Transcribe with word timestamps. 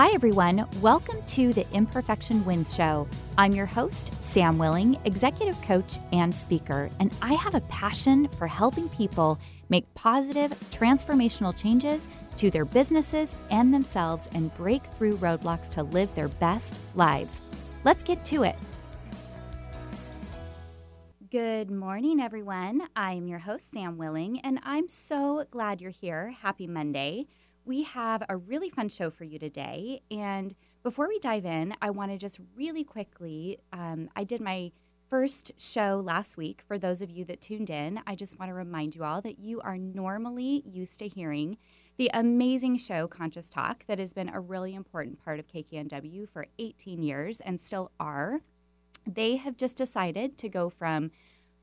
Hi, 0.00 0.08
everyone. 0.14 0.66
Welcome 0.80 1.22
to 1.26 1.52
the 1.52 1.70
Imperfection 1.74 2.42
Wins 2.46 2.74
Show. 2.74 3.06
I'm 3.36 3.52
your 3.52 3.66
host, 3.66 4.14
Sam 4.24 4.56
Willing, 4.56 4.98
executive 5.04 5.60
coach 5.60 5.98
and 6.14 6.34
speaker, 6.34 6.88
and 7.00 7.14
I 7.20 7.34
have 7.34 7.54
a 7.54 7.60
passion 7.60 8.26
for 8.38 8.46
helping 8.46 8.88
people 8.88 9.38
make 9.68 9.92
positive, 9.92 10.52
transformational 10.70 11.54
changes 11.54 12.08
to 12.38 12.50
their 12.50 12.64
businesses 12.64 13.36
and 13.50 13.74
themselves 13.74 14.30
and 14.32 14.54
break 14.56 14.82
through 14.82 15.18
roadblocks 15.18 15.68
to 15.72 15.82
live 15.82 16.14
their 16.14 16.28
best 16.28 16.80
lives. 16.94 17.42
Let's 17.84 18.02
get 18.02 18.24
to 18.24 18.44
it. 18.44 18.56
Good 21.30 21.70
morning, 21.70 22.20
everyone. 22.20 22.88
I'm 22.96 23.26
your 23.26 23.40
host, 23.40 23.70
Sam 23.70 23.98
Willing, 23.98 24.40
and 24.40 24.60
I'm 24.62 24.88
so 24.88 25.44
glad 25.50 25.82
you're 25.82 25.90
here. 25.90 26.34
Happy 26.40 26.66
Monday 26.66 27.26
we 27.64 27.82
have 27.84 28.22
a 28.28 28.36
really 28.36 28.70
fun 28.70 28.88
show 28.88 29.10
for 29.10 29.24
you 29.24 29.38
today. 29.38 30.02
And 30.10 30.54
before 30.82 31.08
we 31.08 31.18
dive 31.18 31.44
in, 31.44 31.74
I 31.82 31.90
want 31.90 32.10
to 32.10 32.18
just 32.18 32.38
really 32.56 32.84
quickly, 32.84 33.58
um, 33.72 34.08
I 34.16 34.24
did 34.24 34.40
my 34.40 34.72
first 35.08 35.52
show 35.58 36.00
last 36.04 36.36
week. 36.36 36.62
For 36.66 36.78
those 36.78 37.02
of 37.02 37.10
you 37.10 37.24
that 37.26 37.40
tuned 37.40 37.68
in, 37.68 38.00
I 38.06 38.14
just 38.14 38.38
want 38.38 38.48
to 38.48 38.54
remind 38.54 38.94
you 38.94 39.04
all 39.04 39.20
that 39.22 39.38
you 39.38 39.60
are 39.60 39.76
normally 39.76 40.62
used 40.64 40.98
to 41.00 41.08
hearing 41.08 41.58
the 41.96 42.10
amazing 42.14 42.78
show 42.78 43.06
Conscious 43.06 43.50
Talk 43.50 43.84
that 43.86 43.98
has 43.98 44.14
been 44.14 44.30
a 44.30 44.40
really 44.40 44.74
important 44.74 45.22
part 45.22 45.38
of 45.38 45.46
KKNW 45.48 46.28
for 46.30 46.46
18 46.58 47.02
years 47.02 47.40
and 47.40 47.60
still 47.60 47.90
are. 48.00 48.40
They 49.06 49.36
have 49.36 49.56
just 49.56 49.76
decided 49.76 50.38
to 50.38 50.48
go 50.48 50.70
from 50.70 51.10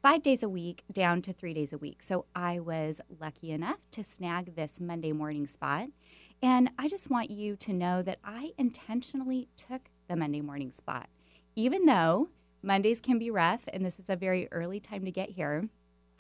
five 0.02 0.24
days 0.24 0.44
a 0.44 0.50
week 0.50 0.84
down 0.92 1.22
to 1.24 1.34
three 1.34 1.54
days 1.54 1.74
a 1.74 1.78
week. 1.78 2.04
So 2.04 2.26
I 2.36 2.60
was 2.60 3.02
lucky 3.20 3.52
enough 3.52 3.80
to 3.92 4.04
snag 4.04 4.56
this 4.56 4.80
Monday 4.80 5.12
morning 5.12 5.48
spot. 5.48 5.88
And 6.42 6.70
I 6.78 6.88
just 6.88 7.10
want 7.10 7.32
you 7.32 7.56
to 7.58 7.74
know 7.74 8.02
that 8.04 8.20
I 8.24 8.52
intentionally 8.58 9.48
took 9.56 9.90
the 10.08 10.16
Monday 10.16 10.42
morning 10.42 10.72
spot. 10.72 11.10
Even 11.56 11.86
though 11.86 12.30
Mondays 12.62 13.02
can 13.02 13.18
be 13.18 13.32
rough 13.32 13.62
and 13.74 13.84
this 13.84 13.98
is 13.98 14.10
a 14.10 14.16
very 14.16 14.48
early 14.52 14.80
time 14.80 15.04
to 15.06 15.12
get 15.12 15.32
here, 15.32 15.68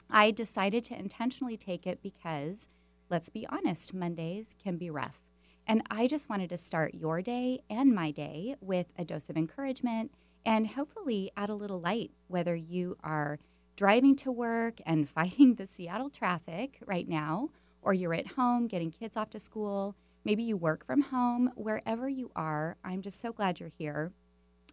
I 0.09 0.31
decided 0.31 0.83
to 0.86 0.98
intentionally 0.98 1.58
take 1.58 1.86
it 1.86 2.02
because, 2.02 2.70
let's 3.09 3.30
be 3.30 3.45
honest, 3.48 3.94
Mondays 3.94 4.55
can 4.61 4.78
be 4.78 4.89
rough. 4.89 5.22
And 5.67 5.83
I 5.92 6.08
just 6.08 6.30
wanted 6.30 6.50
to 6.50 6.58
start 6.58 6.95
your 6.95 7.22
day 7.22 7.59
and 7.70 7.94
my 7.94 8.11
day 8.11 8.55
with 8.61 8.88
a 8.98 9.03
dose 9.03 9.30
of 9.30 9.38
encouragement 9.38 10.11
and 10.45 10.66
hopefully 10.66 11.30
add 11.36 11.50
a 11.50 11.55
little 11.55 11.81
light, 11.81 12.11
whether 12.28 12.55
you 12.55 12.95
are 13.03 13.38
driving 13.78 14.16
to 14.16 14.31
work 14.31 14.81
and 14.86 15.08
fighting 15.17 15.56
the 15.56 15.66
Seattle 15.66 16.09
traffic 16.09 16.80
right 16.86 17.08
now, 17.08 17.52
or 17.81 17.94
you're 17.94 18.14
at 18.14 18.28
home 18.28 18.67
getting 18.67 18.92
kids 18.92 19.16
off 19.16 19.30
to 19.30 19.39
school. 19.39 19.95
Maybe 20.25 20.44
you 20.44 20.58
work 20.58 20.86
from 20.86 21.03
home, 21.03 21.52
wherever 21.56 22.09
you 22.09 22.31
are. 22.36 22.75
I'm 22.83 23.02
just 23.02 23.22
so 23.22 23.31
glad 23.31 23.61
you're 23.61 23.70
here. 23.70 24.11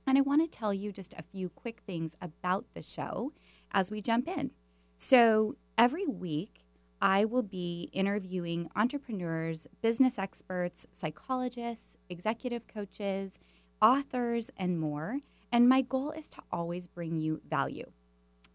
And 0.07 0.19
I 0.19 0.23
want 0.23 0.43
to 0.43 0.59
tell 0.59 0.75
you 0.75 0.91
just 0.91 1.15
a 1.15 1.23
few 1.23 1.49
quick 1.49 1.83
things 1.87 2.17
about 2.21 2.65
the 2.75 2.83
show 2.83 3.33
as 3.71 3.91
we 3.91 4.01
jump 4.03 4.27
in. 4.27 4.51
So, 4.97 5.57
every 5.79 6.07
week, 6.07 6.65
I 7.01 7.25
will 7.25 7.43
be 7.43 7.91
interviewing 7.93 8.71
entrepreneurs, 8.75 9.67
business 9.83 10.19
experts, 10.19 10.87
psychologists, 10.93 11.99
executive 12.09 12.67
coaches, 12.67 13.39
authors, 13.83 14.51
and 14.57 14.81
more. 14.81 15.21
And 15.53 15.69
my 15.69 15.83
goal 15.83 16.11
is 16.11 16.31
to 16.31 16.43
always 16.51 16.87
bring 16.87 17.19
you 17.19 17.41
value. 17.49 17.91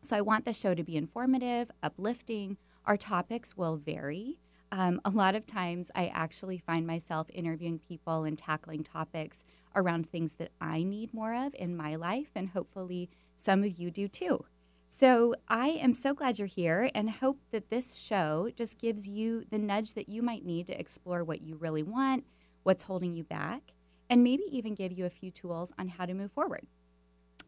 So 0.02 0.18
I 0.18 0.22
want 0.22 0.46
the 0.46 0.54
show 0.54 0.74
to 0.74 0.84
be 0.84 0.96
informative, 0.96 1.70
uplifting. 1.84 2.58
Our 2.86 2.98
topics 2.98 3.58
will 3.58 3.78
vary. 3.78 4.40
Um, 4.72 5.02
a 5.04 5.10
lot 5.10 5.36
of 5.36 5.48
times, 5.48 5.90
I 5.96 6.08
actually 6.08 6.60
find 6.60 6.86
myself 6.86 7.28
interviewing 7.34 7.80
people 7.80 8.24
and 8.24 8.38
tackling 8.38 8.84
topics 8.84 9.44
around 9.76 10.10
things 10.10 10.36
that 10.36 10.52
I 10.62 10.84
need 10.84 11.14
more 11.14 11.34
of 11.34 11.56
in 11.56 11.76
my 11.76 11.96
life, 11.96 12.30
and 12.36 12.50
hopefully, 12.50 13.10
some 13.36 13.64
of 13.64 13.80
you 13.80 13.90
do 13.90 14.08
too. 14.08 14.46
So, 14.88 15.34
I 15.48 15.70
am 15.70 15.94
so 15.94 16.14
glad 16.14 16.38
you're 16.38 16.48
here 16.48 16.92
and 16.94 17.10
hope 17.10 17.40
that 17.52 17.70
this 17.70 17.96
show 17.96 18.50
just 18.56 18.80
gives 18.80 19.08
you 19.08 19.44
the 19.50 19.58
nudge 19.58 19.94
that 19.94 20.10
you 20.10 20.22
might 20.22 20.46
need 20.46 20.68
to 20.68 20.80
explore 20.80 21.24
what 21.24 21.42
you 21.42 21.56
really 21.56 21.84
want, 21.84 22.26
what's 22.64 22.84
holding 22.84 23.16
you 23.16 23.24
back, 23.24 23.74
and 24.10 24.24
maybe 24.24 24.44
even 24.52 24.76
give 24.76 24.92
you 24.92 25.06
a 25.06 25.10
few 25.10 25.32
tools 25.32 25.74
on 25.80 25.88
how 25.88 26.06
to 26.06 26.14
move 26.14 26.32
forward. 26.32 26.68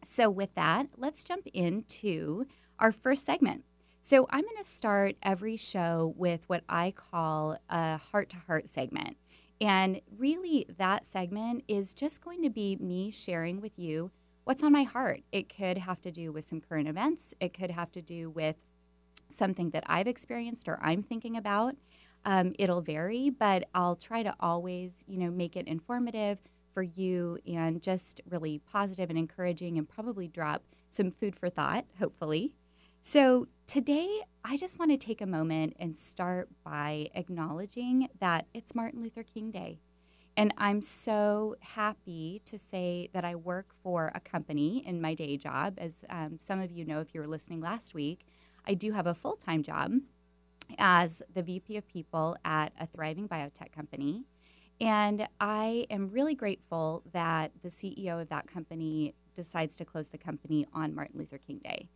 So, 0.04 0.30
with 0.30 0.56
that, 0.56 0.88
let's 0.98 1.24
jump 1.24 1.48
into 1.54 2.46
our 2.80 2.92
first 2.92 3.26
segment. 3.26 3.64
So, 4.02 4.28
I'm 4.30 4.44
going 4.44 4.58
to 4.58 4.64
start 4.64 5.16
every 5.22 5.58
show 5.58 6.14
with 6.18 6.44
what 6.48 6.64
I 6.68 6.92
call 6.92 7.58
a 7.70 7.98
heart 7.98 8.30
to 8.30 8.38
heart 8.38 8.68
segment. 8.68 9.18
And 9.60 10.02
really, 10.18 10.66
that 10.78 11.06
segment 11.06 11.64
is 11.68 11.94
just 11.94 12.24
going 12.24 12.42
to 12.42 12.50
be 12.50 12.78
me 12.78 13.12
sharing 13.12 13.62
with 13.62 13.78
you 13.78 14.10
what's 14.44 14.64
on 14.64 14.72
my 14.72 14.84
heart. 14.84 15.22
It 15.32 15.56
could 15.56 15.78
have 15.78 16.02
to 16.02 16.12
do 16.12 16.32
with 16.32 16.46
some 16.46 16.62
current 16.62 16.88
events, 16.88 17.34
it 17.40 17.54
could 17.54 17.72
have 17.72 17.92
to 17.92 18.02
do 18.02 18.30
with 18.30 18.56
something 19.30 19.70
that 19.70 19.84
I've 19.88 20.08
experienced 20.08 20.68
or 20.68 20.80
I'm 20.82 21.04
thinking 21.04 21.38
about. 21.38 21.76
Um, 22.26 22.54
it'll 22.60 22.82
vary, 22.82 23.30
but 23.30 23.68
I'll 23.74 23.96
try 23.96 24.24
to 24.24 24.36
always, 24.40 25.06
you 25.08 25.18
know, 25.18 25.32
make 25.32 25.56
it 25.56 25.68
informative, 25.68 26.38
for 26.74 26.84
you 26.84 27.40
and 27.48 27.82
just 27.82 28.22
really 28.30 28.60
positive 28.60 29.10
and 29.10 29.18
encouraging 29.18 29.78
and 29.78 29.88
probably 29.88 30.28
drop 30.28 30.64
some 30.90 31.12
food 31.12 31.36
for 31.36 31.50
thought, 31.50 31.86
hopefully. 32.00 32.54
So, 33.02 33.48
today 33.66 34.22
I 34.44 34.58
just 34.58 34.78
want 34.78 34.92
to 34.92 34.98
take 34.98 35.22
a 35.22 35.26
moment 35.26 35.76
and 35.80 35.98
start 35.98 36.50
by 36.64 37.10
acknowledging 37.16 38.10
that 38.20 38.46
it's 38.54 38.76
Martin 38.76 39.02
Luther 39.02 39.24
King 39.24 39.52
Day. 39.52 39.80
And 40.38 40.54
I'm 40.58 40.82
so 40.82 41.56
happy 41.60 42.42
to 42.46 42.58
say 42.58 43.10
that 43.14 43.26
I 43.26 43.36
work 43.36 43.68
for 43.84 44.12
a 44.16 44.20
company 44.20 44.84
in 44.86 45.02
my 45.02 45.14
day 45.14 45.38
job. 45.38 45.78
As 45.78 45.96
um, 46.10 46.38
some 46.40 46.62
of 46.62 46.72
you 46.72 46.86
know, 46.86 47.00
if 47.00 47.14
you 47.14 47.20
were 47.20 47.28
listening 47.28 47.60
last 47.60 47.94
week, 47.94 48.26
I 48.66 48.74
do 48.74 48.92
have 48.94 49.08
a 49.08 49.14
full 49.14 49.36
time 49.36 49.62
job 49.64 49.94
as 50.78 51.22
the 51.34 51.44
VP 51.44 51.78
of 51.78 51.88
People 51.88 52.38
at 52.46 52.72
a 52.80 52.88
thriving 52.88 53.28
biotech 53.28 53.72
company. 53.74 54.26
And 54.82 55.28
I 55.40 55.86
am 55.92 56.10
really 56.10 56.34
grateful 56.34 57.04
that 57.14 57.52
the 57.62 57.70
CEO 57.70 58.20
of 58.20 58.30
that 58.30 58.48
company 58.48 59.14
decides 59.36 59.76
to 59.76 59.86
close 59.86 60.10
the 60.10 60.18
company 60.18 60.66
on 60.74 60.96
Martin 60.96 61.20
Luther 61.20 61.38
King 61.38 61.60
Day. 61.64 61.88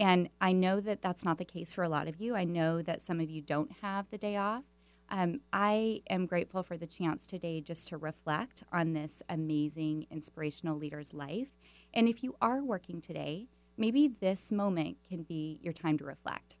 And 0.00 0.28
I 0.40 0.50
know 0.50 0.80
that 0.80 1.02
that's 1.02 1.24
not 1.24 1.38
the 1.38 1.44
case 1.44 1.72
for 1.72 1.84
a 1.84 1.88
lot 1.88 2.08
of 2.08 2.20
you. 2.20 2.34
I 2.34 2.42
know 2.42 2.82
that 2.82 3.00
some 3.00 3.20
of 3.20 3.30
you 3.30 3.42
don't 3.42 3.70
have 3.80 4.10
the 4.10 4.18
day 4.18 4.36
off. 4.36 4.64
Um, 5.08 5.40
I 5.52 6.02
am 6.10 6.26
grateful 6.26 6.64
for 6.64 6.76
the 6.76 6.86
chance 6.86 7.26
today 7.26 7.60
just 7.60 7.86
to 7.88 7.96
reflect 7.96 8.64
on 8.72 8.92
this 8.92 9.22
amazing, 9.28 10.06
inspirational 10.10 10.76
leader's 10.76 11.14
life. 11.14 11.48
And 11.94 12.08
if 12.08 12.24
you 12.24 12.34
are 12.42 12.60
working 12.60 13.00
today, 13.00 13.46
maybe 13.76 14.08
this 14.08 14.50
moment 14.50 14.96
can 15.08 15.22
be 15.22 15.60
your 15.62 15.72
time 15.74 15.96
to 15.98 16.04
reflect. 16.04 16.56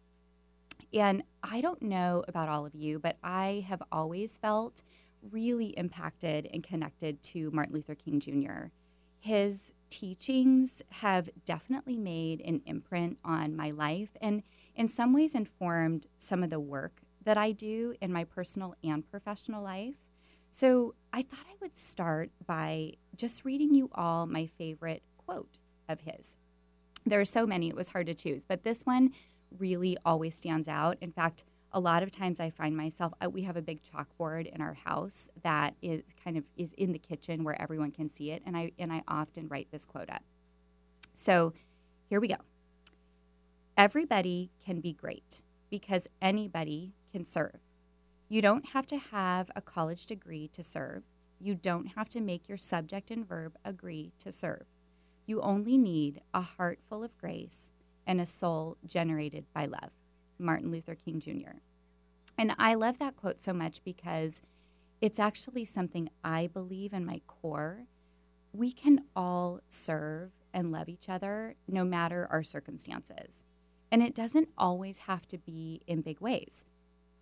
And 0.94 1.24
I 1.42 1.60
don't 1.60 1.82
know 1.82 2.24
about 2.28 2.48
all 2.48 2.66
of 2.66 2.74
you, 2.74 2.98
but 3.00 3.16
I 3.24 3.64
have 3.68 3.82
always 3.90 4.38
felt 4.38 4.82
really 5.30 5.68
impacted 5.78 6.48
and 6.52 6.62
connected 6.62 7.22
to 7.22 7.50
Martin 7.50 7.74
Luther 7.74 7.94
King 7.94 8.20
Jr. 8.20 8.66
His 9.18 9.72
teachings 9.88 10.82
have 10.90 11.30
definitely 11.44 11.96
made 11.96 12.40
an 12.40 12.62
imprint 12.66 13.18
on 13.24 13.54
my 13.54 13.70
life 13.70 14.10
and, 14.20 14.42
in 14.74 14.88
some 14.88 15.12
ways, 15.12 15.34
informed 15.34 16.06
some 16.18 16.42
of 16.42 16.50
the 16.50 16.60
work 16.60 17.02
that 17.24 17.36
I 17.36 17.52
do 17.52 17.94
in 18.00 18.12
my 18.12 18.24
personal 18.24 18.74
and 18.82 19.08
professional 19.08 19.62
life. 19.62 19.94
So, 20.50 20.94
I 21.12 21.22
thought 21.22 21.46
I 21.48 21.54
would 21.60 21.76
start 21.76 22.30
by 22.46 22.94
just 23.16 23.44
reading 23.44 23.74
you 23.74 23.90
all 23.94 24.26
my 24.26 24.46
favorite 24.46 25.02
quote 25.18 25.58
of 25.88 26.00
his. 26.00 26.36
There 27.04 27.20
are 27.20 27.24
so 27.24 27.46
many, 27.46 27.68
it 27.68 27.76
was 27.76 27.90
hard 27.90 28.06
to 28.06 28.14
choose, 28.14 28.44
but 28.44 28.62
this 28.62 28.82
one 28.82 29.12
really 29.58 29.96
always 30.04 30.34
stands 30.34 30.68
out. 30.68 30.96
In 31.00 31.12
fact, 31.12 31.44
a 31.72 31.80
lot 31.80 32.02
of 32.02 32.10
times 32.10 32.40
I 32.40 32.50
find 32.50 32.76
myself 32.76 33.12
we 33.30 33.42
have 33.42 33.56
a 33.56 33.62
big 33.62 33.80
chalkboard 33.82 34.52
in 34.52 34.60
our 34.60 34.74
house 34.74 35.30
that 35.42 35.74
is 35.82 36.02
kind 36.22 36.36
of 36.36 36.44
is 36.56 36.72
in 36.74 36.92
the 36.92 36.98
kitchen 36.98 37.44
where 37.44 37.60
everyone 37.60 37.90
can 37.90 38.08
see 38.08 38.30
it 38.30 38.42
and 38.46 38.56
I 38.56 38.72
and 38.78 38.92
I 38.92 39.02
often 39.08 39.48
write 39.48 39.68
this 39.70 39.84
quote 39.84 40.10
up. 40.10 40.22
So, 41.14 41.52
here 42.08 42.20
we 42.20 42.28
go. 42.28 42.36
Everybody 43.76 44.50
can 44.64 44.80
be 44.80 44.92
great 44.92 45.42
because 45.70 46.06
anybody 46.20 46.94
can 47.10 47.24
serve. 47.24 47.60
You 48.28 48.42
don't 48.42 48.70
have 48.70 48.86
to 48.88 48.98
have 48.98 49.50
a 49.56 49.60
college 49.60 50.06
degree 50.06 50.48
to 50.48 50.62
serve. 50.62 51.02
You 51.40 51.54
don't 51.54 51.88
have 51.96 52.08
to 52.10 52.20
make 52.20 52.48
your 52.48 52.58
subject 52.58 53.10
and 53.10 53.26
verb 53.26 53.56
agree 53.64 54.12
to 54.20 54.30
serve. 54.30 54.64
You 55.26 55.40
only 55.40 55.78
need 55.78 56.20
a 56.32 56.40
heart 56.40 56.80
full 56.88 57.02
of 57.02 57.16
grace 57.18 57.72
and 58.06 58.20
a 58.20 58.26
soul 58.26 58.76
generated 58.86 59.46
by 59.54 59.66
love. 59.66 59.90
Martin 60.42 60.70
Luther 60.70 60.94
King 60.94 61.20
Jr. 61.20 61.58
And 62.36 62.54
I 62.58 62.74
love 62.74 62.98
that 62.98 63.16
quote 63.16 63.40
so 63.40 63.52
much 63.52 63.82
because 63.84 64.42
it's 65.00 65.18
actually 65.18 65.64
something 65.64 66.10
I 66.22 66.48
believe 66.48 66.92
in 66.92 67.06
my 67.06 67.20
core. 67.26 67.86
We 68.52 68.72
can 68.72 69.04
all 69.16 69.60
serve 69.68 70.32
and 70.52 70.72
love 70.72 70.88
each 70.88 71.08
other 71.08 71.54
no 71.66 71.84
matter 71.84 72.28
our 72.30 72.42
circumstances. 72.42 73.44
And 73.90 74.02
it 74.02 74.14
doesn't 74.14 74.48
always 74.56 74.98
have 74.98 75.26
to 75.28 75.38
be 75.38 75.82
in 75.86 76.00
big 76.02 76.20
ways. 76.20 76.64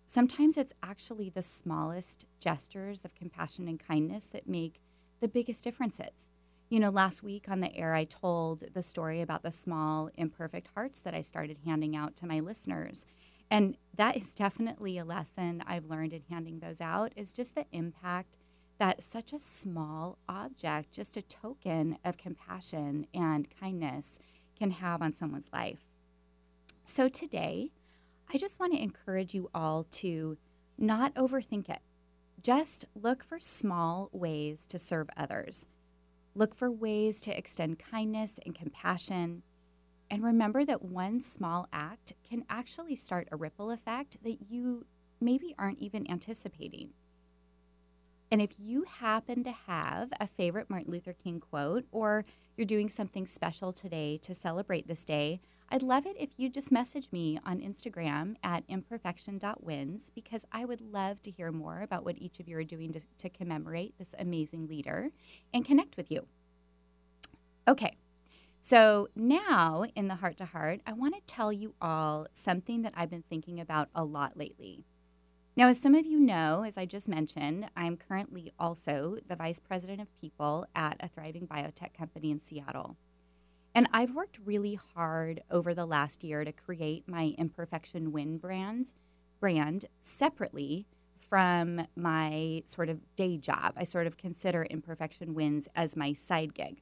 Sometimes 0.05 0.57
it's 0.57 0.73
actually 0.83 1.29
the 1.29 1.41
smallest 1.41 2.25
gestures 2.39 3.05
of 3.05 3.15
compassion 3.15 3.67
and 3.67 3.79
kindness 3.79 4.25
that 4.27 4.47
make 4.47 4.81
the 5.21 5.27
biggest 5.27 5.63
difference 5.63 5.99
is. 5.99 6.30
You 6.71 6.79
know, 6.79 6.89
last 6.89 7.21
week 7.21 7.47
on 7.49 7.59
the 7.59 7.75
air, 7.75 7.93
I 7.93 8.05
told 8.05 8.63
the 8.73 8.81
story 8.81 9.19
about 9.19 9.43
the 9.43 9.51
small, 9.51 10.09
imperfect 10.15 10.69
hearts 10.73 11.01
that 11.01 11.13
I 11.13 11.21
started 11.21 11.57
handing 11.65 11.97
out 11.97 12.15
to 12.15 12.25
my 12.25 12.39
listeners. 12.39 13.05
And 13.49 13.75
that 13.97 14.15
is 14.15 14.33
definitely 14.33 14.97
a 14.97 15.03
lesson 15.03 15.61
I've 15.67 15.89
learned 15.89 16.13
in 16.13 16.21
handing 16.29 16.61
those 16.61 16.79
out 16.79 17.11
is 17.17 17.33
just 17.33 17.55
the 17.55 17.65
impact 17.73 18.37
that 18.79 19.03
such 19.03 19.33
a 19.33 19.39
small 19.39 20.17
object, 20.29 20.93
just 20.93 21.17
a 21.17 21.21
token 21.21 21.97
of 22.05 22.17
compassion 22.17 23.05
and 23.13 23.49
kindness, 23.59 24.19
can 24.57 24.71
have 24.71 25.01
on 25.01 25.11
someone's 25.11 25.49
life. 25.51 25.79
So 26.85 27.09
today, 27.09 27.71
I 28.33 28.37
just 28.37 28.61
want 28.61 28.71
to 28.71 28.81
encourage 28.81 29.33
you 29.33 29.49
all 29.53 29.87
to 29.91 30.37
not 30.77 31.13
overthink 31.15 31.67
it. 31.67 31.81
Just 32.41 32.85
look 32.95 33.25
for 33.25 33.41
small 33.41 34.09
ways 34.13 34.65
to 34.67 34.79
serve 34.79 35.09
others. 35.17 35.65
Look 36.33 36.55
for 36.55 36.71
ways 36.71 37.19
to 37.21 37.37
extend 37.37 37.79
kindness 37.79 38.39
and 38.45 38.55
compassion. 38.55 39.43
And 40.09 40.23
remember 40.23 40.65
that 40.65 40.83
one 40.83 41.19
small 41.19 41.67
act 41.73 42.13
can 42.27 42.45
actually 42.49 42.95
start 42.95 43.27
a 43.31 43.37
ripple 43.37 43.71
effect 43.71 44.17
that 44.23 44.49
you 44.49 44.85
maybe 45.19 45.55
aren't 45.57 45.79
even 45.79 46.09
anticipating. 46.09 46.91
And 48.31 48.41
if 48.41 48.51
you 48.57 48.85
happen 48.87 49.43
to 49.43 49.51
have 49.51 50.09
a 50.19 50.27
favorite 50.27 50.69
Martin 50.69 50.91
Luther 50.91 51.13
King 51.13 51.41
quote, 51.41 51.85
or 51.91 52.23
you're 52.55 52.65
doing 52.65 52.89
something 52.89 53.27
special 53.27 53.73
today 53.73 54.17
to 54.19 54.33
celebrate 54.33 54.87
this 54.87 55.03
day, 55.03 55.41
I'd 55.73 55.83
love 55.83 56.05
it 56.05 56.17
if 56.19 56.31
you 56.35 56.49
just 56.49 56.69
message 56.69 57.07
me 57.13 57.39
on 57.45 57.61
Instagram 57.61 58.35
at 58.43 58.65
imperfection.wins 58.67 60.11
because 60.13 60.45
I 60.51 60.65
would 60.65 60.81
love 60.81 61.21
to 61.21 61.31
hear 61.31 61.49
more 61.49 61.81
about 61.81 62.03
what 62.03 62.17
each 62.17 62.41
of 62.41 62.49
you 62.49 62.57
are 62.57 62.63
doing 62.65 62.91
to, 62.91 62.99
to 63.19 63.29
commemorate 63.29 63.97
this 63.97 64.13
amazing 64.19 64.67
leader 64.67 65.11
and 65.53 65.63
connect 65.63 65.95
with 65.95 66.11
you. 66.11 66.27
Okay, 67.69 67.95
so 68.59 69.07
now 69.15 69.85
in 69.95 70.09
the 70.09 70.15
heart 70.15 70.35
to 70.39 70.45
heart, 70.45 70.81
I 70.85 70.91
want 70.91 71.15
to 71.15 71.21
tell 71.33 71.53
you 71.53 71.73
all 71.81 72.27
something 72.33 72.81
that 72.81 72.93
I've 72.97 73.09
been 73.09 73.23
thinking 73.29 73.57
about 73.57 73.87
a 73.95 74.03
lot 74.03 74.35
lately. 74.35 74.83
Now, 75.55 75.69
as 75.69 75.79
some 75.79 75.95
of 75.95 76.05
you 76.05 76.19
know, 76.19 76.65
as 76.67 76.77
I 76.77 76.85
just 76.85 77.07
mentioned, 77.07 77.69
I'm 77.77 77.95
currently 77.95 78.51
also 78.59 79.19
the 79.25 79.37
vice 79.37 79.59
president 79.59 80.01
of 80.01 80.19
people 80.19 80.65
at 80.75 80.97
a 80.99 81.07
thriving 81.07 81.47
biotech 81.47 81.93
company 81.93 82.29
in 82.29 82.41
Seattle. 82.41 82.97
And 83.73 83.87
I've 83.93 84.13
worked 84.13 84.39
really 84.43 84.77
hard 84.95 85.43
over 85.49 85.73
the 85.73 85.85
last 85.85 86.23
year 86.23 86.43
to 86.43 86.51
create 86.51 87.07
my 87.07 87.33
Imperfection 87.37 88.11
Win 88.11 88.37
brand, 88.37 88.91
brand 89.39 89.85
separately 89.99 90.87
from 91.17 91.87
my 91.95 92.63
sort 92.65 92.89
of 92.89 92.99
day 93.15 93.37
job. 93.37 93.73
I 93.77 93.85
sort 93.85 94.07
of 94.07 94.17
consider 94.17 94.63
Imperfection 94.63 95.33
Wins 95.33 95.69
as 95.73 95.95
my 95.95 96.11
side 96.11 96.53
gig. 96.53 96.81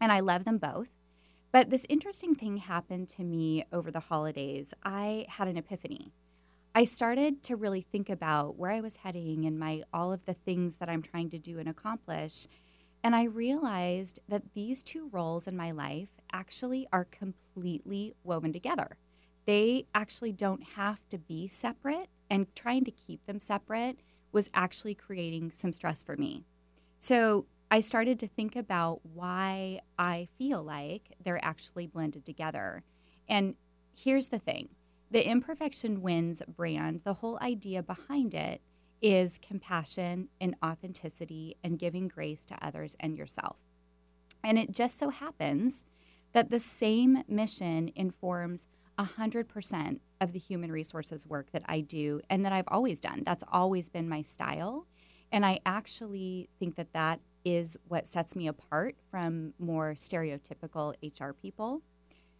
And 0.00 0.12
I 0.12 0.20
love 0.20 0.44
them 0.44 0.58
both. 0.58 0.88
But 1.52 1.70
this 1.70 1.86
interesting 1.88 2.34
thing 2.34 2.58
happened 2.58 3.08
to 3.10 3.22
me 3.22 3.64
over 3.72 3.90
the 3.90 4.00
holidays. 4.00 4.74
I 4.84 5.26
had 5.28 5.48
an 5.48 5.56
epiphany. 5.56 6.12
I 6.74 6.84
started 6.84 7.42
to 7.44 7.56
really 7.56 7.82
think 7.82 8.08
about 8.08 8.56
where 8.56 8.70
I 8.70 8.80
was 8.80 8.96
heading 8.96 9.44
and 9.44 9.58
my 9.58 9.82
all 9.92 10.12
of 10.12 10.24
the 10.24 10.32
things 10.32 10.76
that 10.76 10.88
I'm 10.88 11.02
trying 11.02 11.28
to 11.30 11.38
do 11.38 11.58
and 11.58 11.68
accomplish 11.68 12.46
and 13.02 13.16
I 13.16 13.24
realized 13.24 14.20
that 14.28 14.54
these 14.54 14.82
two 14.82 15.08
roles 15.10 15.48
in 15.48 15.56
my 15.56 15.70
life 15.72 16.08
actually 16.32 16.86
are 16.92 17.04
completely 17.04 18.14
woven 18.22 18.52
together. 18.52 18.96
They 19.44 19.86
actually 19.94 20.32
don't 20.32 20.62
have 20.76 21.00
to 21.08 21.18
be 21.18 21.48
separate, 21.48 22.08
and 22.30 22.54
trying 22.54 22.84
to 22.84 22.90
keep 22.90 23.26
them 23.26 23.40
separate 23.40 23.98
was 24.30 24.48
actually 24.54 24.94
creating 24.94 25.50
some 25.50 25.72
stress 25.72 26.02
for 26.02 26.16
me. 26.16 26.44
So 26.98 27.46
I 27.70 27.80
started 27.80 28.18
to 28.20 28.28
think 28.28 28.54
about 28.54 29.00
why 29.02 29.80
I 29.98 30.28
feel 30.38 30.62
like 30.62 31.14
they're 31.24 31.44
actually 31.44 31.86
blended 31.86 32.24
together. 32.24 32.84
And 33.28 33.56
here's 33.94 34.28
the 34.28 34.38
thing 34.38 34.68
the 35.10 35.28
Imperfection 35.28 36.00
Wins 36.00 36.42
brand, 36.46 37.00
the 37.04 37.14
whole 37.14 37.38
idea 37.42 37.82
behind 37.82 38.34
it 38.34 38.62
is 39.02 39.38
compassion 39.38 40.28
and 40.40 40.54
authenticity 40.64 41.56
and 41.62 41.78
giving 41.78 42.08
grace 42.08 42.44
to 42.46 42.66
others 42.66 42.96
and 43.00 43.18
yourself. 43.18 43.56
And 44.44 44.58
it 44.58 44.70
just 44.72 44.98
so 44.98 45.10
happens 45.10 45.84
that 46.32 46.50
the 46.50 46.58
same 46.58 47.24
mission 47.28 47.90
informs 47.94 48.66
100% 48.98 49.98
of 50.20 50.32
the 50.32 50.38
human 50.38 50.70
resources 50.70 51.26
work 51.26 51.50
that 51.52 51.62
I 51.66 51.80
do 51.80 52.20
and 52.30 52.44
that 52.44 52.52
I've 52.52 52.68
always 52.68 53.00
done. 53.00 53.22
That's 53.24 53.44
always 53.50 53.88
been 53.88 54.08
my 54.08 54.22
style. 54.22 54.86
And 55.32 55.44
I 55.44 55.60
actually 55.66 56.48
think 56.58 56.76
that 56.76 56.92
that 56.92 57.20
is 57.44 57.76
what 57.88 58.06
sets 58.06 58.36
me 58.36 58.46
apart 58.46 58.96
from 59.10 59.54
more 59.58 59.94
stereotypical 59.94 60.94
HR 61.02 61.32
people. 61.32 61.82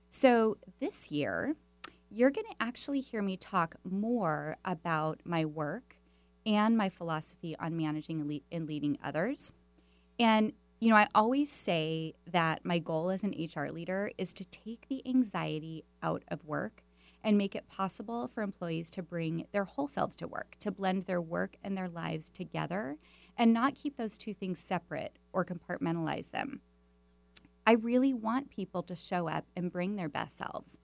So 0.09 0.59
this 0.79 1.11
year, 1.11 1.57
you're 2.11 2.31
going 2.31 2.47
to 2.47 2.57
actually 2.61 3.01
hear 3.01 3.23
me 3.23 3.37
talk 3.37 3.77
more 3.83 4.59
about 4.65 5.21
my 5.25 5.45
work 5.45 5.97
and 6.47 6.77
my 6.77 6.89
philosophy 6.89 7.57
on 7.59 7.77
managing 7.77 8.21
and, 8.21 8.31
le- 8.31 8.41
and 8.51 8.67
leading 8.67 8.99
others. 9.03 9.53
And, 10.19 10.53
you 10.81 10.91
know, 10.91 10.97
I 10.97 11.09
always 11.15 11.51
say 11.51 12.15
that 12.31 12.65
my 12.65 12.79
goal 12.79 13.11
as 13.11 13.23
an 13.23 13.35
HR 13.39 13.71
leader 13.71 14.11
is 14.19 14.33
to 14.35 14.45
take 14.45 14.89
the 14.89 15.07
anxiety 15.07 15.85
out 16.03 16.23
of 16.29 16.45
work 16.45 16.83
and 17.25 17.39
make 17.39 17.55
it 17.55 17.69
possible 17.69 18.27
for 18.27 18.43
employees 18.43 18.91
to 18.91 19.03
bring 19.03 19.47
their 19.53 19.65
whole 19.65 19.89
selves 19.89 20.17
to 20.17 20.27
work, 20.27 20.57
to 20.59 20.71
blend 20.71 21.07
their 21.07 21.21
work 21.21 21.57
and 21.63 21.77
their 21.77 21.89
lives 21.89 22.29
together, 22.29 22.97
and 23.37 23.53
not 23.53 23.75
keep 23.75 23.97
those 23.97 24.19
two 24.19 24.35
things 24.35 24.59
separate 24.59 25.19
or 25.33 25.45
compartmentalize 25.45 26.31
them. 26.31 26.61
I 27.67 27.73
really 27.73 28.13
want 28.13 28.51
people 28.51 28.83
to 28.83 28.97
show 28.97 29.29
up 29.29 29.45
and 29.55 29.71
bring 29.71 29.95
their 29.95 30.09
best 30.09 30.39
selves. 30.39 30.79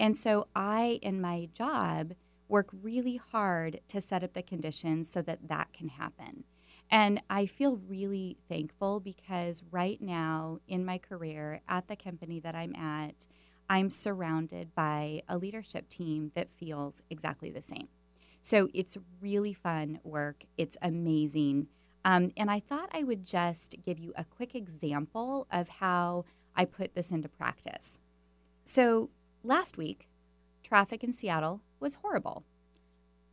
And 0.00 0.16
so 0.16 0.48
I, 0.56 0.98
in 1.02 1.20
my 1.20 1.48
job, 1.52 2.14
work 2.52 2.68
really 2.82 3.16
hard 3.16 3.80
to 3.88 3.98
set 3.98 4.22
up 4.22 4.34
the 4.34 4.42
conditions 4.42 5.10
so 5.10 5.22
that 5.22 5.48
that 5.48 5.72
can 5.72 5.88
happen. 5.88 6.44
And 6.90 7.22
I 7.30 7.46
feel 7.46 7.80
really 7.88 8.36
thankful 8.46 9.00
because 9.00 9.62
right 9.70 9.98
now 10.02 10.58
in 10.68 10.84
my 10.84 10.98
career 10.98 11.62
at 11.66 11.88
the 11.88 11.96
company 11.96 12.38
that 12.40 12.54
I'm 12.54 12.76
at, 12.76 13.26
I'm 13.70 13.88
surrounded 13.88 14.74
by 14.74 15.22
a 15.30 15.38
leadership 15.38 15.88
team 15.88 16.30
that 16.34 16.48
feels 16.54 17.02
exactly 17.08 17.50
the 17.50 17.62
same. 17.62 17.88
So 18.42 18.68
it's 18.74 18.98
really 19.22 19.54
fun 19.54 20.00
work. 20.04 20.44
It's 20.58 20.76
amazing. 20.82 21.68
Um, 22.04 22.32
and 22.36 22.50
I 22.50 22.60
thought 22.60 22.90
I 22.92 23.02
would 23.02 23.24
just 23.24 23.76
give 23.82 23.98
you 23.98 24.12
a 24.14 24.26
quick 24.26 24.54
example 24.54 25.46
of 25.50 25.68
how 25.68 26.26
I 26.54 26.66
put 26.66 26.94
this 26.94 27.12
into 27.12 27.30
practice. 27.30 27.98
So 28.62 29.08
last 29.42 29.78
week, 29.78 30.06
traffic 30.62 31.02
in 31.02 31.14
Seattle 31.14 31.62
was 31.82 31.96
horrible. 31.96 32.44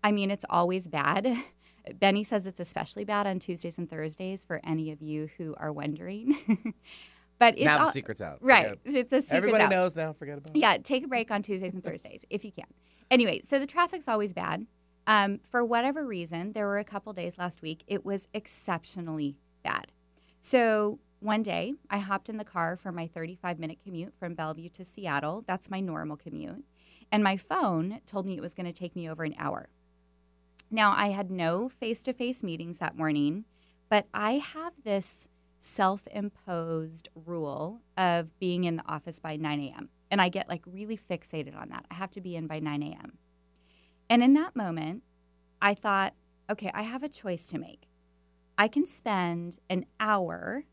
I 0.03 0.11
mean, 0.11 0.31
it's 0.31 0.45
always 0.49 0.87
bad. 0.87 1.27
Benny 1.99 2.23
says 2.23 2.45
it's 2.45 2.59
especially 2.59 3.05
bad 3.05 3.25
on 3.25 3.39
Tuesdays 3.39 3.77
and 3.77 3.89
Thursdays 3.89 4.43
for 4.43 4.59
any 4.63 4.91
of 4.91 5.01
you 5.01 5.29
who 5.37 5.55
are 5.57 5.71
wondering. 5.71 6.73
but 7.39 7.55
it's 7.55 7.65
now 7.65 7.79
all, 7.79 7.85
the 7.85 7.91
secret's 7.91 8.21
out. 8.21 8.39
Right. 8.41 8.77
It's 8.83 9.11
a 9.13 9.21
secret 9.21 9.37
Everybody 9.37 9.63
out. 9.63 9.71
knows 9.71 9.95
now. 9.95 10.13
Forget 10.13 10.37
about 10.37 10.55
it. 10.55 10.59
Yeah, 10.59 10.77
take 10.77 11.05
a 11.05 11.07
break 11.07 11.31
on 11.31 11.41
Tuesdays 11.41 11.73
and 11.73 11.83
Thursdays 11.83 12.25
if 12.29 12.43
you 12.43 12.51
can. 12.51 12.67
Anyway, 13.09 13.41
so 13.43 13.59
the 13.59 13.65
traffic's 13.65 14.07
always 14.07 14.33
bad. 14.33 14.67
Um, 15.07 15.39
for 15.49 15.65
whatever 15.65 16.05
reason, 16.05 16.53
there 16.53 16.67
were 16.67 16.77
a 16.77 16.83
couple 16.83 17.11
days 17.13 17.39
last 17.39 17.61
week, 17.63 17.83
it 17.87 18.05
was 18.05 18.27
exceptionally 18.33 19.37
bad. 19.63 19.87
So 20.39 20.99
one 21.19 21.41
day, 21.41 21.73
I 21.89 21.97
hopped 21.97 22.29
in 22.29 22.37
the 22.37 22.45
car 22.45 22.75
for 22.75 22.91
my 22.91 23.07
35 23.07 23.59
minute 23.59 23.79
commute 23.83 24.13
from 24.19 24.35
Bellevue 24.35 24.69
to 24.69 24.83
Seattle. 24.85 25.43
That's 25.47 25.69
my 25.69 25.79
normal 25.79 26.15
commute. 26.15 26.63
And 27.11 27.23
my 27.23 27.37
phone 27.37 28.01
told 28.05 28.25
me 28.25 28.35
it 28.35 28.41
was 28.41 28.53
going 28.53 28.65
to 28.65 28.73
take 28.73 28.95
me 28.95 29.09
over 29.09 29.23
an 29.23 29.35
hour. 29.37 29.69
Now, 30.71 30.93
I 30.95 31.09
had 31.09 31.31
no 31.31 31.67
face 31.67 32.01
to 32.03 32.13
face 32.13 32.43
meetings 32.43 32.77
that 32.77 32.95
morning, 32.95 33.45
but 33.89 34.05
I 34.13 34.33
have 34.33 34.73
this 34.83 35.27
self 35.59 36.07
imposed 36.11 37.09
rule 37.15 37.81
of 37.97 38.37
being 38.39 38.63
in 38.63 38.77
the 38.77 38.87
office 38.87 39.19
by 39.19 39.35
9 39.35 39.59
a.m. 39.59 39.89
And 40.11 40.21
I 40.21 40.29
get 40.29 40.47
like 40.47 40.61
really 40.65 40.97
fixated 40.97 41.59
on 41.59 41.69
that. 41.69 41.85
I 41.89 41.95
have 41.95 42.11
to 42.11 42.21
be 42.21 42.35
in 42.35 42.47
by 42.47 42.59
9 42.59 42.83
a.m. 42.83 43.17
And 44.09 44.23
in 44.23 44.33
that 44.33 44.55
moment, 44.55 45.03
I 45.61 45.73
thought, 45.73 46.13
okay, 46.49 46.71
I 46.73 46.83
have 46.83 47.03
a 47.03 47.09
choice 47.09 47.47
to 47.47 47.57
make. 47.57 47.87
I 48.57 48.67
can 48.67 48.85
spend 48.85 49.59
an 49.69 49.85
hour 49.99 50.65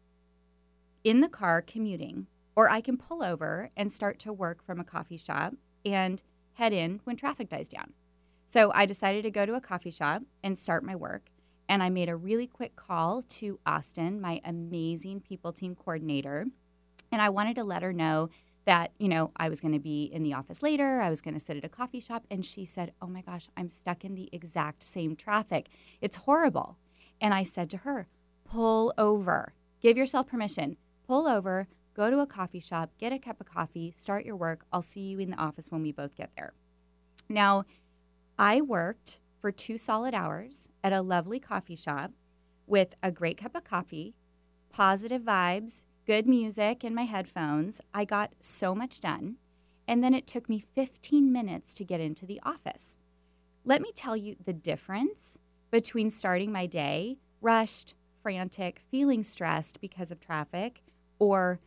in 1.05 1.21
the 1.21 1.29
car 1.29 1.63
commuting, 1.63 2.27
or 2.55 2.71
I 2.71 2.81
can 2.81 2.97
pull 2.97 3.23
over 3.23 3.71
and 3.77 3.93
start 3.93 4.19
to 4.21 4.33
work 4.33 4.63
from 4.65 4.81
a 4.81 4.85
coffee 4.85 5.17
shop 5.17 5.55
and 5.87 6.23
head 6.55 6.73
in 6.73 7.01
when 7.05 7.17
traffic 7.17 7.49
dies 7.49 7.69
down. 7.69 7.93
So 8.45 8.71
I 8.75 8.87
decided 8.87 9.23
to 9.23 9.31
go 9.31 9.45
to 9.45 9.55
a 9.55 9.61
coffee 9.61 9.91
shop 9.91 10.23
and 10.43 10.57
start 10.57 10.85
my 10.85 10.97
work. 10.97 11.31
And 11.69 11.83
I 11.83 11.91
made 11.91 12.09
a 12.09 12.17
really 12.17 12.47
quick 12.47 12.77
call 12.77 13.23
to 13.23 13.59
Austin, 13.67 14.21
my 14.21 14.41
amazing 14.45 15.21
people 15.21 15.53
team 15.53 15.75
coordinator. 15.75 16.47
And 17.11 17.21
I 17.21 17.29
wanted 17.29 17.57
to 17.57 17.65
let 17.65 17.83
her 17.83 17.93
know 17.93 18.31
that, 18.67 18.93
you 18.99 19.09
know, 19.09 19.31
I 19.37 19.49
was 19.49 19.61
going 19.61 19.75
to 19.75 19.81
be 19.81 20.05
in 20.05 20.23
the 20.23 20.35
office 20.35 20.63
later. 20.63 21.01
I 21.01 21.11
was 21.11 21.21
going 21.21 21.35
to 21.35 21.45
sit 21.45 21.57
at 21.57 21.65
a 21.65 21.69
coffee 21.69 22.01
shop. 22.01 22.25
And 22.31 22.45
she 22.45 22.65
said, 22.65 22.93
Oh 23.01 23.07
my 23.07 23.21
gosh, 23.21 23.49
I'm 23.57 23.69
stuck 23.69 24.05
in 24.05 24.15
the 24.15 24.29
exact 24.33 24.83
same 24.83 25.17
traffic. 25.17 25.69
It's 26.01 26.17
horrible. 26.17 26.77
And 27.21 27.35
I 27.35 27.43
said 27.43 27.71
to 27.71 27.79
her, 27.79 28.07
Pull 28.45 28.93
over. 28.97 29.55
Give 29.81 29.97
yourself 29.97 30.29
permission. 30.29 30.77
Pull 31.07 31.27
over, 31.27 31.69
go 31.97 32.11
to 32.11 32.21
a 32.21 32.27
coffee 32.27 32.61
shop, 32.61 32.91
get 32.99 33.13
a 33.13 33.19
cup 33.19 33.41
of 33.41 33.47
coffee, 33.47 33.91
start 33.91 34.27
your 34.27 34.37
work. 34.37 34.67
I'll 34.71 34.83
see 34.83 35.01
you 35.01 35.19
in 35.19 35.31
the 35.31 35.39
office 35.39 35.71
when 35.71 35.83
we 35.83 35.93
both 35.93 36.15
get 36.15 36.31
there. 36.37 36.53
Now, 37.29 37.65
I 38.39 38.61
worked 38.61 39.19
for 39.41 39.51
two 39.51 39.79
solid 39.79 40.13
hours 40.13 40.69
at 40.85 40.93
a 40.93 41.01
lovely 41.01 41.41
coffee 41.41 41.75
shop 41.75 42.13
with 42.67 42.95
a 43.03 43.11
great 43.11 43.39
cup 43.39 43.55
of 43.55 43.65
coffee, 43.65 44.15
positive 44.71 45.23
vibes, 45.23 45.85
good 46.07 46.29
music 46.29 46.85
in 46.85 46.95
my 46.95 47.05
headphones. 47.05 47.81
I 47.95 48.05
got 48.05 48.35
so 48.41 48.75
much 48.75 49.01
done. 49.01 49.37
And 49.89 50.05
then 50.05 50.13
it 50.13 50.27
took 50.27 50.49
me 50.49 50.65
15 50.75 51.33
minutes 51.33 51.73
to 51.75 51.85
get 51.85 52.01
into 52.01 52.27
the 52.27 52.41
office. 52.45 52.97
Let 53.65 53.81
me 53.81 53.93
tell 53.95 54.17
you 54.17 54.37
the 54.45 54.53
difference 54.53 55.39
between 55.71 56.11
starting 56.11 56.53
my 56.53 56.67
day 56.67 57.19
rushed, 57.41 57.95
frantic, 58.23 58.83
feeling 58.91 59.23
stressed 59.23 59.81
because 59.81 60.11
of 60.11 60.21
traffic, 60.21 60.83
or 61.19 61.61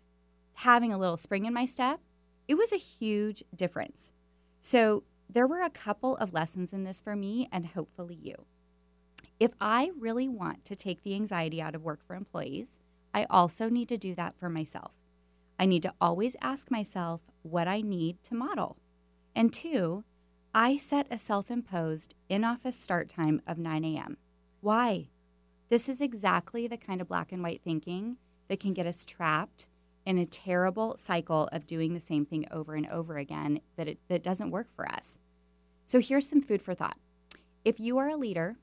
having 0.59 0.91
a 0.91 0.97
little 0.97 1.15
spring 1.15 1.45
in 1.45 1.53
my 1.53 1.65
step. 1.65 2.01
It 2.47 2.55
was 2.55 2.73
a 2.73 2.77
huge 2.77 3.43
difference. 3.55 4.11
So, 4.59 5.03
there 5.31 5.47
were 5.47 5.61
a 5.61 5.69
couple 5.69 6.17
of 6.17 6.33
lessons 6.33 6.73
in 6.73 6.83
this 6.83 6.99
for 6.99 7.15
me 7.15 7.47
and 7.51 7.67
hopefully 7.67 8.17
you. 8.21 8.45
If 9.39 9.51
I 9.61 9.91
really 9.97 10.27
want 10.27 10.65
to 10.65 10.75
take 10.75 11.03
the 11.03 11.15
anxiety 11.15 11.61
out 11.61 11.75
of 11.75 11.83
work 11.83 11.99
for 12.05 12.15
employees, 12.15 12.79
I 13.13 13.25
also 13.29 13.69
need 13.69 13.87
to 13.89 13.97
do 13.97 14.15
that 14.15 14.35
for 14.37 14.49
myself. 14.49 14.91
I 15.57 15.65
need 15.65 15.83
to 15.83 15.93
always 16.01 16.35
ask 16.41 16.69
myself 16.69 17.21
what 17.43 17.67
I 17.67 17.79
need 17.79 18.21
to 18.23 18.35
model. 18.35 18.77
And 19.35 19.53
two, 19.53 20.03
I 20.53 20.75
set 20.75 21.07
a 21.09 21.17
self 21.17 21.49
imposed 21.49 22.15
in 22.27 22.43
office 22.43 22.77
start 22.77 23.07
time 23.07 23.41
of 23.47 23.57
9 23.57 23.85
a.m. 23.85 24.17
Why? 24.59 25.07
This 25.69 25.87
is 25.87 26.01
exactly 26.01 26.67
the 26.67 26.75
kind 26.75 26.99
of 26.99 27.07
black 27.07 27.31
and 27.31 27.43
white 27.43 27.61
thinking 27.63 28.17
that 28.49 28.59
can 28.59 28.73
get 28.73 28.87
us 28.87 29.05
trapped 29.05 29.69
in 30.09 30.17
a 30.17 30.25
terrible 30.25 30.97
cycle 30.97 31.47
of 31.51 31.67
doing 31.67 31.93
the 31.93 31.99
same 31.99 32.25
thing 32.25 32.43
over 32.49 32.73
and 32.73 32.87
over 32.87 33.19
again 33.19 33.61
that 33.77 33.87
it 33.87 33.99
that 34.07 34.23
doesn't 34.23 34.49
work 34.49 34.67
for 34.75 34.91
us. 34.91 35.19
So 35.85 35.99
here's 35.99 36.27
some 36.27 36.41
food 36.41 36.63
for 36.63 36.73
thought. 36.73 36.97
If 37.63 37.79
you 37.79 37.99
are 37.99 38.09
a 38.09 38.17
leader, 38.17 38.57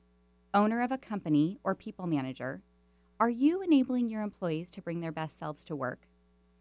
owner 0.53 0.81
of 0.81 0.91
a 0.91 0.97
company, 0.97 1.57
or 1.63 1.73
people 1.73 2.05
manager, 2.05 2.63
are 3.17 3.29
you 3.29 3.61
enabling 3.61 4.09
your 4.09 4.23
employees 4.23 4.69
to 4.71 4.81
bring 4.81 4.99
their 4.99 5.13
best 5.13 5.39
selves 5.39 5.63
to 5.65 5.75
work? 5.75 6.01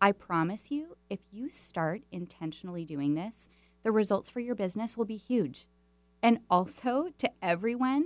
I 0.00 0.12
promise 0.12 0.70
you, 0.70 0.96
if 1.10 1.18
you 1.32 1.50
start 1.50 2.02
intentionally 2.12 2.84
doing 2.84 3.14
this, 3.14 3.48
the 3.82 3.90
results 3.90 4.30
for 4.30 4.38
your 4.38 4.54
business 4.54 4.96
will 4.96 5.04
be 5.04 5.16
huge. 5.16 5.66
And 6.22 6.38
also, 6.48 7.08
to 7.18 7.30
everyone, 7.42 8.04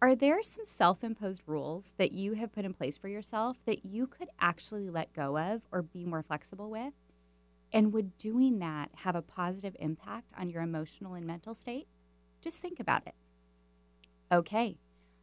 are 0.00 0.14
there 0.14 0.42
some 0.42 0.64
self 0.64 1.02
imposed 1.02 1.42
rules 1.46 1.92
that 1.96 2.12
you 2.12 2.34
have 2.34 2.52
put 2.52 2.64
in 2.64 2.72
place 2.72 2.96
for 2.96 3.08
yourself 3.08 3.56
that 3.66 3.84
you 3.84 4.06
could 4.06 4.28
actually 4.40 4.88
let 4.88 5.12
go 5.12 5.36
of 5.36 5.62
or 5.72 5.82
be 5.82 6.04
more 6.04 6.22
flexible 6.22 6.70
with? 6.70 6.94
And 7.72 7.92
would 7.92 8.16
doing 8.16 8.60
that 8.60 8.90
have 8.98 9.16
a 9.16 9.22
positive 9.22 9.76
impact 9.80 10.32
on 10.38 10.48
your 10.48 10.62
emotional 10.62 11.14
and 11.14 11.26
mental 11.26 11.54
state? 11.54 11.88
Just 12.40 12.62
think 12.62 12.78
about 12.78 13.06
it. 13.06 13.14
Okay, 14.30 14.78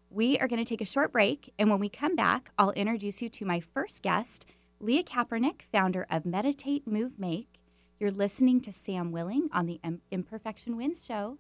we 0.10 0.38
are 0.39 0.48
going 0.48 0.63
to 0.63 0.70
take 0.70 0.82
a 0.82 0.86
short 0.86 1.12
break. 1.12 1.53
And 1.58 1.70
when 1.70 1.79
we 1.79 1.89
come 1.89 2.15
back, 2.15 2.51
I'll 2.58 2.72
introduce 2.72 3.22
you 3.22 3.29
to 3.29 3.46
my 3.46 3.62
first 3.62 4.03
guest, 4.03 4.46
Leah 4.79 5.03
Kaepernick, 5.03 5.62
founder 5.72 6.05
of 6.10 6.25
Meditate, 6.25 6.86
Move, 6.86 7.17
Make. 7.17 7.62
You're 8.00 8.12
listening 8.12 8.60
to 8.62 8.74
Sam 8.74 9.12
Willing 9.12 9.48
on 9.53 9.67
the 9.67 9.79
Imperfection 10.12 10.75
Wins 10.75 11.03
Show, 11.05 11.38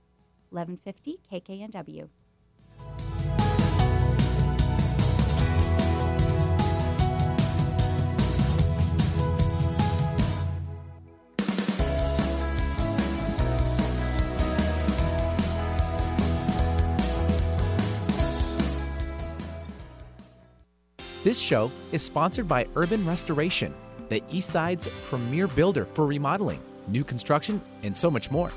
1150 0.51 1.19
KKNW. 1.31 2.07
This 21.25 21.41
show 21.41 21.71
is 21.91 22.03
sponsored 22.03 22.47
by 22.47 22.67
Urban 22.75 23.03
Restoration, 23.03 23.73
the 24.09 24.21
Eastside's 24.29 24.87
premier 25.09 25.47
builder 25.47 25.83
for 25.83 26.05
remodeling, 26.05 26.61
new 26.87 27.03
construction, 27.03 27.59
and 27.81 27.97
so 27.97 28.11
much 28.11 28.29
more. 28.29 28.51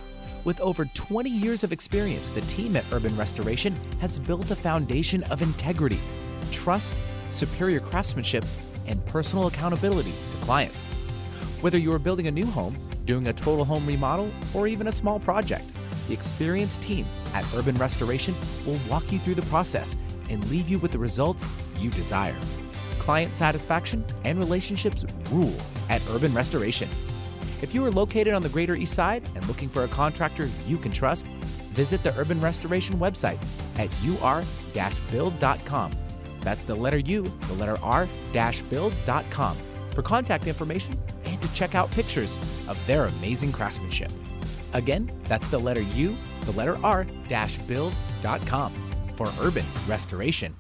With 0.44 0.60
over 0.60 0.84
20 0.84 1.30
years 1.30 1.64
of 1.64 1.72
experience, 1.72 2.28
the 2.28 2.42
team 2.42 2.76
at 2.76 2.84
Urban 2.92 3.16
Restoration 3.16 3.74
has 4.02 4.18
built 4.18 4.50
a 4.50 4.54
foundation 4.54 5.22
of 5.30 5.40
integrity, 5.40 5.98
trust, 6.52 6.94
superior 7.30 7.80
craftsmanship, 7.80 8.44
and 8.86 9.02
personal 9.06 9.46
accountability 9.46 10.12
to 10.32 10.36
clients. 10.44 10.84
Whether 11.62 11.78
you 11.78 11.90
are 11.94 11.98
building 11.98 12.26
a 12.26 12.30
new 12.30 12.44
home, 12.44 12.76
doing 13.06 13.28
a 13.28 13.32
total 13.32 13.64
home 13.64 13.86
remodel, 13.86 14.30
or 14.52 14.68
even 14.68 14.88
a 14.88 14.92
small 14.92 15.18
project, 15.18 15.64
the 16.06 16.12
experienced 16.12 16.82
team 16.82 17.06
at 17.32 17.46
Urban 17.54 17.76
Restoration 17.76 18.34
will 18.66 18.78
walk 18.90 19.10
you 19.10 19.18
through 19.18 19.36
the 19.36 19.48
process 19.48 19.96
and 20.28 20.46
leave 20.50 20.68
you 20.68 20.78
with 20.78 20.92
the 20.92 20.98
results 20.98 21.48
you 21.80 21.90
desire. 21.90 22.36
Client 22.98 23.34
satisfaction 23.34 24.04
and 24.24 24.38
relationships 24.38 25.04
rule 25.30 25.54
at 25.88 26.02
Urban 26.10 26.34
Restoration. 26.34 26.88
If 27.62 27.74
you 27.74 27.84
are 27.84 27.90
located 27.90 28.34
on 28.34 28.42
the 28.42 28.48
Greater 28.48 28.74
East 28.74 28.94
Side 28.94 29.28
and 29.34 29.46
looking 29.48 29.68
for 29.68 29.84
a 29.84 29.88
contractor 29.88 30.48
you 30.66 30.76
can 30.76 30.92
trust, 30.92 31.26
visit 31.74 32.02
the 32.02 32.16
Urban 32.16 32.40
Restoration 32.40 32.96
website 32.96 33.38
at 33.78 33.88
ur-build.com. 34.04 35.92
That's 36.40 36.64
the 36.64 36.74
letter 36.74 36.98
U, 36.98 37.22
the 37.22 37.54
letter 37.54 37.76
R 37.82 38.08
build.com 38.70 39.56
for 39.90 40.02
contact 40.02 40.46
information 40.46 40.94
and 41.24 41.40
to 41.42 41.52
check 41.54 41.74
out 41.74 41.90
pictures 41.90 42.36
of 42.68 42.78
their 42.86 43.06
amazing 43.06 43.52
craftsmanship. 43.52 44.10
Again, 44.72 45.10
that's 45.24 45.48
the 45.48 45.58
letter 45.58 45.82
U, 45.82 46.16
the 46.42 46.52
letter 46.52 46.76
R 46.84 47.06
build.com 47.66 48.72
for 49.16 49.28
urban 49.40 49.64
restoration. 49.88 50.54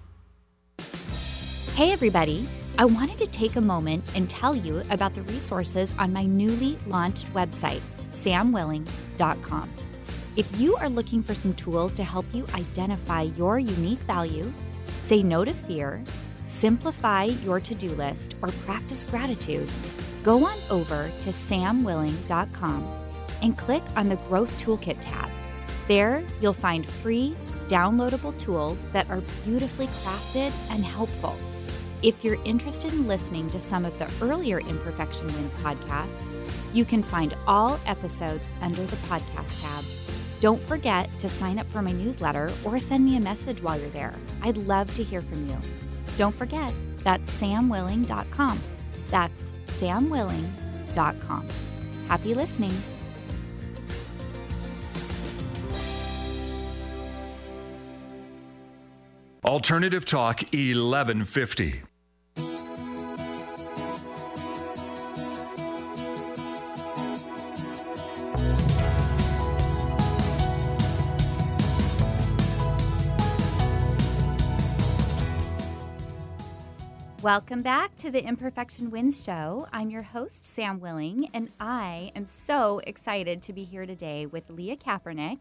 Hey, 1.78 1.92
everybody. 1.92 2.44
I 2.76 2.86
wanted 2.86 3.18
to 3.18 3.28
take 3.28 3.54
a 3.54 3.60
moment 3.60 4.04
and 4.16 4.28
tell 4.28 4.52
you 4.52 4.82
about 4.90 5.14
the 5.14 5.22
resources 5.22 5.94
on 5.96 6.12
my 6.12 6.24
newly 6.24 6.76
launched 6.88 7.32
website, 7.34 7.82
samwilling.com. 8.10 9.70
If 10.34 10.60
you 10.60 10.74
are 10.74 10.88
looking 10.88 11.22
for 11.22 11.36
some 11.36 11.54
tools 11.54 11.92
to 11.92 12.02
help 12.02 12.26
you 12.32 12.44
identify 12.52 13.30
your 13.36 13.60
unique 13.60 14.00
value, 14.00 14.52
say 14.86 15.22
no 15.22 15.44
to 15.44 15.52
fear, 15.52 16.02
simplify 16.46 17.26
your 17.44 17.60
to 17.60 17.76
do 17.76 17.90
list, 17.90 18.34
or 18.42 18.48
practice 18.66 19.04
gratitude, 19.04 19.70
go 20.24 20.44
on 20.44 20.58
over 20.70 21.08
to 21.20 21.30
samwilling.com 21.30 22.92
and 23.40 23.56
click 23.56 23.84
on 23.94 24.08
the 24.08 24.16
Growth 24.28 24.50
Toolkit 24.60 24.98
tab. 25.00 25.30
There, 25.86 26.24
you'll 26.40 26.54
find 26.54 26.84
free, 26.84 27.36
downloadable 27.68 28.36
tools 28.36 28.84
that 28.92 29.08
are 29.10 29.22
beautifully 29.44 29.86
crafted 29.86 30.52
and 30.70 30.84
helpful. 30.84 31.36
If 32.00 32.22
you're 32.22 32.38
interested 32.44 32.92
in 32.92 33.08
listening 33.08 33.48
to 33.50 33.58
some 33.58 33.84
of 33.84 33.98
the 33.98 34.08
earlier 34.24 34.60
Imperfection 34.60 35.26
Wins 35.26 35.54
podcasts, 35.54 36.24
you 36.72 36.84
can 36.84 37.02
find 37.02 37.34
all 37.48 37.80
episodes 37.86 38.48
under 38.62 38.82
the 38.84 38.96
podcast 39.08 39.62
tab. 39.62 39.84
Don't 40.40 40.62
forget 40.62 41.10
to 41.18 41.28
sign 41.28 41.58
up 41.58 41.66
for 41.72 41.82
my 41.82 41.90
newsletter 41.90 42.52
or 42.64 42.78
send 42.78 43.04
me 43.04 43.16
a 43.16 43.20
message 43.20 43.60
while 43.62 43.78
you're 43.80 43.88
there. 43.88 44.14
I'd 44.42 44.56
love 44.56 44.94
to 44.94 45.02
hear 45.02 45.20
from 45.22 45.44
you. 45.48 45.56
Don't 46.16 46.34
forget, 46.36 46.72
that's 46.98 47.28
samwilling.com. 47.40 48.60
That's 49.10 49.52
samwilling.com. 49.66 51.46
Happy 52.06 52.34
listening. 52.34 52.72
Alternative 59.48 60.04
Talk 60.04 60.42
1150. 60.52 61.80
Welcome 77.22 77.62
back 77.62 77.96
to 77.96 78.10
the 78.10 78.22
Imperfection 78.22 78.90
Wins 78.90 79.24
Show. 79.24 79.66
I'm 79.72 79.88
your 79.88 80.02
host, 80.02 80.44
Sam 80.44 80.78
Willing, 80.78 81.30
and 81.32 81.50
I 81.58 82.12
am 82.14 82.26
so 82.26 82.82
excited 82.86 83.40
to 83.40 83.54
be 83.54 83.64
here 83.64 83.86
today 83.86 84.26
with 84.26 84.50
Leah 84.50 84.76
Kaepernick 84.76 85.38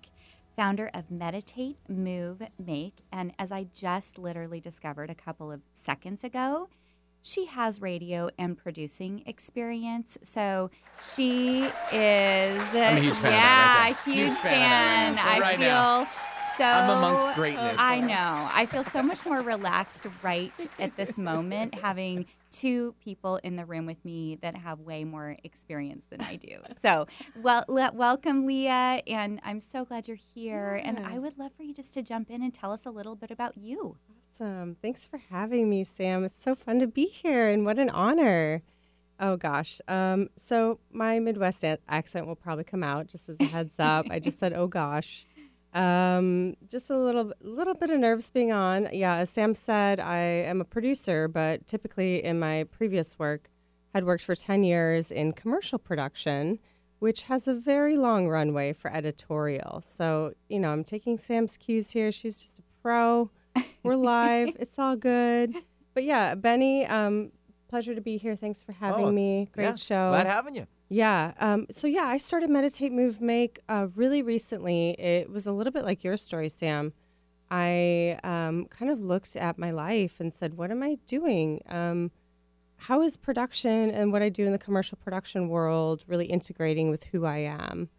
founder 0.57 0.89
of 0.93 1.09
Meditate, 1.11 1.77
Move, 1.87 2.41
Make. 2.57 2.95
And 3.13 3.31
as 3.39 3.51
I 3.51 3.67
just 3.73 4.17
literally 4.17 4.59
discovered 4.59 5.09
a 5.09 5.15
couple 5.15 5.51
of 5.51 5.61
seconds 5.71 6.23
ago, 6.23 6.67
she 7.21 7.45
has 7.45 7.81
radio 7.81 8.29
and 8.39 8.57
producing 8.57 9.21
experience. 9.25 10.17
So 10.23 10.71
she 11.15 11.65
is. 11.93 12.59
I'm 12.73 12.97
a 12.97 12.99
huge 12.99 13.13
fan. 13.15 13.31
Yeah, 13.31 13.77
right 13.77 13.97
huge, 14.03 14.15
huge, 14.15 14.33
fan. 14.33 15.15
fan. 15.15 15.19
I 15.19 15.39
right 15.39 15.57
feel 15.57 15.67
now. 15.67 16.09
so. 16.57 16.65
I'm 16.65 16.89
amongst 16.97 17.33
greatness. 17.35 17.75
I 17.77 17.99
know. 17.99 18.49
I 18.51 18.65
feel 18.65 18.83
so 18.83 19.03
much 19.03 19.25
more 19.25 19.41
relaxed 19.41 20.07
right 20.23 20.67
at 20.79 20.95
this 20.95 21.17
moment, 21.19 21.75
having 21.75 22.25
two 22.51 22.95
people 23.03 23.37
in 23.43 23.55
the 23.55 23.65
room 23.65 23.85
with 23.85 24.03
me 24.05 24.37
that 24.41 24.55
have 24.55 24.79
way 24.79 25.03
more 25.03 25.35
experience 25.43 26.05
than 26.09 26.21
I 26.21 26.35
do. 26.35 26.57
So, 26.81 27.07
well, 27.41 27.65
le- 27.67 27.91
welcome, 27.93 28.45
Leah, 28.45 29.01
and 29.07 29.39
I'm 29.43 29.59
so 29.61 29.83
glad 29.83 30.07
you're 30.07 30.17
here. 30.35 30.79
Yeah. 30.81 30.89
And 30.89 31.05
I 31.05 31.17
would 31.19 31.37
love 31.37 31.51
for 31.57 31.63
you 31.63 31.73
just 31.73 31.93
to 31.95 32.01
jump 32.01 32.29
in 32.29 32.41
and 32.43 32.53
tell 32.53 32.71
us 32.71 32.85
a 32.85 32.91
little 32.91 33.15
bit 33.15 33.31
about 33.31 33.57
you. 33.57 33.97
Awesome. 34.33 34.77
Thanks 34.81 35.05
for 35.07 35.17
having 35.29 35.69
me, 35.69 35.83
Sam. 35.83 36.23
It's 36.23 36.41
so 36.41 36.53
fun 36.55 36.79
to 36.79 36.87
be 36.87 37.05
here, 37.05 37.49
and 37.49 37.65
what 37.65 37.79
an 37.79 37.89
honor. 37.89 38.61
Oh 39.19 39.35
gosh. 39.35 39.81
Um, 39.87 40.29
so 40.37 40.79
my 40.91 41.17
Midwest 41.19 41.63
a- 41.63 41.79
accent 41.89 42.27
will 42.27 42.35
probably 42.35 42.63
come 42.63 42.83
out 42.83 43.07
just 43.07 43.27
as 43.29 43.37
a 43.39 43.45
heads 43.45 43.73
up. 43.79 44.05
I 44.11 44.19
just 44.19 44.37
said, 44.37 44.53
"Oh 44.53 44.67
gosh." 44.67 45.25
Um, 45.77 46.55
just 46.67 46.89
a 46.89 46.97
little 46.97 47.33
little 47.41 47.75
bit 47.75 47.91
of 47.91 47.99
nerves 47.99 48.31
being 48.31 48.51
on. 48.51 48.89
Yeah, 48.91 49.17
as 49.17 49.29
Sam 49.29 49.53
said, 49.53 49.99
I 49.99 50.17
am 50.17 50.59
a 50.59 50.65
producer, 50.65 51.27
but 51.27 51.67
typically 51.67 52.23
in 52.23 52.39
my 52.39 52.63
previous 52.71 53.19
work, 53.19 53.51
had 53.93 54.03
worked 54.03 54.23
for 54.23 54.35
10 54.35 54.63
years 54.63 55.11
in 55.11 55.33
commercial 55.33 55.77
production, 55.77 56.57
which 56.97 57.23
has 57.23 57.47
a 57.47 57.53
very 57.53 57.95
long 57.95 58.27
runway 58.27 58.73
for 58.73 58.91
editorial. 58.91 59.81
So, 59.85 60.33
you 60.49 60.59
know, 60.59 60.71
I'm 60.71 60.83
taking 60.83 61.19
Sam's 61.19 61.57
cues 61.57 61.91
here. 61.91 62.11
She's 62.11 62.41
just 62.41 62.57
a 62.57 62.63
pro. 62.81 63.29
We're 63.83 63.95
live. 64.15 64.55
it's 64.59 64.79
all 64.79 64.95
good. 64.95 65.53
But 65.93 66.05
yeah, 66.05 66.33
Benny, 66.33 66.87
um, 66.87 67.31
pleasure 67.67 67.93
to 67.93 68.01
be 68.01 68.17
here. 68.17 68.35
Thanks 68.35 68.63
for 68.63 68.75
having 68.79 69.05
oh, 69.05 69.11
me. 69.11 69.47
Great 69.51 69.63
yeah, 69.63 69.75
show. 69.75 70.09
Glad 70.09 70.25
having 70.25 70.55
you. 70.55 70.67
Yeah. 70.89 71.33
Um, 71.39 71.67
so 71.69 71.85
yeah, 71.87 72.05
I 72.05 72.17
started 72.17 72.49
meditate, 72.49 72.91
move, 72.91 73.19
make 73.19 73.59
uh, 73.67 73.87
really 73.95 74.21
recently. 74.21 74.91
It 74.91 75.29
was 75.29 75.45
a 75.45 75.51
little 75.51 75.73
bit 75.73 75.83
like 75.83 76.03
your 76.03 76.17
story, 76.17 76.49
Sam. 76.49 76.93
I 77.51 78.19
um, 78.23 78.65
kind 78.65 78.91
of 78.91 79.01
looked 79.01 79.35
at 79.35 79.57
my 79.57 79.71
life 79.71 80.19
and 80.19 80.33
said, 80.33 80.55
"What 80.55 80.71
am 80.71 80.83
I 80.83 80.97
doing? 81.05 81.61
Um, 81.67 82.11
how 82.77 83.01
is 83.01 83.17
production 83.17 83.89
and 83.89 84.11
what 84.13 84.21
I 84.21 84.29
do 84.29 84.45
in 84.45 84.51
the 84.51 84.57
commercial 84.57 84.97
production 84.97 85.49
world 85.49 86.03
really 86.07 86.27
integrating 86.27 86.89
with 86.89 87.05
who 87.05 87.25
I 87.25 87.37
am?" 87.39 87.89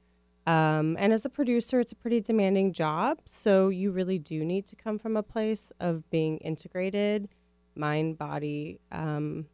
Um, 0.47 0.97
and 0.99 1.12
as 1.12 1.26
a 1.26 1.28
producer, 1.28 1.80
it's 1.80 1.92
a 1.92 1.97
pretty 1.97 2.21
demanding 2.21 2.73
job. 2.73 3.21
So 3.26 3.68
you 3.68 3.90
really 3.90 4.18
do 4.18 4.45
need 4.45 4.66
to 4.68 4.76
come 4.76 4.99
from 4.99 5.14
a 5.16 5.23
place 5.23 5.73
of 5.78 6.09
being 6.09 6.38
integrated, 6.38 7.28
mind, 7.75 8.16
body, 8.16 8.80
um, 8.90 9.47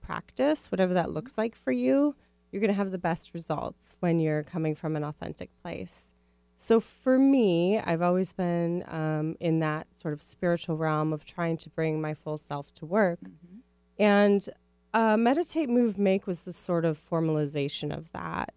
practice, 0.00 0.72
whatever 0.72 0.94
that 0.94 1.12
looks 1.12 1.38
like 1.38 1.54
for 1.54 1.70
you 1.70 2.16
you're 2.52 2.60
going 2.60 2.68
to 2.68 2.76
have 2.76 2.90
the 2.90 2.98
best 2.98 3.32
results 3.32 3.96
when 4.00 4.20
you're 4.20 4.42
coming 4.42 4.74
from 4.74 4.94
an 4.94 5.02
authentic 5.02 5.50
place. 5.62 6.12
So 6.56 6.78
for 6.78 7.18
me, 7.18 7.80
I've 7.80 8.02
always 8.02 8.32
been 8.32 8.84
um, 8.86 9.36
in 9.40 9.58
that 9.60 9.88
sort 10.00 10.14
of 10.14 10.22
spiritual 10.22 10.76
realm 10.76 11.12
of 11.12 11.24
trying 11.24 11.56
to 11.56 11.70
bring 11.70 12.00
my 12.00 12.14
full 12.14 12.38
self 12.38 12.72
to 12.74 12.86
work. 12.86 13.18
Mm-hmm. 13.20 13.58
And 13.98 14.48
uh, 14.94 15.16
meditate, 15.16 15.68
move, 15.68 15.98
make 15.98 16.26
was 16.26 16.44
the 16.44 16.52
sort 16.52 16.84
of 16.84 17.00
formalization 17.00 17.96
of 17.96 18.12
that. 18.12 18.54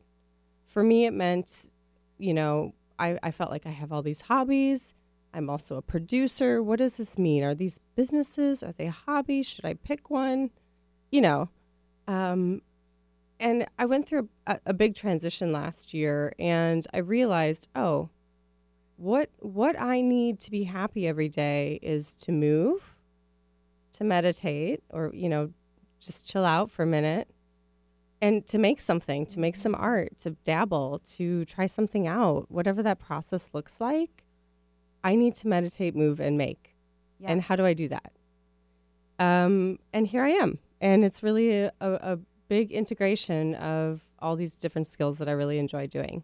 For 0.67 0.83
me, 0.83 1.05
it 1.05 1.13
meant, 1.13 1.69
you 2.19 2.33
know, 2.33 2.75
I, 2.99 3.17
I 3.23 3.31
felt 3.31 3.49
like 3.49 3.65
I 3.65 3.71
have 3.71 3.91
all 3.91 4.01
these 4.01 4.21
hobbies. 4.21 4.93
I'm 5.33 5.49
also 5.49 5.75
a 5.77 5.81
producer. 5.81 6.61
What 6.61 6.79
does 6.79 6.97
this 6.97 7.17
mean? 7.17 7.43
Are 7.43 7.55
these 7.55 7.79
businesses? 7.95 8.61
Are 8.61 8.73
they 8.73 8.87
hobbies? 8.87 9.47
Should 9.47 9.65
I 9.65 9.73
pick 9.73 10.09
one? 10.09 10.51
You 11.11 11.21
know, 11.21 11.49
um, 12.07 12.61
and 13.39 13.65
I 13.77 13.85
went 13.85 14.07
through 14.07 14.29
a, 14.47 14.59
a, 14.65 14.73
big 14.73 14.95
transition 14.95 15.51
last 15.51 15.93
year, 15.93 16.33
and 16.39 16.85
I 16.93 16.99
realized, 16.99 17.67
oh, 17.75 18.09
what 18.97 19.29
what 19.39 19.79
I 19.79 20.01
need 20.01 20.39
to 20.41 20.51
be 20.51 20.63
happy 20.63 21.07
every 21.07 21.27
day 21.27 21.79
is 21.81 22.15
to 22.15 22.31
move, 22.31 22.95
to 23.93 24.03
meditate, 24.03 24.83
or 24.89 25.11
you 25.13 25.27
know, 25.27 25.51
just 25.99 26.25
chill 26.25 26.45
out 26.45 26.71
for 26.71 26.83
a 26.83 26.87
minute, 26.87 27.29
and 28.21 28.47
to 28.47 28.57
make 28.57 28.79
something, 28.79 29.25
to 29.27 29.39
make 29.39 29.55
some 29.55 29.75
art, 29.75 30.17
to 30.19 30.31
dabble, 30.43 31.01
to 31.17 31.43
try 31.45 31.65
something 31.65 32.07
out, 32.07 32.49
whatever 32.49 32.81
that 32.83 32.99
process 32.99 33.49
looks 33.53 33.81
like. 33.81 34.23
I 35.03 35.15
need 35.15 35.35
to 35.35 35.47
meditate, 35.47 35.95
move, 35.95 36.19
and 36.19 36.37
make. 36.37 36.75
Yeah. 37.19 37.31
And 37.31 37.41
how 37.41 37.55
do 37.55 37.65
I 37.65 37.73
do 37.73 37.87
that? 37.89 38.11
Um, 39.19 39.79
and 39.93 40.07
here 40.07 40.23
I 40.23 40.31
am, 40.31 40.59
and 40.81 41.05
it's 41.05 41.21
really 41.21 41.51
a, 41.51 41.71
a, 41.79 41.91
a 42.13 42.19
big 42.47 42.71
integration 42.71 43.55
of 43.55 44.01
all 44.19 44.35
these 44.35 44.55
different 44.55 44.87
skills 44.87 45.17
that 45.17 45.27
I 45.27 45.31
really 45.31 45.59
enjoy 45.59 45.87
doing. 45.87 46.23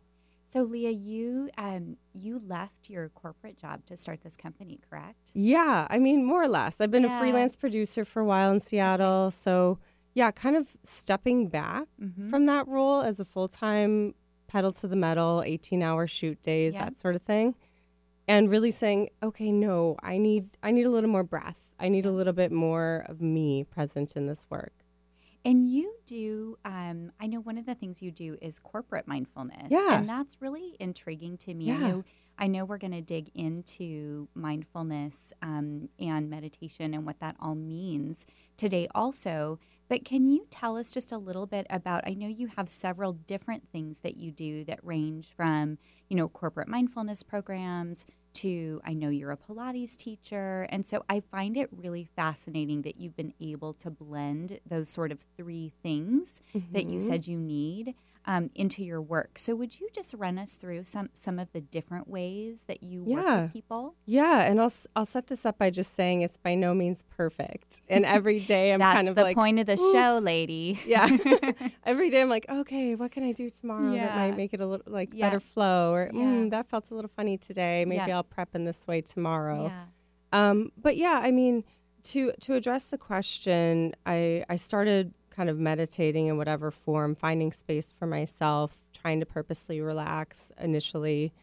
So, 0.51 0.63
Leah, 0.63 0.91
you 0.91 1.49
um, 1.57 1.95
you 2.13 2.41
left 2.45 2.89
your 2.89 3.07
corporate 3.09 3.57
job 3.57 3.85
to 3.85 3.95
start 3.95 4.21
this 4.21 4.35
company, 4.35 4.79
correct? 4.89 5.31
Yeah, 5.33 5.87
I 5.89 5.97
mean, 5.97 6.25
more 6.25 6.43
or 6.43 6.49
less. 6.49 6.81
I've 6.81 6.91
been 6.91 7.03
yeah. 7.03 7.17
a 7.17 7.21
freelance 7.21 7.55
producer 7.55 8.03
for 8.03 8.19
a 8.21 8.25
while 8.25 8.51
in 8.51 8.59
Seattle, 8.59 9.31
so 9.31 9.79
yeah, 10.13 10.29
kind 10.31 10.57
of 10.57 10.67
stepping 10.83 11.47
back 11.47 11.87
mm-hmm. 12.01 12.29
from 12.29 12.47
that 12.47 12.67
role 12.67 13.01
as 13.01 13.19
a 13.21 13.25
full 13.25 13.47
time 13.47 14.13
pedal 14.47 14.73
to 14.73 14.87
the 14.89 14.97
metal, 14.97 15.41
eighteen 15.45 15.81
hour 15.81 16.05
shoot 16.05 16.41
days, 16.41 16.73
yeah. 16.73 16.83
that 16.83 16.97
sort 16.97 17.15
of 17.15 17.21
thing, 17.21 17.55
and 18.27 18.49
really 18.49 18.71
saying, 18.71 19.07
okay, 19.23 19.53
no, 19.53 19.95
I 20.03 20.17
need 20.17 20.57
I 20.61 20.71
need 20.71 20.85
a 20.85 20.89
little 20.89 21.09
more 21.09 21.23
breath. 21.23 21.71
I 21.79 21.87
need 21.87 22.05
a 22.05 22.11
little 22.11 22.33
bit 22.33 22.51
more 22.51 23.05
of 23.07 23.21
me 23.21 23.63
present 23.63 24.17
in 24.17 24.27
this 24.27 24.45
work. 24.49 24.73
And 25.43 25.67
you 25.71 25.95
do, 26.05 26.57
um, 26.65 27.11
I 27.19 27.27
know 27.27 27.39
one 27.39 27.57
of 27.57 27.65
the 27.65 27.75
things 27.75 28.01
you 28.01 28.11
do 28.11 28.37
is 28.41 28.59
corporate 28.59 29.07
mindfulness. 29.07 29.67
Yeah. 29.69 29.97
And 29.97 30.07
that's 30.07 30.37
really 30.39 30.75
intriguing 30.79 31.37
to 31.39 31.53
me. 31.53 31.65
Yeah. 31.65 31.75
I 31.75 31.79
know, 31.79 32.03
I 32.37 32.47
know 32.47 32.65
we're 32.65 32.77
going 32.77 32.91
to 32.93 33.01
dig 33.01 33.31
into 33.33 34.27
mindfulness 34.35 35.33
um, 35.41 35.89
and 35.99 36.29
meditation 36.29 36.93
and 36.93 37.05
what 37.05 37.19
that 37.19 37.35
all 37.39 37.55
means 37.55 38.25
today 38.55 38.87
also. 38.93 39.59
But 39.89 40.05
can 40.05 40.25
you 40.25 40.45
tell 40.49 40.77
us 40.77 40.93
just 40.93 41.11
a 41.11 41.17
little 41.17 41.45
bit 41.45 41.67
about? 41.69 42.07
I 42.07 42.13
know 42.13 42.27
you 42.27 42.47
have 42.55 42.69
several 42.69 43.13
different 43.13 43.67
things 43.71 43.99
that 43.99 44.17
you 44.17 44.31
do 44.31 44.63
that 44.65 44.79
range 44.83 45.29
from, 45.35 45.79
you 46.07 46.15
know, 46.15 46.29
corporate 46.29 46.67
mindfulness 46.67 47.23
programs 47.23 48.05
to 48.35 48.81
I 48.83 48.93
know 48.93 49.09
you're 49.09 49.31
a 49.31 49.37
Pilates 49.37 49.95
teacher. 49.95 50.67
And 50.69 50.85
so 50.85 51.03
I 51.09 51.19
find 51.19 51.57
it 51.57 51.69
really 51.71 52.07
fascinating 52.15 52.81
that 52.83 52.99
you've 52.99 53.15
been 53.15 53.33
able 53.39 53.73
to 53.75 53.89
blend 53.89 54.59
those 54.65 54.89
sort 54.89 55.11
of 55.11 55.19
three 55.37 55.71
things 55.83 56.41
mm-hmm. 56.55 56.73
that 56.73 56.85
you 56.85 56.97
mm-hmm. 56.97 57.07
said 57.07 57.27
you 57.27 57.37
need 57.37 57.95
um, 58.25 58.49
into 58.55 58.83
your 58.83 59.01
work. 59.01 59.37
So 59.37 59.55
would 59.55 59.79
you 59.79 59.89
just 59.93 60.13
run 60.13 60.37
us 60.37 60.55
through 60.55 60.83
some 60.83 61.09
some 61.13 61.39
of 61.39 61.51
the 61.53 61.61
different 61.61 62.07
ways 62.07 62.63
that 62.67 62.83
you 62.83 63.03
yeah. 63.07 63.15
work 63.15 63.41
with 63.43 63.53
people? 63.53 63.95
Yeah, 64.05 64.41
and 64.43 64.59
I'll 64.59 64.73
I'll 64.95 65.05
set 65.05 65.27
this 65.27 65.45
up 65.45 65.57
by 65.57 65.69
just 65.69 65.95
saying 65.95 66.21
it's 66.21 66.37
by 66.37 66.55
no 66.55 66.73
means 66.73 67.03
perfect. 67.09 67.81
And 67.87 68.05
every 68.05 68.39
day 68.39 68.73
I'm 68.73 68.79
kind 68.79 69.07
of 69.07 69.15
That's 69.15 69.23
the 69.23 69.23
like 69.23 69.35
point 69.35 69.59
of 69.59 69.65
the 69.65 69.73
Oof. 69.73 69.91
show, 69.91 70.19
lady. 70.21 70.79
Yeah. 70.85 71.07
every 71.85 72.09
day 72.09 72.21
I'm 72.21 72.29
like, 72.29 72.45
okay, 72.49 72.95
what 72.95 73.11
can 73.11 73.23
I 73.23 73.31
do 73.31 73.49
tomorrow 73.49 73.93
yeah. 73.93 74.07
that 74.07 74.17
might 74.17 74.37
make 74.37 74.53
it 74.53 74.61
a 74.61 74.65
little 74.65 74.91
like 74.91 75.09
yeah. 75.13 75.27
better 75.27 75.39
flow 75.39 75.93
or 75.93 76.09
mm, 76.13 76.49
that 76.51 76.69
felt 76.69 76.89
a 76.91 76.95
little 76.95 77.11
funny 77.15 77.37
today. 77.37 77.85
Maybe 77.85 78.11
I'll 78.11 78.23
prep 78.23 78.55
in 78.55 78.65
this 78.65 78.85
way 78.87 79.01
tomorrow. 79.01 79.65
Yeah. 79.67 79.85
Um, 80.33 80.71
but 80.77 80.97
yeah, 80.97 81.19
I 81.21 81.31
mean, 81.31 81.63
to 82.03 82.31
to 82.41 82.53
address 82.55 82.85
the 82.85 82.97
question, 82.97 83.93
I 84.05 84.43
I 84.49 84.55
started 84.55 85.13
kind 85.41 85.49
of 85.49 85.57
meditating 85.57 86.27
in 86.27 86.37
whatever 86.37 86.69
form, 86.69 87.15
finding 87.15 87.51
space 87.51 87.91
for 87.91 88.05
myself, 88.05 88.77
trying 88.93 89.19
to 89.19 89.25
purposely 89.25 89.81
relax 89.81 90.51
initially. 90.61 91.33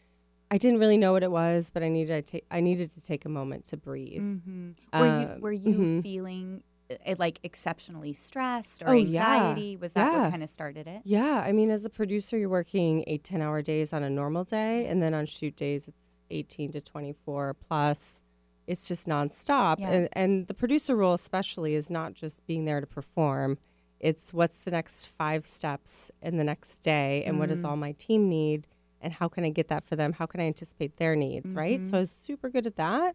I 0.53 0.57
didn't 0.57 0.79
really 0.79 0.97
know 0.97 1.11
what 1.11 1.25
it 1.25 1.33
was, 1.33 1.69
but 1.75 1.83
I 1.83 1.89
needed 1.89 2.25
to 2.25 2.33
take 2.33 2.45
I 2.49 2.61
needed 2.61 2.93
to 2.93 3.05
take 3.05 3.25
a 3.25 3.29
moment 3.29 3.65
to 3.71 3.77
breathe. 3.77 4.23
Mm-hmm. 4.23 5.01
Were 5.01 5.21
you 5.21 5.27
uh, 5.27 5.37
were 5.41 5.53
you 5.53 5.75
mm-hmm. 5.75 6.01
feeling 6.03 6.63
uh, 6.93 7.17
like 7.19 7.41
exceptionally 7.43 8.13
stressed 8.13 8.85
or 8.85 8.91
oh, 8.91 8.93
anxiety? 8.93 9.71
Yeah. 9.71 9.79
Was 9.79 9.93
that 9.95 10.13
yeah. 10.13 10.21
what 10.21 10.31
kind 10.31 10.45
of 10.45 10.49
started 10.49 10.87
it? 10.87 11.03
Yeah, 11.03 11.43
I 11.45 11.51
mean, 11.51 11.73
as 11.73 11.85
a 11.85 11.91
producer, 11.91 12.39
you're 12.39 12.49
working 12.49 13.03
eight 13.09 13.25
ten 13.25 13.43
hour 13.43 13.63
days 13.63 13.93
on 13.93 14.05
a 14.05 14.11
normal 14.11 14.45
day, 14.45 14.87
and 14.87 15.03
then 15.03 15.13
on 15.13 15.27
shoot 15.27 15.57
days, 15.57 15.89
it's 15.89 16.19
eighteen 16.31 16.71
to 16.71 16.81
twenty 16.81 17.17
four 17.25 17.57
plus. 17.67 18.23
It's 18.69 18.87
just 18.87 19.09
nonstop, 19.09 19.81
yeah. 19.81 19.91
and 19.91 20.09
and 20.13 20.47
the 20.47 20.55
producer 20.55 20.95
role 20.95 21.15
especially 21.15 21.75
is 21.75 21.91
not 21.91 22.15
just 22.15 22.47
being 22.47 22.65
there 22.65 22.81
to 22.81 22.87
perform 22.87 23.59
it's 24.01 24.33
what's 24.33 24.63
the 24.63 24.71
next 24.71 25.07
five 25.07 25.47
steps 25.47 26.11
in 26.23 26.37
the 26.37 26.45
next 26.45 26.79
day 26.83 27.25
and 27.25 27.37
mm 27.37 27.39
what 27.39 27.49
does 27.49 27.63
mm. 27.63 27.69
all 27.69 27.77
my 27.77 27.93
team 27.93 28.29
need 28.29 28.67
and 29.01 29.13
how 29.13 29.29
can 29.29 29.45
I 29.45 29.51
get 29.51 29.69
that 29.69 29.85
for 29.85 29.95
them? 29.97 30.13
How 30.13 30.27
can 30.27 30.41
I 30.41 30.45
anticipate 30.45 30.97
their 30.97 31.15
needs, 31.15 31.51
mm-hmm. 31.51 31.59
right? 31.59 31.85
So 31.85 31.99
I 31.99 32.01
was 32.01 32.11
super 32.11 32.49
good 32.49 32.67
at 32.67 32.77
that, 32.77 33.15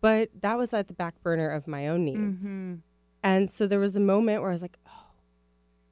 but 0.00 0.30
that 0.42 0.56
was 0.56 0.72
at 0.72 0.86
the 0.86 0.94
back 0.94 1.20
burner 1.22 1.50
of 1.50 1.66
my 1.66 1.88
own 1.88 2.04
needs. 2.04 2.38
Mm-hmm. 2.38 2.74
And 3.22 3.50
so 3.50 3.66
there 3.66 3.80
was 3.80 3.96
a 3.96 4.00
moment 4.00 4.42
where 4.42 4.50
I 4.50 4.52
was 4.52 4.62
like, 4.62 4.78
oh, 4.86 5.06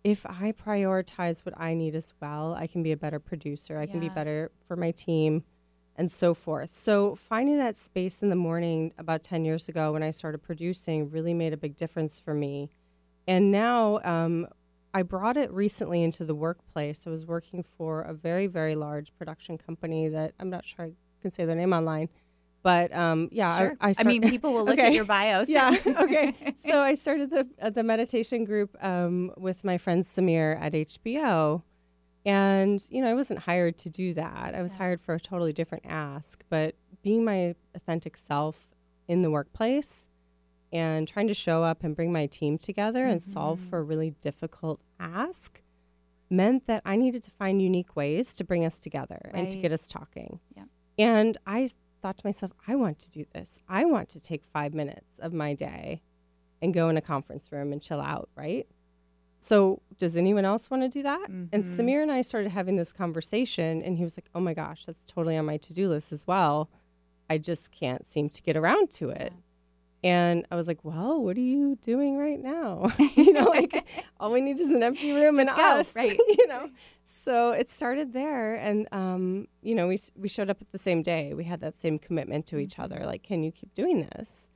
if 0.05 0.25
I 0.25 0.53
prioritize 0.53 1.45
what 1.45 1.59
I 1.61 1.75
need 1.75 1.97
as 1.97 2.15
well, 2.21 2.55
I 2.55 2.69
can 2.69 2.85
be 2.85 2.93
a 2.93 2.97
better 2.97 3.19
producer. 3.19 3.79
I 3.79 3.83
yeah. 3.83 3.87
can 3.91 4.01
be 4.01 4.09
better 4.09 4.53
for 4.69 4.77
my 4.77 4.93
team 4.93 5.43
and 5.97 6.11
so 6.11 6.35
forth. 6.35 6.71
So 6.71 7.17
finding 7.17 7.59
that 7.59 7.77
space 7.77 8.23
in 8.23 8.29
the 8.29 8.37
morning 8.37 8.93
about 8.99 9.25
10 9.25 9.45
years 9.45 9.69
ago 9.69 9.93
when 9.93 10.05
I 10.05 10.13
started 10.13 10.39
producing 10.39 11.11
really 11.11 11.35
made 11.35 11.53
a 11.53 11.57
big 11.57 11.77
difference 11.77 12.21
for 12.21 12.35
me 12.35 12.71
and 13.27 13.51
now 13.51 14.01
um, 14.05 14.47
I 14.95 15.03
brought 15.03 15.37
it 15.37 15.51
recently 15.53 16.03
into 16.03 16.25
the 16.25 16.35
workplace. 16.35 17.05
I 17.07 17.11
was 17.11 17.27
working 17.27 17.65
for 17.77 18.03
a 18.03 18.15
very, 18.15 18.47
very 18.47 18.75
large 18.75 19.13
production 19.19 19.59
company 19.59 20.09
that 20.09 20.33
I'm 20.41 20.51
not 20.51 20.65
sure 20.67 20.87
I 20.87 20.93
can 21.21 21.31
say 21.31 21.45
their 21.45 21.57
name 21.57 21.73
online, 21.73 22.09
But 22.63 22.93
um, 22.95 23.29
yeah, 23.33 23.59
Sure. 23.59 23.77
I, 23.81 23.89
I, 23.89 23.93
start- 23.93 24.07
mean, 24.09 24.23
people 24.23 24.53
will 24.55 24.65
look 24.69 24.79
at 24.79 24.87
Okay. 24.87 24.95
your 24.95 25.05
bios. 25.05 25.49
yeah. 25.49 25.77
Okay. 25.87 26.35
So 26.69 26.81
I 26.81 26.95
started 26.95 27.31
the 27.31 27.47
uh, 27.61 27.71
the 27.71 27.83
meditation 27.83 28.45
group 28.45 28.77
um, 28.83 29.33
with 29.37 29.63
my 29.65 29.79
friend 29.79 30.05
Samir 30.05 30.59
at 30.61 30.73
HBO, 30.73 31.63
and 32.25 32.85
you 32.91 33.01
know 33.03 33.11
I 33.11 33.15
wasn't 33.15 33.41
hired 33.41 33.79
to 33.79 33.91
do 33.91 34.15
that. 34.15 34.55
I 34.55 34.63
was 34.63 34.73
Yeah. 34.73 34.79
hired 34.79 35.01
for 35.01 35.15
a 35.15 35.21
totally 35.21 35.53
different 35.53 35.85
ask. 35.87 36.43
But 36.49 36.75
being 37.03 37.25
my 37.25 37.55
authentic 37.75 38.17
self 38.17 38.67
in 39.07 39.23
the 39.23 39.31
workplace 39.31 40.09
and 40.77 41.09
trying 41.09 41.27
to 41.29 41.35
show 41.35 41.63
up 41.65 41.83
and 41.83 41.97
bring 41.97 42.13
my 42.13 42.27
team 42.27 42.59
together 42.59 43.07
and 43.07 43.21
solve 43.23 43.61
Mhm. 43.61 43.69
for 43.71 43.79
a 43.79 43.83
really 43.83 44.11
difficult 44.21 44.81
ask 45.01 45.63
meant 46.29 46.67
that 46.67 46.83
I 46.85 46.97
needed 46.97 47.23
to 47.25 47.31
find 47.31 47.63
unique 47.63 47.97
ways 47.97 48.35
to 48.37 48.45
bring 48.45 48.65
us 48.65 48.79
together 48.79 49.31
and 49.33 49.49
to 49.51 49.57
get 49.57 49.73
us 49.73 49.87
talking. 49.89 50.41
Yep. 50.57 50.69
And 50.99 51.39
I 51.47 51.71
thought 52.03 52.19
to 52.19 52.27
myself, 52.27 52.53
I 52.67 52.75
want 52.75 52.99
to 53.01 53.11
do 53.11 53.25
this. 53.33 53.61
I 53.69 53.85
want 53.85 54.09
to 54.11 54.21
take 54.21 54.45
five 54.45 54.75
minutes 54.75 55.19
of 55.19 55.33
my 55.33 55.55
day 55.55 56.03
and 56.61 56.75
go 56.75 56.89
in 56.89 56.97
a 56.97 57.01
conference 57.01 57.51
room 57.53 57.73
and 57.73 57.81
chill 57.81 58.01
out, 58.01 58.29
right? 58.35 58.67
So, 59.39 59.83
does 59.99 60.17
anyone 60.17 60.45
else 60.45 60.69
want 60.71 60.83
to 60.83 60.89
do 60.89 61.03
that? 61.05 61.29
And 61.29 61.51
Mhm. 61.53 61.77
Samir 61.77 62.03
and 62.03 62.11
I 62.11 62.23
started 62.23 62.51
having 62.51 62.77
this 62.77 62.93
conversation, 62.93 63.83
and 63.83 63.97
he 63.97 64.03
was 64.03 64.17
like, 64.17 64.29
Oh 64.35 64.41
my 64.41 64.55
gosh, 64.55 64.85
that's 64.87 65.07
totally 65.07 65.37
on 65.37 65.45
my 65.47 65.57
to 65.59 65.73
do 65.73 65.89
list 65.89 66.11
as 66.13 66.27
well. 66.27 66.69
I 67.31 67.39
just 67.39 67.71
can't 67.71 68.05
seem 68.07 68.29
to 68.31 68.43
get 68.43 68.57
around 68.57 68.91
to 68.93 69.11
it. 69.11 69.33
And 70.07 70.47
I 70.53 70.55
was 70.55 70.69
like, 70.69 70.85
Well, 70.85 71.21
what 71.21 71.37
are 71.37 71.41
you 71.41 71.77
doing 71.83 72.17
right 72.17 72.41
now? 72.41 72.93
you 73.17 73.33
know, 73.33 73.47
like 73.47 73.85
all 74.21 74.31
we 74.31 74.41
need 74.41 74.61
is 74.61 74.71
an 74.71 74.81
empty 74.81 75.11
room 75.11 75.37
and 75.41 75.49
go, 75.49 75.55
us, 75.57 75.93
right. 75.97 76.17
you 76.29 76.47
know? 76.47 76.71
So 77.03 77.51
it 77.51 77.69
started 77.69 78.13
there, 78.13 78.55
and 78.55 78.87
um, 78.93 79.49
you 79.63 79.75
know, 79.75 79.89
we 79.89 79.99
we 80.15 80.29
showed 80.29 80.49
up 80.49 80.59
at 80.61 80.71
the 80.71 80.79
same 80.79 81.03
day. 81.03 81.35
We 81.35 81.43
had 81.43 81.61
that 81.61 81.81
same 81.81 81.99
commitment 81.99 82.47
to 82.47 82.59
each 82.59 82.79
other. 82.79 83.03
Like, 83.05 83.25
can 83.25 83.43
you 83.43 83.51
keep 83.51 83.75
doing 83.75 84.09
this? 84.15 84.49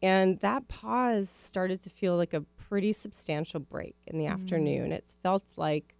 And 0.00 0.38
that 0.40 0.68
pause 0.68 1.28
started 1.28 1.82
to 1.82 1.90
feel 1.90 2.16
like 2.16 2.32
a 2.32 2.42
pretty 2.56 2.92
substantial 2.92 3.58
break 3.58 3.96
in 4.06 4.16
the 4.16 4.26
afternoon. 4.26 4.92
It 4.92 5.12
felt 5.24 5.42
like, 5.56 5.96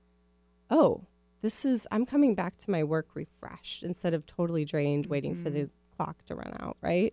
oh, 0.71 1.01
this 1.43 1.65
is 1.65 1.89
I'm 1.91 2.07
coming 2.07 2.37
back 2.37 2.59
to 2.59 2.71
my 2.71 2.85
work 2.85 3.09
refreshed 3.15 3.83
instead 3.83 4.15
of 4.15 4.25
totally 4.25 4.65
drained, 4.65 5.07
waiting 5.07 5.43
for 5.43 5.51
the 5.51 5.69
clock 5.97 6.25
to 6.27 6.37
run 6.37 6.57
out. 6.61 6.77
Right. 6.81 7.13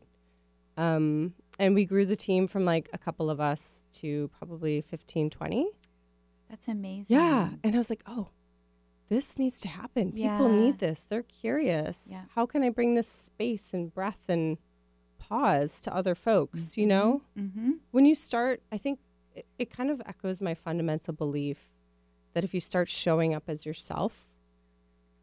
Um, 0.77 1.33
and 1.61 1.75
we 1.75 1.85
grew 1.85 2.05
the 2.05 2.15
team 2.15 2.47
from 2.47 2.65
like 2.65 2.89
a 2.91 2.97
couple 2.97 3.29
of 3.29 3.39
us 3.39 3.83
to 3.99 4.29
probably 4.37 4.81
15, 4.81 5.29
20. 5.29 5.69
That's 6.49 6.67
amazing. 6.67 7.15
Yeah. 7.17 7.49
And 7.63 7.75
I 7.75 7.77
was 7.77 7.89
like, 7.89 8.03
oh, 8.07 8.29
this 9.09 9.37
needs 9.37 9.61
to 9.61 9.67
happen. 9.67 10.11
People 10.13 10.49
Yeah. 10.49 10.59
need 10.59 10.79
this. 10.79 11.01
They're 11.07 11.23
curious. 11.23 12.01
Yeah. 12.07 12.23
How 12.35 12.45
can 12.45 12.63
I 12.63 12.69
bring 12.69 12.95
this 12.95 13.07
space 13.07 13.69
and 13.73 13.93
breath 13.93 14.21
and 14.27 14.57
pause 15.19 15.79
to 15.81 15.93
other 15.95 16.15
folks? 16.15 16.77
You 16.77 16.87
know, 16.87 17.21
Mm-hmm. 17.37 17.71
when 17.91 18.05
you 18.05 18.15
start, 18.15 18.61
I 18.71 18.77
think 18.77 18.99
it, 19.35 19.45
it 19.59 19.69
kind 19.69 19.89
of 19.89 20.01
echoes 20.05 20.41
my 20.41 20.53
fundamental 20.55 21.13
belief 21.13 21.57
that 22.33 22.43
if 22.43 22.53
you 22.53 22.59
start 22.59 22.89
showing 22.89 23.33
up 23.33 23.43
as 23.47 23.65
yourself 23.65 24.29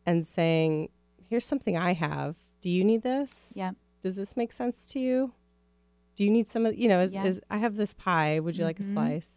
and 0.06 0.26
saying, 0.26 0.90
here's 1.28 1.44
something 1.46 1.76
I 1.76 1.92
have. 1.94 2.36
Do 2.60 2.70
you 2.70 2.84
need 2.84 3.02
this? 3.02 3.52
Yeah. 3.54 3.72
Does 4.02 4.16
this 4.16 4.36
make 4.36 4.52
sense 4.52 4.86
to 4.92 4.98
you? 5.00 5.32
Do 6.18 6.24
you 6.24 6.30
need 6.30 6.48
some 6.48 6.66
of, 6.66 6.76
you 6.76 6.88
know, 6.88 6.98
is, 6.98 7.12
Yeah. 7.12 7.26
is 7.26 7.40
I 7.48 7.58
have 7.58 7.76
this 7.76 7.94
pie. 7.94 8.40
Would 8.40 8.56
you 8.56 8.64
like 8.64 8.80
a 8.80 8.82
Mhm. 8.82 8.92
slice? 8.92 9.30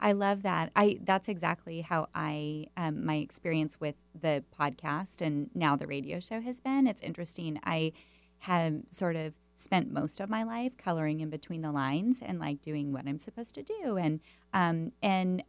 I 0.00 0.10
love 0.10 0.42
that. 0.42 0.72
I 0.74 0.98
that's 1.04 1.28
exactly 1.28 1.82
how 1.82 2.08
I 2.12 2.66
um, 2.76 3.06
my 3.06 3.14
experience 3.18 3.78
with 3.80 4.02
the 4.20 4.42
podcast 4.60 5.24
and 5.24 5.48
now 5.54 5.76
the 5.76 5.86
radio 5.86 6.18
show 6.18 6.40
has 6.40 6.58
been. 6.58 6.88
It's 6.88 7.02
interesting. 7.02 7.60
I 7.62 7.92
have 8.38 8.82
sort 8.90 9.14
of 9.14 9.34
spent 9.54 9.92
most 9.92 10.18
of 10.20 10.28
my 10.28 10.42
life 10.42 10.76
coloring 10.76 11.20
in 11.20 11.30
between 11.30 11.60
the 11.60 11.70
lines 11.70 12.20
and 12.20 12.40
like 12.40 12.60
doing 12.62 12.92
what 12.92 13.06
I'm 13.06 13.20
supposed 13.20 13.54
to 13.54 13.62
do 13.62 13.96
and 13.96 14.18
um, 14.52 14.90
and 15.04 15.44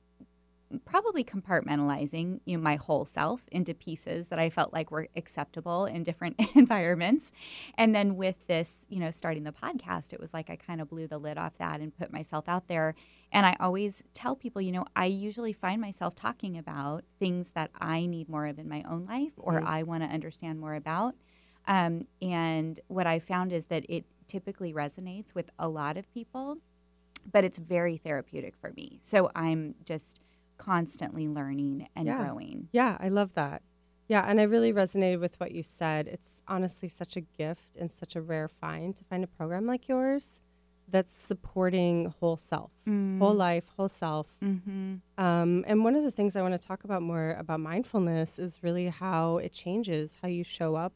probably 0.86 1.24
compartmentalizing 1.24 2.40
you 2.46 2.58
know 2.58 2.64
my 2.64 2.76
whole 2.76 3.06
self 3.06 3.42
into 3.52 3.74
pieces 3.74 4.30
that 4.30 4.40
I 4.40 4.50
felt 4.50 4.74
like 4.74 4.92
were 4.92 5.08
acceptable 5.16 5.86
in 5.86 6.04
different 6.04 6.36
environments. 6.56 7.32
And 7.76 7.94
then 7.94 8.16
with 8.16 8.48
this, 8.48 8.86
you 8.90 9.00
know, 9.00 9.12
starting 9.12 9.44
the 9.44 9.52
podcast, 9.52 10.14
it 10.14 10.20
was 10.20 10.34
like 10.34 10.50
I 10.50 10.56
kind 10.56 10.82
of 10.82 10.90
blew 10.90 11.08
the 11.08 11.18
lid 11.18 11.38
off 11.38 11.58
that 11.60 11.80
and 11.82 11.96
put 11.96 12.12
myself 12.12 12.46
out 12.48 12.68
there. 12.68 12.96
And 13.32 13.46
I 13.46 13.56
always 13.60 14.04
tell 14.14 14.36
people, 14.36 14.62
you 14.62 14.72
know, 14.72 14.86
I 14.96 15.06
usually 15.06 15.54
find 15.54 15.80
myself 15.82 16.16
talking 16.16 16.58
about 16.58 17.04
things 17.20 17.52
that 17.52 17.70
I 17.80 18.06
need 18.06 18.30
more 18.30 18.46
of 18.48 18.60
in 18.60 18.68
my 18.68 18.84
own 18.90 19.06
life 19.06 19.34
or 19.38 19.62
Mhm. 19.62 19.66
I 19.68 19.84
want 19.84 20.04
to 20.04 20.10
understand 20.10 20.60
more 20.60 20.76
about. 20.76 21.16
Um, 21.68 22.08
and 22.22 22.80
what 22.88 23.08
I 23.08 23.20
found 23.20 23.52
is 23.52 23.66
that 23.68 23.86
it 23.90 24.06
typically 24.28 24.74
resonates 24.74 25.34
with 25.36 25.50
a 25.60 25.68
lot 25.68 25.98
of 25.98 26.10
people, 26.12 26.58
but 27.32 27.44
it's 27.44 27.58
very 27.58 27.98
therapeutic 27.98 28.56
for 28.56 28.72
me. 28.74 29.00
So 29.02 29.32
I'm 29.36 29.76
just 29.84 30.22
constantly 30.58 31.28
learning 31.28 31.88
and 31.96 32.08
Yeah. 32.08 32.24
growing. 32.24 32.70
Yeah, 32.72 32.98
I 33.00 33.10
love 33.10 33.34
that. 33.34 33.62
Yeah, 34.08 34.24
and 34.28 34.40
I 34.40 34.44
really 34.44 34.72
resonated 34.72 35.20
with 35.20 35.40
what 35.40 35.52
you 35.52 35.64
said. 35.64 36.08
It's 36.08 36.44
honestly 36.48 36.88
such 36.90 37.16
a 37.18 37.22
gift 37.22 37.76
and 37.76 37.92
such 37.92 38.16
a 38.16 38.22
rare 38.22 38.48
find 38.48 38.96
to 38.96 39.04
find 39.04 39.24
a 39.24 39.28
program 39.28 39.66
like 39.66 39.88
yours 39.88 40.42
that's 40.88 41.14
supporting 41.14 42.14
whole 42.20 42.38
self, 42.38 42.72
whole 42.86 43.34
life, 43.34 43.72
whole 43.76 43.90
self. 43.90 44.28
Mm-hmm. 44.44 44.98
Um, 45.18 45.66
and 45.68 45.84
one 45.84 45.96
of 45.96 46.04
the 46.04 46.12
things 46.12 46.36
I 46.36 46.44
want 46.44 46.60
to 46.60 46.68
talk 46.68 46.84
about 46.84 47.02
more 47.02 47.32
about 47.40 47.60
mindfulness 47.60 48.38
is 48.38 48.62
really 48.62 48.90
how 48.90 49.38
it 49.38 49.52
changes 49.52 50.18
how 50.22 50.28
you 50.28 50.44
show 50.44 50.76
up 50.76 50.94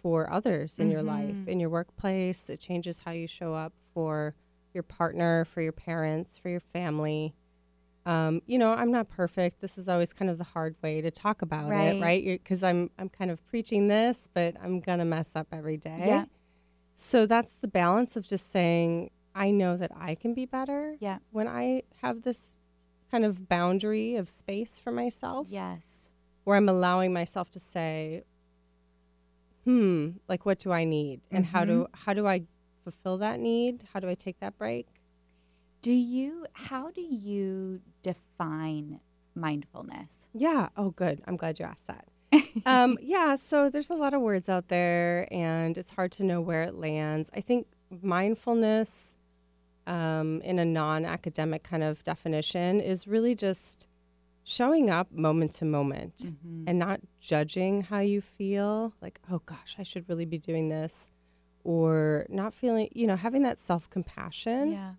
for 0.00 0.32
others 0.32 0.78
in 0.78 0.92
your 0.92 1.02
life, 1.02 1.48
in 1.48 1.58
your 1.58 1.70
workplace. 1.70 2.48
It 2.48 2.60
changes 2.60 3.00
how 3.00 3.10
you 3.10 3.26
show 3.26 3.54
up 3.54 3.72
for 3.92 4.36
your 4.72 4.84
partner, 4.84 5.44
for 5.44 5.60
your 5.60 5.72
parents, 5.72 6.38
for 6.38 6.48
your 6.50 6.60
family. 6.60 7.34
Um, 8.08 8.40
you 8.46 8.56
know, 8.58 8.72
I'm 8.72 8.90
not 8.90 9.08
perfect. 9.10 9.60
This 9.60 9.76
is 9.76 9.86
always 9.88 10.12
kind 10.14 10.30
of 10.30 10.38
the 10.38 10.44
hard 10.44 10.76
way 10.82 11.02
to 11.02 11.10
talk 11.10 11.42
about 11.42 11.68
Right. 11.68 11.88
it, 11.96 12.00
right? 12.00 12.24
Because 12.24 12.62
I'm 12.62 12.90
I'm 12.98 13.08
kind 13.10 13.30
of 13.30 13.44
preaching 13.46 13.88
this, 13.88 14.28
but 14.32 14.54
I'm 14.62 14.80
gonna 14.80 15.04
mess 15.04 15.36
up 15.36 15.46
every 15.52 15.76
day. 15.76 16.04
Yeah. 16.06 16.24
So 16.94 17.26
that's 17.26 17.54
the 17.56 17.68
balance 17.68 18.16
of 18.16 18.26
just 18.26 18.50
saying, 18.50 19.10
I 19.34 19.50
know 19.50 19.76
that 19.76 19.92
I 19.94 20.14
can 20.14 20.32
be 20.32 20.46
better. 20.46 20.96
Yeah. 21.00 21.18
When 21.30 21.46
I 21.46 21.82
have 22.02 22.22
this 22.22 22.56
kind 23.10 23.24
of 23.26 23.46
boundary 23.48 24.16
of 24.16 24.28
space 24.30 24.80
for 24.80 24.90
myself, 24.90 25.46
Yes. 25.50 26.10
where 26.44 26.56
I'm 26.56 26.68
allowing 26.68 27.12
myself 27.12 27.50
to 27.52 27.60
say, 27.60 28.24
hmm, 29.64 30.10
like 30.28 30.46
what 30.46 30.58
do 30.58 30.72
I 30.72 30.84
need? 30.84 31.20
And 31.30 31.44
how 31.46 31.64
do 31.64 31.72
Mm-hmm. 31.84 31.92
how 32.06 32.14
do 32.14 32.26
I 32.26 32.42
fulfill 32.84 33.18
that 33.18 33.38
need? 33.38 33.84
How 33.92 34.00
do 34.00 34.08
I 34.08 34.14
take 34.14 34.40
that 34.40 34.56
break? 34.56 34.86
Do 35.80 35.92
you, 35.92 36.46
how 36.52 36.90
do 36.90 37.00
you 37.00 37.80
define 38.02 39.00
mindfulness? 39.34 40.28
Yeah. 40.34 40.68
Oh, 40.76 40.90
good. 40.90 41.22
I'm 41.26 41.36
glad 41.36 41.58
you 41.58 41.64
asked 41.66 41.86
that. 41.86 42.06
um, 42.66 42.98
yeah. 43.00 43.36
So 43.36 43.70
there's 43.70 43.90
a 43.90 43.94
lot 43.94 44.12
of 44.14 44.20
words 44.20 44.48
out 44.48 44.68
there, 44.68 45.32
and 45.32 45.78
it's 45.78 45.90
hard 45.92 46.12
to 46.12 46.24
know 46.24 46.40
where 46.40 46.62
it 46.64 46.74
lands. 46.74 47.30
I 47.34 47.40
think 47.40 47.68
mindfulness, 48.02 49.16
um, 49.86 50.40
in 50.42 50.58
a 50.58 50.64
non-academic 50.64 51.62
kind 51.62 51.82
of 51.82 52.02
definition, 52.04 52.80
is 52.80 53.06
really 53.06 53.34
just 53.34 53.86
showing 54.44 54.90
up 54.90 55.12
moment 55.12 55.52
to 55.52 55.64
moment 55.64 56.16
Mhm. 56.16 56.64
and 56.66 56.78
not 56.78 57.00
judging 57.20 57.82
how 57.82 58.00
you 58.00 58.20
feel. 58.20 58.92
Like, 59.00 59.20
oh 59.30 59.40
gosh, 59.46 59.76
I 59.78 59.82
should 59.84 60.08
really 60.08 60.24
be 60.24 60.38
doing 60.38 60.68
this, 60.70 61.12
or 61.64 62.26
not 62.28 62.52
feeling. 62.52 62.88
You 62.92 63.06
know, 63.06 63.16
having 63.16 63.42
that 63.42 63.58
self-compassion 63.58 64.72
Yeah. 64.72 64.94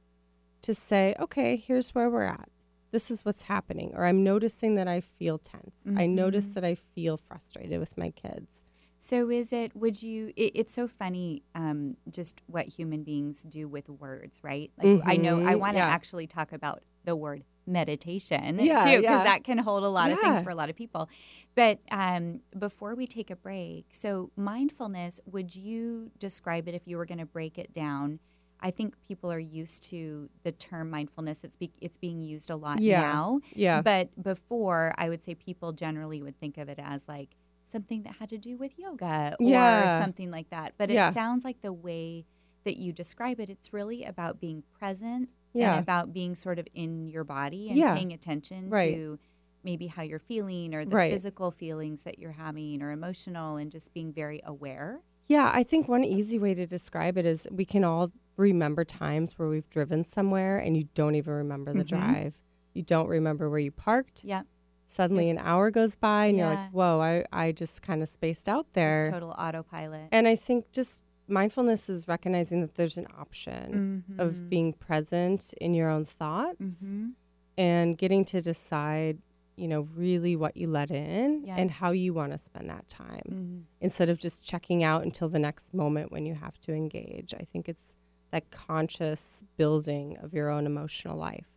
To 0.61 0.73
say, 0.73 1.15
okay, 1.19 1.55
here's 1.55 1.95
where 1.95 2.09
we're 2.09 2.23
at. 2.25 2.49
This 2.91 3.11
is 3.11 3.23
what's 3.23 3.43
happening. 3.43 3.91
Or 3.95 4.05
I'm 4.05 4.23
noticing 4.23 4.75
that 4.75 4.87
I 4.87 4.99
feel 5.01 5.37
tense. 5.37 5.75
I 5.95 6.05
notice 6.07 6.53
that 6.55 6.63
I 6.65 6.75
feel 6.75 7.17
frustrated 7.17 7.79
with 7.79 7.97
my 7.97 8.09
kids. 8.09 8.63
So 8.97 9.29
is 9.29 9.53
it, 9.53 9.75
would 9.75 10.01
you, 10.03 10.33
it, 10.35 10.51
it's 10.55 10.73
so 10.73 10.87
funny 10.87 11.43
um, 11.55 11.95
just 12.11 12.41
what 12.47 12.65
human 12.67 13.03
beings 13.03 13.43
do 13.43 13.67
with 13.67 13.87
words, 13.87 14.39
right? 14.43 14.71
Like 14.77 15.01
I 15.05 15.15
know, 15.17 15.37
I 15.39 15.53
Mhm, 15.55 15.59
want 15.59 15.73
to 15.75 15.79
yeah. 15.79 15.87
actually 15.87 16.27
talk 16.27 16.51
about 16.51 16.83
the 17.05 17.15
word 17.15 17.43
meditation 17.65 18.59
Yeah, 18.59 18.77
too, 18.79 18.97
because 18.97 19.03
yeah. 19.03 19.23
that 19.23 19.43
can 19.43 19.57
hold 19.59 19.83
a 19.83 19.89
lot 19.89 20.11
of 20.11 20.19
things 20.19 20.41
for 20.41 20.49
a 20.49 20.55
lot 20.55 20.69
of 20.69 20.75
people. 20.75 21.07
But 21.55 21.79
um, 21.91 22.41
before 22.57 22.95
we 22.95 23.07
take 23.07 23.29
a 23.29 23.35
break, 23.35 23.85
so 23.93 24.31
mindfulness, 24.35 25.21
would 25.25 25.55
you 25.55 26.11
describe 26.17 26.67
it 26.67 26.75
if 26.75 26.81
you 26.85 26.97
were 26.97 27.05
going 27.05 27.19
to 27.19 27.25
break 27.25 27.57
it 27.57 27.71
down? 27.71 28.19
I 28.61 28.71
think 28.71 28.95
people 29.07 29.31
are 29.31 29.39
used 29.39 29.83
to 29.83 30.29
the 30.43 30.51
term 30.51 30.89
mindfulness. 30.89 31.43
It's 31.43 31.55
be, 31.55 31.71
it's 31.81 31.97
being 31.97 32.19
used 32.21 32.49
a 32.49 32.55
lot 32.55 32.79
Yeah. 32.81 33.01
now. 33.01 33.39
Yeah. 33.53 33.81
But 33.81 34.21
before, 34.21 34.93
I 34.97 35.09
would 35.09 35.23
say 35.23 35.35
people 35.35 35.71
generally 35.71 36.21
would 36.21 36.37
think 36.39 36.57
of 36.57 36.67
it 36.69 36.79
as 36.81 37.07
like 37.07 37.29
something 37.63 38.03
that 38.03 38.15
had 38.19 38.29
to 38.29 38.37
do 38.37 38.57
with 38.57 38.77
yoga 38.77 39.35
or 39.39 39.45
Yeah. 39.45 40.01
something 40.01 40.29
like 40.31 40.49
that. 40.49 40.73
But 40.77 40.91
it 40.91 41.13
sounds 41.13 41.45
like 41.45 41.61
the 41.61 41.71
way 41.73 42.25
that 42.65 42.77
you 42.77 42.91
describe 42.91 43.39
it, 43.39 43.49
it's 43.49 43.71
really 43.71 44.03
about 44.03 44.39
being 44.41 44.63
present 44.77 45.29
Yeah. 45.53 45.71
and 45.75 45.79
about 45.79 46.11
being 46.11 46.35
sort 46.35 46.59
of 46.59 46.67
in 46.73 47.07
your 47.07 47.23
body 47.23 47.69
and 47.69 47.77
Yeah. 47.77 47.95
paying 47.95 48.11
attention 48.11 48.69
Right. 48.69 48.93
to 48.95 49.19
maybe 49.63 49.87
how 49.87 50.01
you're 50.01 50.19
feeling 50.19 50.73
or 50.73 50.83
the 50.85 50.95
Right. 50.95 51.11
physical 51.11 51.51
feelings 51.51 52.03
that 52.03 52.17
you're 52.19 52.31
having 52.33 52.81
or 52.81 52.91
emotional 52.91 53.55
and 53.57 53.71
just 53.71 53.93
being 53.93 54.11
very 54.11 54.41
aware. 54.45 55.01
Yeah, 55.27 55.51
I 55.53 55.63
think 55.63 55.87
one 55.87 56.03
easy 56.03 56.39
way 56.39 56.53
to 56.55 56.65
describe 56.65 57.17
it 57.17 57.25
is 57.25 57.47
we 57.51 57.65
can 57.65 57.83
all 57.83 58.11
remember 58.39 58.83
times 58.85 59.37
where 59.37 59.49
we've 59.49 59.69
driven 59.69 60.03
somewhere 60.05 60.57
and 60.57 60.75
you 60.77 60.85
don't 60.95 61.15
even 61.15 61.33
remember 61.33 61.73
the 61.73 61.83
Mhm. 61.83 61.87
drive. 61.87 62.39
You 62.73 62.83
don't 62.83 63.07
remember 63.07 63.49
where 63.49 63.59
you 63.59 63.71
parked. 63.71 64.23
Yeah. 64.23 64.43
Suddenly 64.87 65.29
an 65.29 65.37
hour 65.37 65.69
goes 65.69 65.95
by 65.95 66.25
and 66.27 66.37
you're 66.37 66.47
like, 66.47 66.71
whoa, 66.71 66.99
I, 66.99 67.25
I 67.31 67.51
just 67.51 67.81
kind 67.83 68.01
of 68.01 68.09
spaced 68.09 68.47
out 68.49 68.65
there. 68.73 69.01
Just 69.01 69.11
total 69.11 69.31
autopilot. 69.37 70.07
And 70.11 70.27
I 70.27 70.35
think 70.35 70.71
just 70.71 71.03
mindfulness 71.27 71.89
is 71.89 72.07
recognizing 72.07 72.61
that 72.61 72.73
there's 72.75 72.97
an 72.97 73.05
option 73.19 74.03
of 74.17 74.33
Mhm. 74.33 74.49
being 74.49 74.73
present 74.73 75.53
in 75.61 75.75
your 75.75 75.89
own 75.89 76.05
thoughts 76.05 76.81
Mhm. 76.83 77.11
and 77.57 77.97
getting 77.99 78.25
to 78.25 78.41
decide, 78.41 79.19
you 79.55 79.67
know, 79.67 79.81
really 79.95 80.35
what 80.35 80.57
you 80.57 80.67
let 80.67 80.89
in 80.89 81.43
Yeah. 81.45 81.55
and 81.57 81.69
how 81.69 81.91
you 81.91 82.13
want 82.15 82.31
to 82.31 82.37
spend 82.39 82.67
that 82.71 82.87
time 82.89 83.21
Mhm. 83.29 83.63
instead 83.81 84.09
of 84.09 84.17
just 84.17 84.43
checking 84.43 84.81
out 84.83 85.03
until 85.03 85.29
the 85.29 85.37
next 85.39 85.71
moment 85.73 86.11
when 86.11 86.25
you 86.25 86.33
have 86.33 86.57
to 86.61 86.73
engage. 86.73 87.35
I 87.35 87.43
think 87.51 87.69
it's 87.69 87.95
that 88.31 88.51
conscious 88.51 89.43
building 89.57 90.17
of 90.21 90.33
your 90.33 90.49
own 90.49 90.65
emotional 90.65 91.17
life. 91.17 91.47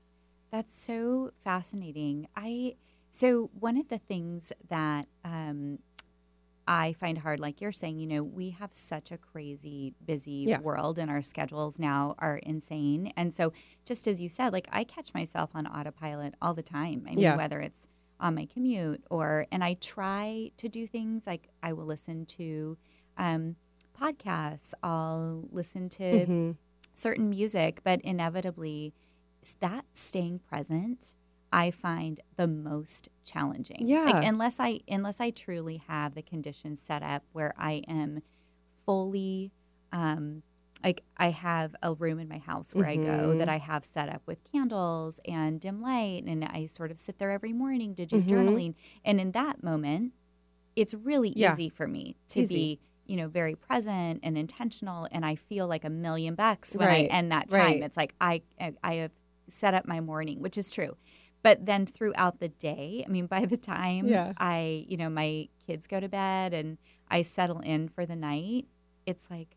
That's 0.51 0.79
so 0.79 1.31
fascinating. 1.45 2.29
I 2.37 2.77
so 3.11 3.51
one 3.59 3.77
of 3.77 3.89
the 3.89 3.99
things 3.99 4.53
that 4.69 5.07
um, 5.25 5.79
I 6.67 6.93
find 6.95 7.19
hard, 7.19 7.41
like 7.41 7.61
you're 7.61 7.73
saying, 7.73 7.99
you 7.99 8.07
know, 8.07 8.23
we 8.23 8.51
have 8.51 8.73
such 8.73 9.11
a 9.11 9.19
crazy, 9.19 9.95
busy 10.05 10.45
Yeah. 10.49 10.61
world, 10.61 10.99
and 10.99 11.11
our 11.11 11.23
schedules 11.23 11.79
now 11.79 12.15
are 12.19 12.37
insane. 12.39 13.13
And 13.17 13.35
so, 13.35 13.53
just 13.85 14.07
as 14.07 14.21
you 14.21 14.29
said, 14.29 14.53
like 14.53 14.69
I 14.71 14.85
catch 14.85 15.13
myself 15.13 15.51
on 15.55 15.67
autopilot 15.67 16.35
all 16.41 16.55
the 16.55 16.63
time. 16.63 17.05
I 17.07 17.11
mean, 17.11 17.19
Yeah. 17.19 17.37
whether 17.37 17.61
it's 17.61 17.87
on 18.21 18.37
my 18.37 18.47
commute 18.47 19.03
or, 19.11 19.47
and 19.51 19.65
I 19.65 19.75
try 19.75 20.53
to 20.57 20.69
do 20.69 20.87
things 20.87 21.27
like 21.27 21.49
I 21.63 21.73
will 21.73 21.87
listen 21.87 22.25
to 22.27 22.79
um, 23.19 23.57
podcasts. 24.03 24.75
I'll 24.83 25.49
listen 25.51 25.89
to 25.91 26.27
Mhm. 26.27 26.57
certain 26.93 27.31
music, 27.31 27.81
but 27.85 28.01
inevitably, 28.03 28.93
that 29.61 29.85
staying 29.93 30.41
present, 30.41 31.15
I 31.53 31.71
find 31.71 32.21
the 32.37 32.47
most 32.47 33.09
challenging. 33.25 33.87
Yeah. 33.89 34.05
like 34.05 34.25
unless 34.25 34.59
I 34.59 34.81
unless 34.89 35.21
I 35.21 35.31
truly 35.31 35.77
have 35.89 36.15
the 36.15 36.23
conditions 36.23 36.81
set 36.81 37.03
up 37.03 37.25
where 37.33 37.53
I 37.59 37.83
am 37.89 38.23
fully, 38.87 39.53
um, 39.93 40.43
like 40.83 41.03
I 41.17 41.31
have 41.31 41.75
a 41.83 41.95
room 41.95 42.19
in 42.19 42.29
my 42.29 42.39
house 42.39 42.75
where 42.75 42.87
I 42.87 42.97
go 42.97 43.35
that 43.39 43.49
I 43.49 43.59
have 43.59 43.85
set 43.85 44.09
up 44.09 44.23
with 44.27 44.43
candles 44.51 45.21
and 45.27 45.61
dim 45.61 45.81
light, 45.81 46.25
and 46.27 46.45
I 46.45 46.67
sort 46.67 46.91
of 46.91 46.99
sit 46.99 47.19
there 47.19 47.31
every 47.31 47.53
morning 47.53 47.95
to 47.97 48.07
do 48.07 48.17
Mhm. 48.17 48.27
journaling, 48.27 48.75
and 49.05 49.21
in 49.21 49.33
that 49.33 49.63
moment, 49.63 50.15
it's 50.75 50.95
really 50.95 51.31
Yeah. 51.37 51.53
easy 51.53 51.69
for 51.69 51.87
me 51.87 52.17
to 52.29 52.41
Easy. 52.41 52.55
be 52.55 52.81
you 53.13 53.19
know 53.19 53.29
very 53.29 53.55
present 53.55 54.21
and 54.23 54.39
intentional 54.39 55.07
and 55.13 55.23
i 55.27 55.35
feel 55.35 55.67
like 55.69 55.85
a 55.85 55.91
million 55.91 56.35
bucks 56.35 56.75
when 56.75 56.89
Right, 56.89 57.11
i 57.11 57.15
end 57.15 57.31
that 57.31 57.51
time 57.51 57.59
right. 57.61 57.83
it's 57.83 57.97
like 58.03 58.15
I, 58.19 58.41
I 58.59 58.73
i 58.83 58.95
have 58.95 59.11
set 59.49 59.75
up 59.75 59.87
my 59.87 60.01
morning 60.01 60.41
which 60.41 60.57
is 60.57 60.71
true 60.71 60.97
but 61.43 61.67
then 61.67 61.85
throughout 61.85 62.41
the 62.41 62.49
day 62.49 63.05
i 63.07 63.11
mean 63.11 63.27
by 63.37 63.45
the 63.45 63.59
time 63.59 64.09
Yeah. 64.09 64.33
i 64.39 64.87
you 64.89 64.97
know 64.97 65.11
my 65.11 65.49
kids 65.67 65.87
go 65.87 66.01
to 66.01 66.09
bed 66.09 66.55
and 66.55 66.79
i 67.09 67.21
settle 67.21 67.61
in 67.61 67.91
for 67.91 68.07
the 68.07 68.17
night 68.17 68.65
it's 69.05 69.31
like 69.31 69.57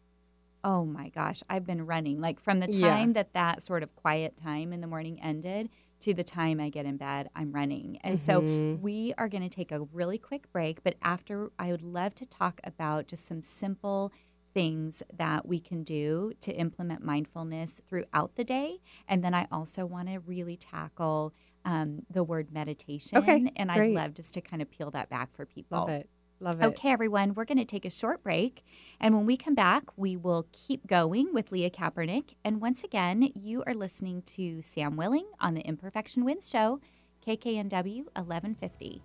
oh 0.65 0.83
my 0.83 1.07
gosh 1.09 1.41
i've 1.49 1.65
been 1.65 1.85
running 1.85 2.19
like 2.19 2.41
from 2.41 2.59
the 2.59 2.67
Yeah. 2.69 2.89
time 2.89 3.13
that 3.13 3.31
that 3.33 3.63
sort 3.63 3.83
of 3.83 3.95
quiet 3.95 4.35
time 4.35 4.73
in 4.73 4.81
the 4.81 4.87
morning 4.87 5.17
ended 5.21 5.69
to 6.05 6.13
the 6.13 6.23
time 6.23 6.59
i 6.59 6.69
get 6.69 6.85
in 6.85 6.97
bed 6.97 7.29
i'm 7.35 7.51
running 7.51 7.97
and 8.03 8.19
so 8.21 8.41
Mhm. 8.41 8.79
we 8.81 9.13
are 9.17 9.27
going 9.27 9.41
to 9.43 9.49
take 9.49 9.71
a 9.71 9.81
really 9.81 10.17
quick 10.17 10.51
break, 10.51 10.83
but 10.83 10.95
after, 11.01 11.51
I 11.57 11.71
would 11.71 11.81
love 11.81 12.13
to 12.15 12.25
talk 12.25 12.59
about 12.63 13.07
just 13.07 13.25
some 13.25 13.41
simple 13.41 14.11
things 14.53 15.01
that 15.17 15.47
we 15.47 15.59
can 15.59 15.83
do 15.83 16.33
to 16.41 16.51
implement 16.53 17.03
mindfulness 17.03 17.81
throughout 17.87 18.35
the 18.35 18.43
day. 18.43 18.79
And 19.07 19.23
then 19.23 19.33
I 19.33 19.47
also 19.51 19.85
want 19.85 20.07
to 20.09 20.19
really 20.19 20.57
tackle 20.57 21.33
um, 21.65 22.05
the 22.09 22.23
word 22.23 22.51
meditation. 22.51 23.17
Okay, 23.17 23.51
and 23.55 23.71
I'd 23.71 23.77
great. 23.77 23.95
love 23.95 24.13
just 24.13 24.33
to 24.35 24.41
kind 24.41 24.61
of 24.61 24.69
peel 24.69 24.91
that 24.91 25.09
back 25.09 25.33
for 25.35 25.45
people. 25.45 25.79
Love 25.79 25.89
it. 25.89 26.09
Love 26.39 26.61
it. 26.61 26.65
Okay, 26.65 26.89
everyone, 26.91 27.33
we're 27.33 27.45
going 27.45 27.57
to 27.57 27.65
take 27.65 27.85
a 27.85 27.89
short 27.89 28.21
break. 28.21 28.63
And 28.99 29.15
when 29.15 29.25
we 29.25 29.37
come 29.37 29.55
back, 29.55 29.83
we 29.97 30.15
will 30.15 30.47
keep 30.51 30.85
going 30.87 31.33
with 31.33 31.51
Leah 31.51 31.69
Kaepernick. 31.69 32.35
And 32.43 32.61
once 32.61 32.83
again, 32.83 33.31
you 33.33 33.63
are 33.65 33.73
listening 33.73 34.21
to 34.23 34.61
Sam 34.61 34.97
Willing 34.97 35.27
on 35.39 35.53
the 35.53 35.61
Imperfection 35.61 36.25
Wins 36.25 36.49
Show, 36.49 36.81
KKNW 37.25 38.05
1150. 38.15 39.01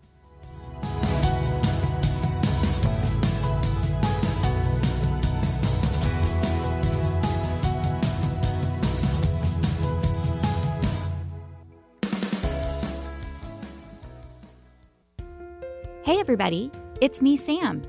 Hey, 16.11 16.19
everybody, 16.19 16.73
it's 17.01 17.23
me, 17.23 17.37
Sam. 17.37 17.83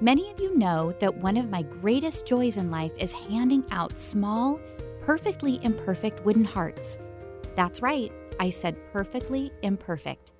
Many 0.00 0.30
of 0.30 0.40
you 0.40 0.56
know 0.56 0.94
that 0.98 1.14
one 1.14 1.36
of 1.36 1.50
my 1.50 1.60
greatest 1.60 2.24
joys 2.24 2.56
in 2.56 2.70
life 2.70 2.92
is 2.96 3.12
handing 3.12 3.64
out 3.70 3.98
small, 3.98 4.58
perfectly 5.02 5.60
imperfect 5.62 6.24
wooden 6.24 6.42
hearts. 6.42 6.98
That's 7.54 7.82
right, 7.82 8.10
I 8.40 8.48
said 8.48 8.78
perfectly 8.94 9.52
imperfect. 9.60 10.32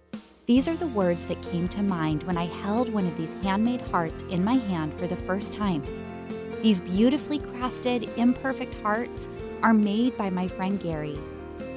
These 0.47 0.67
are 0.67 0.77
the 0.77 0.87
words 0.87 1.27
that 1.27 1.43
came 1.53 1.69
to 1.69 1.83
mind 1.83 2.23
when 2.23 2.39
I 2.39 2.47
held 2.47 2.89
one 2.89 3.07
of 3.07 3.19
these 3.19 3.35
handmade 3.43 3.83
hearts 3.83 4.23
in 4.31 4.43
my 4.43 4.55
hand 4.55 4.99
for 4.99 5.07
the 5.07 5.15
first 5.15 5.53
time. 5.53 5.83
These 6.63 6.81
beautifully 6.81 7.41
crafted, 7.41 8.17
imperfect 8.17 8.77
hearts 8.77 9.29
are 9.63 9.75
made 9.75 10.17
by 10.17 10.31
my 10.31 10.49
friend 10.49 10.81
Gary. 10.81 11.19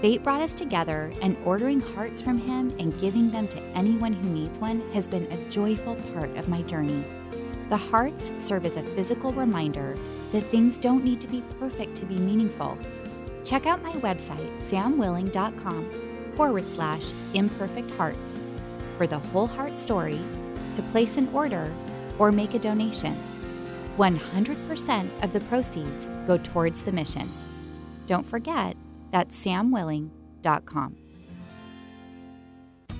Fate 0.02 0.24
brought 0.24 0.42
us 0.42 0.54
together, 0.54 1.12
and 1.22 1.36
ordering 1.44 1.82
hearts 1.82 2.22
from 2.22 2.38
him 2.38 2.74
and 2.80 2.98
giving 3.02 3.30
them 3.32 3.50
to 3.50 3.62
anyone 3.76 4.14
who 4.14 4.30
needs 4.30 4.58
one 4.58 4.80
has 4.94 5.10
been 5.10 5.30
a 5.30 5.50
joyful 5.50 5.96
part 6.14 6.30
of 6.38 6.48
my 6.48 6.62
journey. 6.62 7.04
The 7.68 7.76
hearts 7.76 8.32
serve 8.38 8.66
as 8.66 8.78
a 8.78 8.84
physical 8.96 9.34
reminder 9.34 9.98
that 10.32 10.46
things 10.46 10.78
don't 10.78 11.04
need 11.04 11.20
to 11.20 11.28
be 11.28 11.44
perfect 11.60 11.96
to 11.96 12.06
be 12.06 12.16
meaningful. 12.16 12.78
Check 13.44 13.66
out 13.66 13.84
my 13.84 13.92
website, 13.94 14.58
samwilling.com 14.58 16.34
forward 16.36 16.70
slash 16.70 17.12
imperfect 17.34 17.92
hearts 17.92 18.42
for 18.98 19.06
the 19.06 19.20
whole 19.20 19.48
heart 19.48 19.78
story, 19.78 20.20
to 20.76 20.82
place 20.84 21.18
an 21.18 21.28
order, 21.34 21.74
or 22.18 22.32
make 22.32 22.54
a 22.54 22.60
donation. 22.60 23.18
100% 23.98 25.24
of 25.24 25.34
the 25.34 25.42
proceeds 25.42 26.08
go 26.26 26.38
towards 26.38 26.84
the 26.84 26.92
mission. 26.92 27.30
Don't 28.06 28.26
forget, 28.26 28.78
that's 29.12 29.39
samwilling.com. 29.45 30.95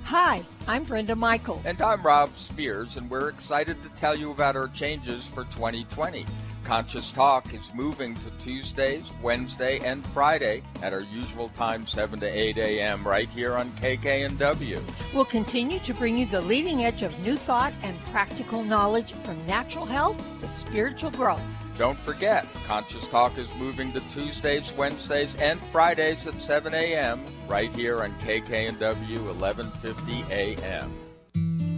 Hi, 0.04 0.42
I'm 0.66 0.82
Brenda 0.82 1.14
Michaels. 1.14 1.62
And 1.64 1.80
I'm 1.80 2.02
Rob 2.02 2.30
Spence, 2.36 2.96
and 2.96 3.08
we're 3.08 3.28
excited 3.28 3.80
to 3.84 3.88
tell 3.90 4.16
you 4.16 4.32
about 4.32 4.56
our 4.56 4.66
changes 4.68 5.26
for 5.26 5.44
2020. 5.44 6.26
Conscious 6.64 7.12
Talk 7.12 7.54
is 7.54 7.72
moving 7.74 8.14
to 8.16 8.30
Tuesdays, 8.38 9.04
Wednesday, 9.22 9.78
and 9.84 10.04
Friday 10.08 10.62
at 10.82 10.92
our 10.92 11.02
usual 11.02 11.48
time, 11.50 11.86
7 11.86 12.18
to 12.20 12.26
8 12.26 12.56
a.m., 12.58 13.06
right 13.06 13.28
here 13.28 13.54
on 13.54 13.70
KKNW. 13.72 15.14
We'll 15.14 15.24
continue 15.24 15.78
to 15.78 15.94
bring 15.94 16.18
you 16.18 16.26
the 16.26 16.40
leading 16.40 16.84
edge 16.84 17.02
of 17.02 17.18
new 17.20 17.36
thought 17.36 17.72
and 17.82 17.96
practical 18.06 18.64
knowledge 18.64 19.12
from 19.22 19.46
natural 19.46 19.86
health 19.86 20.20
to 20.40 20.48
spiritual 20.48 21.12
growth. 21.12 21.59
Don't 21.80 21.98
forget, 22.00 22.46
Conscious 22.66 23.08
Talk 23.08 23.38
is 23.38 23.54
moving 23.54 23.90
to 23.94 24.00
Tuesdays, 24.10 24.70
Wednesdays, 24.74 25.34
and 25.36 25.58
Fridays 25.72 26.26
at 26.26 26.42
7 26.42 26.74
a.m., 26.74 27.24
right 27.48 27.74
here 27.74 28.02
on 28.02 28.12
KKNW 28.20 29.24
1150 29.24 30.24
a.m. 30.30 30.92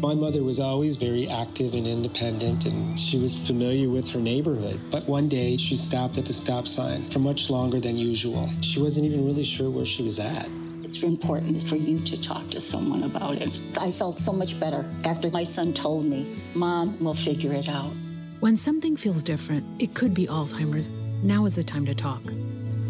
My 0.00 0.12
mother 0.12 0.42
was 0.42 0.58
always 0.58 0.96
very 0.96 1.28
active 1.28 1.74
and 1.74 1.86
independent, 1.86 2.66
and 2.66 2.98
she 2.98 3.16
was 3.16 3.46
familiar 3.46 3.88
with 3.88 4.08
her 4.08 4.18
neighborhood. 4.18 4.80
But 4.90 5.06
one 5.06 5.28
day, 5.28 5.56
she 5.56 5.76
stopped 5.76 6.18
at 6.18 6.26
the 6.26 6.32
stop 6.32 6.66
sign 6.66 7.08
for 7.08 7.20
much 7.20 7.48
longer 7.48 7.78
than 7.78 7.96
usual. 7.96 8.50
She 8.60 8.82
wasn't 8.82 9.06
even 9.06 9.24
really 9.24 9.44
sure 9.44 9.70
where 9.70 9.86
she 9.86 10.02
was 10.02 10.18
at. 10.18 10.48
It's 10.82 11.00
important 11.04 11.62
for 11.62 11.76
you 11.76 12.00
to 12.00 12.20
talk 12.20 12.48
to 12.48 12.60
someone 12.60 13.04
about 13.04 13.36
it. 13.36 13.56
I 13.80 13.92
felt 13.92 14.18
so 14.18 14.32
much 14.32 14.58
better 14.58 14.84
after 15.04 15.30
my 15.30 15.44
son 15.44 15.72
told 15.72 16.06
me, 16.06 16.36
Mom, 16.54 16.98
we'll 16.98 17.14
figure 17.14 17.52
it 17.52 17.68
out. 17.68 17.92
When 18.42 18.56
something 18.56 18.96
feels 18.96 19.22
different, 19.22 19.64
it 19.80 19.94
could 19.94 20.14
be 20.14 20.26
Alzheimer's. 20.26 20.88
Now 21.22 21.44
is 21.44 21.54
the 21.54 21.62
time 21.62 21.86
to 21.86 21.94
talk. 21.94 22.22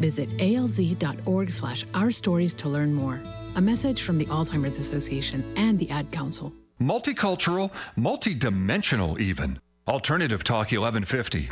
Visit 0.00 0.30
alz.org 0.38 1.50
slash 1.50 1.84
our 1.92 2.10
stories 2.10 2.54
to 2.54 2.70
learn 2.70 2.94
more. 2.94 3.20
A 3.56 3.60
message 3.60 4.00
from 4.00 4.16
the 4.16 4.24
Alzheimer's 4.24 4.78
Association 4.78 5.44
and 5.58 5.78
the 5.78 5.90
Ad 5.90 6.10
Council. 6.10 6.54
Multicultural, 6.80 7.70
multidimensional, 7.98 9.20
even. 9.20 9.60
Alternative 9.86 10.42
Talk 10.42 10.72
1150. 10.72 11.50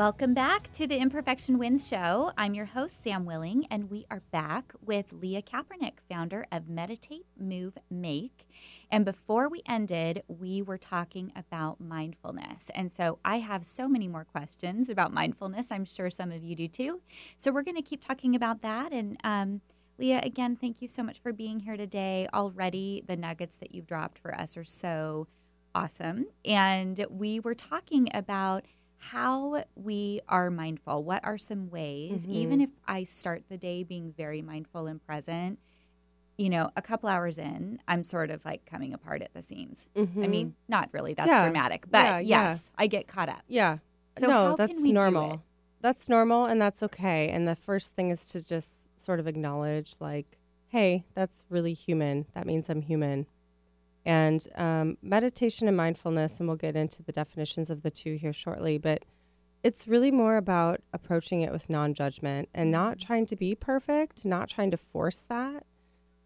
Welcome 0.00 0.32
back 0.32 0.72
to 0.72 0.86
the 0.86 0.96
Imperfection 0.96 1.58
Wins 1.58 1.86
Show. 1.86 2.32
I'm 2.38 2.54
your 2.54 2.64
host, 2.64 3.04
Sam 3.04 3.26
Willing, 3.26 3.66
and 3.70 3.90
we 3.90 4.06
are 4.10 4.22
back 4.32 4.72
with 4.80 5.12
Leah 5.12 5.42
Kaepernick, 5.42 5.98
founder 6.08 6.46
of 6.50 6.70
Meditate, 6.70 7.26
Move, 7.38 7.76
Make. 7.90 8.48
And 8.90 9.04
before 9.04 9.50
we 9.50 9.60
ended, 9.68 10.22
we 10.26 10.62
were 10.62 10.78
talking 10.78 11.32
about 11.36 11.82
mindfulness. 11.82 12.70
And 12.74 12.90
so 12.90 13.18
I 13.26 13.40
have 13.40 13.62
so 13.62 13.88
many 13.88 14.08
more 14.08 14.24
questions 14.24 14.88
about 14.88 15.12
mindfulness. 15.12 15.70
I'm 15.70 15.84
sure 15.84 16.08
some 16.08 16.32
of 16.32 16.42
you 16.42 16.56
do 16.56 16.66
too. 16.66 17.02
So 17.36 17.52
we're 17.52 17.62
going 17.62 17.76
to 17.76 17.82
keep 17.82 18.00
talking 18.02 18.34
about 18.34 18.62
that. 18.62 18.94
And 18.94 19.18
um, 19.22 19.60
Leah, 19.98 20.22
again, 20.22 20.56
thank 20.56 20.80
you 20.80 20.88
so 20.88 21.02
much 21.02 21.20
for 21.20 21.34
being 21.34 21.60
here 21.60 21.76
today. 21.76 22.26
Already, 22.32 23.04
the 23.06 23.16
nuggets 23.16 23.56
that 23.56 23.74
you've 23.74 23.86
dropped 23.86 24.18
for 24.18 24.34
us 24.34 24.56
are 24.56 24.64
so 24.64 25.26
awesome. 25.74 26.24
And 26.42 27.04
we 27.10 27.38
were 27.38 27.54
talking 27.54 28.08
about 28.14 28.64
how 29.02 29.64
we 29.74 30.20
are 30.28 30.50
mindful. 30.50 31.02
What 31.02 31.24
are 31.24 31.38
some 31.38 31.70
ways, 31.70 32.22
Mm-hmm. 32.26 32.32
even 32.34 32.60
if 32.60 32.70
I 32.86 33.04
start 33.04 33.44
the 33.48 33.56
day 33.56 33.82
being 33.82 34.12
very 34.16 34.42
mindful 34.42 34.86
and 34.86 35.04
present, 35.04 35.58
you 36.36 36.48
know, 36.50 36.70
a 36.76 36.82
couple 36.82 37.08
hours 37.08 37.38
in, 37.38 37.80
I'm 37.88 38.04
sort 38.04 38.30
of 38.30 38.44
like 38.44 38.64
coming 38.66 38.92
apart 38.94 39.22
at 39.22 39.32
the 39.34 39.42
seams. 39.42 39.88
I 39.96 40.26
mean, 40.26 40.54
not 40.68 40.90
really, 40.92 41.14
that's 41.14 41.28
Mm-hmm. 41.30 41.38
Yeah. 41.40 41.44
dramatic, 41.44 41.86
but 41.90 41.98
Yeah, 41.98 42.18
yeah. 42.18 42.48
yes, 42.50 42.72
I 42.76 42.86
get 42.86 43.08
caught 43.08 43.28
up. 43.30 43.42
Yeah. 43.48 43.78
So 44.18 44.26
no, 44.26 44.32
how 44.48 44.56
that's 44.56 44.72
can 44.74 44.82
we 44.82 44.88
do 44.88 44.94
normal. 44.94 45.32
it? 45.34 45.40
That's 45.80 46.08
normal 46.08 46.44
and 46.44 46.60
that's 46.60 46.82
okay. 46.82 47.28
And 47.30 47.48
the 47.48 47.56
first 47.56 47.94
thing 47.94 48.10
is 48.10 48.26
to 48.28 48.44
just 48.46 48.70
sort 49.00 49.18
of 49.18 49.26
acknowledge, 49.26 49.94
like, 49.98 50.36
hey, 50.68 51.04
that's 51.14 51.44
really 51.48 51.72
human. 51.72 52.26
That 52.34 52.46
means 52.46 52.68
I'm 52.68 52.82
human. 52.82 53.26
And 54.04 54.46
um, 54.56 54.96
meditation 55.02 55.68
and 55.68 55.76
mindfulness, 55.76 56.38
and 56.40 56.48
we'll 56.48 56.56
get 56.56 56.74
into 56.76 57.02
the 57.02 57.12
definitions 57.12 57.68
of 57.70 57.82
the 57.82 57.90
two 57.90 58.14
here 58.16 58.32
shortly, 58.32 58.78
but 58.78 59.04
it's 59.62 59.86
really 59.86 60.10
more 60.10 60.36
about 60.38 60.80
approaching 60.94 61.42
it 61.42 61.52
with 61.52 61.68
non 61.68 61.92
judgment 61.92 62.48
and 62.54 62.70
not 62.70 62.96
Mm-hmm. 62.96 63.06
trying 63.06 63.26
to 63.26 63.36
be 63.36 63.54
perfect, 63.54 64.24
not 64.24 64.48
trying 64.48 64.70
to 64.70 64.76
force 64.78 65.18
that. 65.28 65.64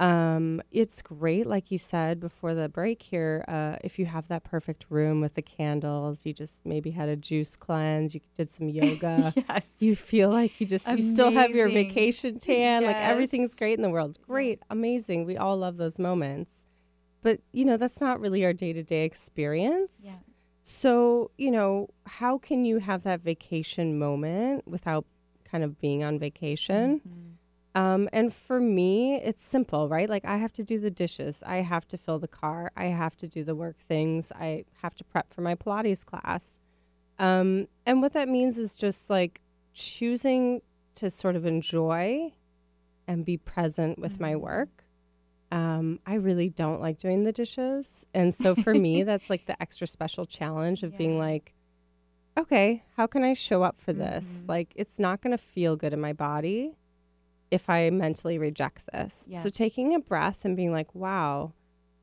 Um, 0.00 0.60
it's 0.72 1.02
great, 1.02 1.46
like 1.46 1.70
you 1.70 1.78
said 1.78 2.18
before 2.18 2.52
the 2.54 2.68
break 2.68 3.00
here. 3.02 3.44
Uh, 3.46 3.76
if 3.84 3.96
you 3.98 4.06
have 4.06 4.26
that 4.26 4.42
perfect 4.42 4.86
room 4.88 5.20
with 5.20 5.34
the 5.34 5.42
candles, 5.42 6.26
you 6.26 6.32
just 6.32 6.66
maybe 6.66 6.90
had 6.90 7.08
a 7.08 7.14
juice 7.14 7.54
cleanse, 7.54 8.12
you 8.14 8.20
did 8.36 8.50
some 8.50 8.68
yoga. 8.80 9.32
yes. 9.36 9.74
You 9.78 9.94
feel 9.94 10.30
like 10.30 10.60
you 10.60 10.66
just 10.66 10.88
you 10.90 11.00
still 11.00 11.30
have 11.30 11.50
your 11.52 11.68
vacation 11.68 12.38
tan, 12.40 12.84
like 12.84 12.96
everything's 12.96 13.56
great 13.56 13.78
in 13.78 13.82
the 13.82 13.90
world. 13.90 14.18
Great, 14.26 14.60
amazing. 14.68 15.26
We 15.26 15.36
all 15.36 15.56
love 15.56 15.76
those 15.76 15.98
moments. 15.98 16.63
But 17.24 17.40
you 17.52 17.64
know, 17.64 17.78
that's 17.78 18.00
not 18.02 18.20
really 18.20 18.44
our 18.44 18.52
day-to-day 18.52 19.04
experience. 19.04 19.94
Yeah. 20.02 20.18
So, 20.62 21.30
you 21.38 21.50
know, 21.50 21.88
how 22.06 22.38
can 22.38 22.64
you 22.64 22.78
have 22.78 23.02
that 23.04 23.20
vacation 23.22 23.98
moment 23.98 24.68
without 24.68 25.06
kind 25.44 25.64
of 25.64 25.80
being 25.80 26.04
on 26.04 26.18
vacation? 26.18 27.00
Um, 27.74 28.08
and 28.12 28.32
for 28.32 28.60
me, 28.60 29.16
it's 29.16 29.42
simple, 29.44 29.88
right? 29.88 30.08
Like 30.08 30.24
I 30.24 30.36
have 30.36 30.52
to 30.52 30.62
do 30.62 30.78
the 30.78 30.90
dishes, 30.90 31.42
I 31.44 31.56
have 31.56 31.88
to 31.88 31.98
fill 31.98 32.18
the 32.18 32.28
car, 32.28 32.70
I 32.76 32.86
have 32.86 33.16
to 33.16 33.26
do 33.26 33.42
the 33.42 33.54
work 33.54 33.78
things, 33.80 34.30
I 34.30 34.64
have 34.82 34.94
to 34.96 35.04
prep 35.04 35.32
for 35.32 35.40
my 35.40 35.54
Pilates 35.54 36.04
class. 36.04 36.60
Um, 37.18 37.68
and 37.86 38.00
what 38.02 38.12
that 38.12 38.28
means 38.28 38.58
is 38.58 38.76
just 38.76 39.10
like 39.10 39.40
choosing 39.72 40.62
to 40.96 41.10
sort 41.10 41.36
of 41.36 41.46
enjoy 41.46 42.32
and 43.08 43.24
be 43.24 43.36
present 43.36 43.98
with 43.98 44.20
my 44.20 44.36
work. 44.36 44.84
Um, 45.54 46.00
I 46.04 46.14
really 46.14 46.48
don't 46.48 46.80
like 46.80 46.98
doing 46.98 47.24
the 47.24 47.32
dishes. 47.32 48.04
And 48.12 48.34
so 48.34 48.54
for 48.54 48.74
me, 48.74 49.02
that's 49.10 49.30
like 49.30 49.46
the 49.46 49.60
extra 49.62 49.86
special 49.86 50.26
challenge 50.26 50.82
of 50.82 50.96
being 50.98 51.18
like, 51.18 51.54
okay, 52.38 52.82
how 52.96 53.06
can 53.06 53.22
I 53.22 53.34
show 53.34 53.62
up 53.62 53.80
for 53.80 53.92
this? 53.92 54.40
Mhm. 54.44 54.48
Like, 54.48 54.72
it's 54.74 54.98
not 54.98 55.20
going 55.22 55.30
to 55.30 55.38
feel 55.38 55.76
good 55.76 55.92
in 55.92 56.00
my 56.00 56.12
body 56.12 56.76
if 57.50 57.70
I 57.70 57.88
mentally 57.90 58.36
reject 58.38 58.88
this. 58.92 59.26
Yeah. 59.30 59.38
So 59.38 59.48
taking 59.48 59.94
a 59.94 60.00
breath 60.00 60.44
and 60.44 60.56
being 60.56 60.72
like, 60.72 60.92
wow, 60.94 61.52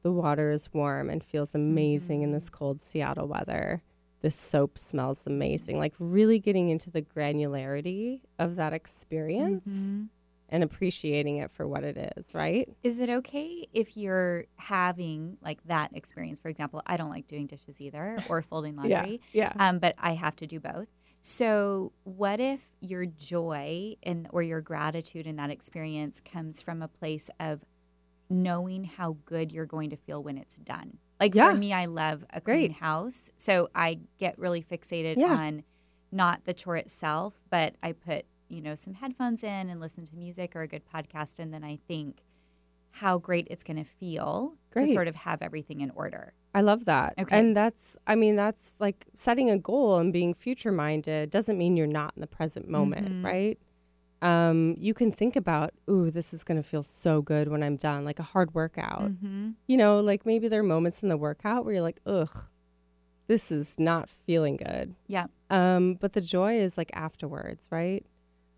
the 0.04 0.12
water 0.12 0.52
is 0.52 0.70
warm 0.74 1.10
and 1.10 1.22
feels 1.24 1.54
amazing 1.54 2.22
in 2.22 2.32
this 2.32 2.46
Mm-hmm. 2.50 2.56
cold 2.58 2.80
Seattle 2.82 3.28
weather. 3.28 3.84
This 4.22 4.36
soap 4.36 4.78
smells 4.78 5.28
amazing. 5.28 5.78
Like, 5.78 5.94
really 6.00 6.40
getting 6.40 6.70
into 6.70 6.90
the 6.90 7.02
granularity 7.02 8.22
of 8.40 8.56
that 8.56 8.72
experience 8.72 9.68
Mhm. 9.68 10.08
And 10.52 10.64
appreciating 10.64 11.38
it 11.38 11.50
for 11.52 11.68
what 11.68 11.84
it 11.84 12.14
is, 12.18 12.34
right? 12.36 12.68
Is 12.84 13.00
it 13.00 13.10
okay 13.10 13.68
if 13.74 13.96
you're 13.96 14.46
having 14.58 15.38
like 15.42 15.64
that 15.66 15.96
experience? 15.96 16.40
For 16.40 16.50
example, 16.50 16.82
I 16.86 16.98
don't 16.98 17.10
like 17.10 17.26
doing 17.26 17.48
dishes 17.48 17.80
either 17.80 18.24
or 18.28 18.42
folding 18.42 18.76
laundry. 18.78 19.22
Yeah. 19.32 19.54
Um, 19.58 19.80
but 19.80 19.96
I 19.98 20.14
have 20.14 20.36
to 20.38 20.48
do 20.48 20.60
both. 20.60 20.88
So, 21.22 21.94
what 22.04 22.40
if 22.40 22.62
your 22.82 23.06
joy 23.06 23.96
and 24.04 24.28
or 24.32 24.42
your 24.44 24.60
gratitude 24.60 25.26
in 25.28 25.36
that 25.38 25.52
experience 25.52 26.20
comes 26.20 26.62
from 26.62 26.82
a 26.82 26.88
place 26.88 27.30
of 27.40 27.64
knowing 28.30 28.86
how 28.86 29.18
good 29.26 29.52
you're 29.52 29.66
going 29.66 29.90
to 29.92 29.98
feel 29.98 30.22
when 30.24 30.38
it's 30.38 30.56
done? 30.56 30.98
Like 31.20 31.36
Yeah. 31.36 31.52
for 31.52 31.58
me, 31.58 31.74
I 31.74 31.86
love 31.86 32.26
a 32.32 32.42
clean 32.42 32.56
Great. 32.58 32.72
house, 32.74 33.30
so 33.38 33.70
I 33.76 34.00
get 34.18 34.38
really 34.40 34.64
fixated 34.64 35.18
Yeah. 35.18 35.28
on 35.36 35.64
not 36.12 36.44
the 36.46 36.54
chore 36.54 36.76
itself, 36.78 37.36
but 37.50 37.76
I 37.84 37.92
put 37.94 38.26
you 38.52 38.62
know 38.62 38.76
some 38.76 38.94
headphones 38.96 39.44
in 39.44 39.70
and 39.70 39.80
listen 39.80 40.06
to 40.06 40.16
music 40.16 40.56
or 40.56 40.62
a 40.62 40.68
good 40.68 40.84
podcast, 40.94 41.40
and 41.40 41.54
then 41.54 41.64
I 41.64 41.80
think 41.88 42.22
how 42.96 43.18
great 43.18 43.48
it's 43.50 43.64
going 43.64 43.78
to 43.78 43.90
feel 43.90 44.56
to 44.76 44.86
sort 44.86 45.08
of 45.08 45.16
have 45.16 45.42
everything 45.42 45.80
in 45.82 45.92
order. 45.92 46.34
I 46.54 46.60
love 46.62 46.84
that. 46.86 47.14
Okay. 47.18 47.40
And 47.40 47.56
that's, 47.56 47.96
I 48.06 48.16
mean, 48.16 48.36
that's 48.36 48.76
like 48.80 49.06
setting 49.16 49.50
a 49.50 49.58
goal 49.58 49.98
and 49.98 50.12
being 50.12 50.34
future 50.34 50.74
minded 50.74 51.30
doesn't 51.30 51.58
mean 51.58 51.78
you're 51.78 51.88
not 51.88 52.12
in 52.18 52.22
the 52.22 52.28
present 52.28 52.68
moment, 52.68 53.08
Mhm. 53.08 53.24
right? 53.24 53.58
Um, 54.22 54.76
you 54.78 54.94
can 54.94 55.12
think 55.14 55.38
about, 55.38 55.72
ooh, 55.90 56.12
this 56.12 56.34
is 56.34 56.44
going 56.44 56.58
to 56.62 56.68
feel 56.68 56.84
so 56.84 57.22
good 57.22 57.48
when 57.48 57.64
I'm 57.64 57.78
done, 57.78 58.04
like 58.04 58.20
a 58.20 58.24
hard 58.24 58.54
workout. 58.54 59.04
Mm-hmm. 59.14 59.52
You 59.68 59.78
know, 59.78 60.00
like 60.02 60.26
maybe 60.26 60.50
there 60.50 60.60
are 60.60 60.64
moments 60.64 61.02
in 61.02 61.08
the 61.08 61.18
workout 61.18 61.64
where 61.64 61.74
you're 61.76 61.82
like, 61.82 62.02
ugh, 62.06 62.44
this 63.28 63.52
is 63.52 63.80
not 63.80 64.10
feeling 64.10 64.58
good. 64.58 64.96
Yeah. 65.08 65.28
Um, 65.50 65.94
but 65.96 66.12
the 66.14 66.22
joy 66.22 66.60
is 66.60 66.78
like 66.78 66.92
afterwards, 66.94 67.68
right? 67.72 68.06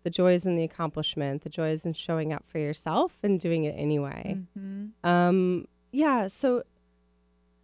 The 0.04 0.10
joy 0.10 0.34
is 0.34 0.46
in 0.46 0.54
the 0.56 0.62
accomplishment. 0.64 1.42
The 1.42 1.48
joy 1.50 1.70
is 1.70 1.84
in 1.84 1.92
showing 1.94 2.32
up 2.32 2.44
for 2.46 2.58
yourself 2.58 3.18
and 3.22 3.40
doing 3.40 3.64
it 3.64 3.74
anyway. 3.76 4.38
Mm-hmm. 4.58 5.06
Um, 5.08 5.66
yeah, 5.92 6.28
so 6.28 6.62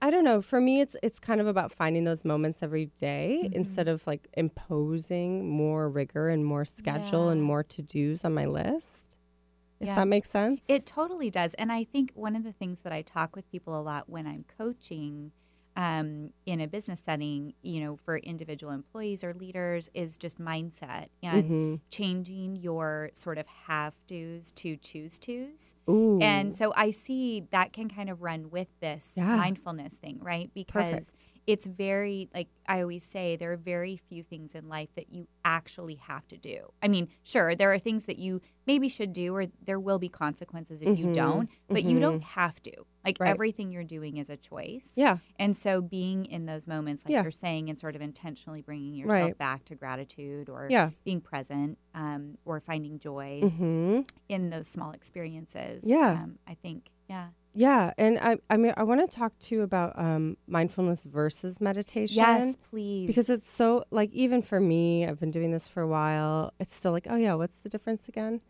I 0.03 0.11
don't 0.11 0.25
know. 0.25 0.41
For 0.41 0.61
me, 0.61 0.81
it's 0.81 0.97
it's 1.03 1.19
kind 1.19 1.41
of 1.43 1.47
about 1.47 1.71
finding 1.73 2.05
those 2.05 2.25
moments 2.25 2.63
every 2.63 2.87
day 2.87 3.43
Mhm. 3.45 3.53
instead 3.53 3.87
of 3.89 4.07
like 4.07 4.27
imposing 4.35 5.49
more 5.51 5.89
rigor 5.91 6.29
and 6.31 6.45
more 6.45 6.65
schedule 6.65 7.29
and 7.29 7.43
more 7.43 7.63
to 7.65 7.83
dos 7.83 8.25
on 8.25 8.33
my 8.35 8.47
list. 8.47 9.19
If 9.79 9.89
Yeah. 9.89 9.95
that 9.97 10.09
makes 10.09 10.31
sense. 10.31 10.63
It 10.69 10.87
totally 10.87 11.31
does. 11.31 11.53
And 11.55 11.71
I 11.71 11.85
think 11.85 12.13
one 12.15 12.35
of 12.37 12.45
the 12.45 12.53
things 12.53 12.81
that 12.81 12.93
I 12.93 13.03
talk 13.03 13.37
with 13.37 13.51
people 13.51 13.79
a 13.79 13.83
lot 13.83 14.09
when 14.09 14.27
I'm 14.27 14.45
coaching 14.59 15.33
um, 15.77 16.33
in 16.47 16.61
a 16.61 16.67
business 16.67 17.01
setting, 17.01 17.55
you 17.63 17.81
know, 17.81 17.97
for 17.97 18.19
individual 18.19 18.73
employees 18.73 19.23
or 19.25 19.33
leaders 19.35 19.89
is 19.95 20.17
just 20.17 20.39
mindset 20.41 21.07
and 21.23 21.45
Mhm. 21.51 21.81
changing 21.91 22.57
your 22.57 23.11
sort 23.13 23.39
of 23.39 23.47
have 23.47 23.95
do's 24.07 24.53
to 24.53 24.77
choose 24.77 25.19
to's. 25.19 25.75
Ooh. 25.89 26.19
And 26.21 26.53
so 26.53 26.73
I 26.77 26.91
see 26.91 27.45
that 27.51 27.73
can 27.73 27.89
kind 27.89 28.11
of 28.11 28.21
run 28.23 28.51
with 28.51 28.69
this 28.81 29.13
Yeah. 29.17 29.37
mindfulness 29.37 29.97
thing, 29.97 30.19
right? 30.21 30.51
Because 30.55 31.13
Perfect. 31.13 31.31
It's 31.53 31.67
very 31.67 32.29
like 32.35 32.49
I 32.67 32.81
always 32.83 33.05
say 33.05 33.37
there 33.37 33.53
are 33.53 33.57
very 33.57 33.97
few 33.97 34.23
things 34.23 34.55
in 34.55 34.69
life 34.69 34.89
that 34.95 35.13
you 35.13 35.27
actually 35.45 35.97
have 35.97 36.27
to 36.29 36.37
do. 36.37 36.73
I 36.83 36.89
mean, 36.89 37.09
sure, 37.25 37.55
there 37.55 37.73
are 37.73 37.79
things 37.79 38.05
that 38.05 38.19
you 38.19 38.41
maybe 38.67 38.89
should 38.89 39.13
do 39.13 39.35
or 39.35 39.47
there 39.65 39.81
will 39.81 39.99
be 39.99 40.09
consequences 40.09 40.81
if 40.83 40.97
you 40.99 41.07
Mhm, 41.07 41.13
don't, 41.15 41.51
but 41.69 41.83
you 41.83 41.97
mhm. 41.97 42.01
don't 42.01 42.23
have 42.23 42.63
to. 42.63 42.73
Like 43.05 43.17
Right. 43.19 43.31
everything 43.31 43.73
you're 43.73 43.83
doing 43.83 44.19
is 44.19 44.31
a 44.31 44.37
choice. 44.37 44.93
Yeah. 44.95 45.19
And 45.39 45.57
so 45.57 45.81
being 45.81 46.27
in 46.27 46.47
those 46.47 46.67
moments 46.67 47.05
like 47.05 47.13
Yeah. 47.13 47.23
you're 47.23 47.31
saying 47.33 47.69
and 47.71 47.79
sort 47.79 47.97
of 47.97 48.03
intentionally 48.03 48.61
bringing 48.63 48.95
yourself 48.95 49.21
Right. 49.23 49.39
back 49.39 49.65
to 49.67 49.75
gratitude 49.75 50.49
or 50.49 50.69
Yeah. 50.71 50.91
being 51.05 51.21
present 51.21 51.79
um, 51.95 52.39
or 52.45 52.61
finding 52.61 52.99
joy 52.99 53.41
Mhm. 53.43 54.09
in 54.29 54.51
those 54.51 54.69
small 54.69 54.93
experiences. 54.93 55.83
Yeah. 55.85 56.23
Um, 56.23 56.39
I 56.47 56.55
think, 56.55 56.91
yeah. 57.09 57.31
Yeah, 57.53 57.93
and 57.99 58.19
I 58.21 58.39
I 58.49 58.57
mean 58.57 58.73
I 58.77 58.85
want 58.85 59.01
to 59.01 59.17
talk 59.17 59.37
too 59.39 59.63
about 59.63 59.99
um, 59.99 60.37
mindfulness 60.47 61.05
versus 61.05 61.61
meditation. 61.61 62.17
Yes, 62.17 62.57
please. 62.71 63.07
because 63.09 63.29
it's 63.29 63.51
so 63.51 63.85
like 63.91 64.11
even 64.13 64.41
for 64.43 64.61
me 64.61 65.05
i've 65.07 65.19
been 65.19 65.31
doing 65.33 65.51
this 65.51 65.67
for 65.67 65.81
a 65.83 65.87
while 65.89 66.53
it's 66.61 66.75
still 66.75 66.93
like 66.93 67.07
oh 67.11 67.17
yeah 67.17 67.35
what's 67.35 67.63
the 67.63 67.69
difference 67.69 68.09
again 68.09 68.41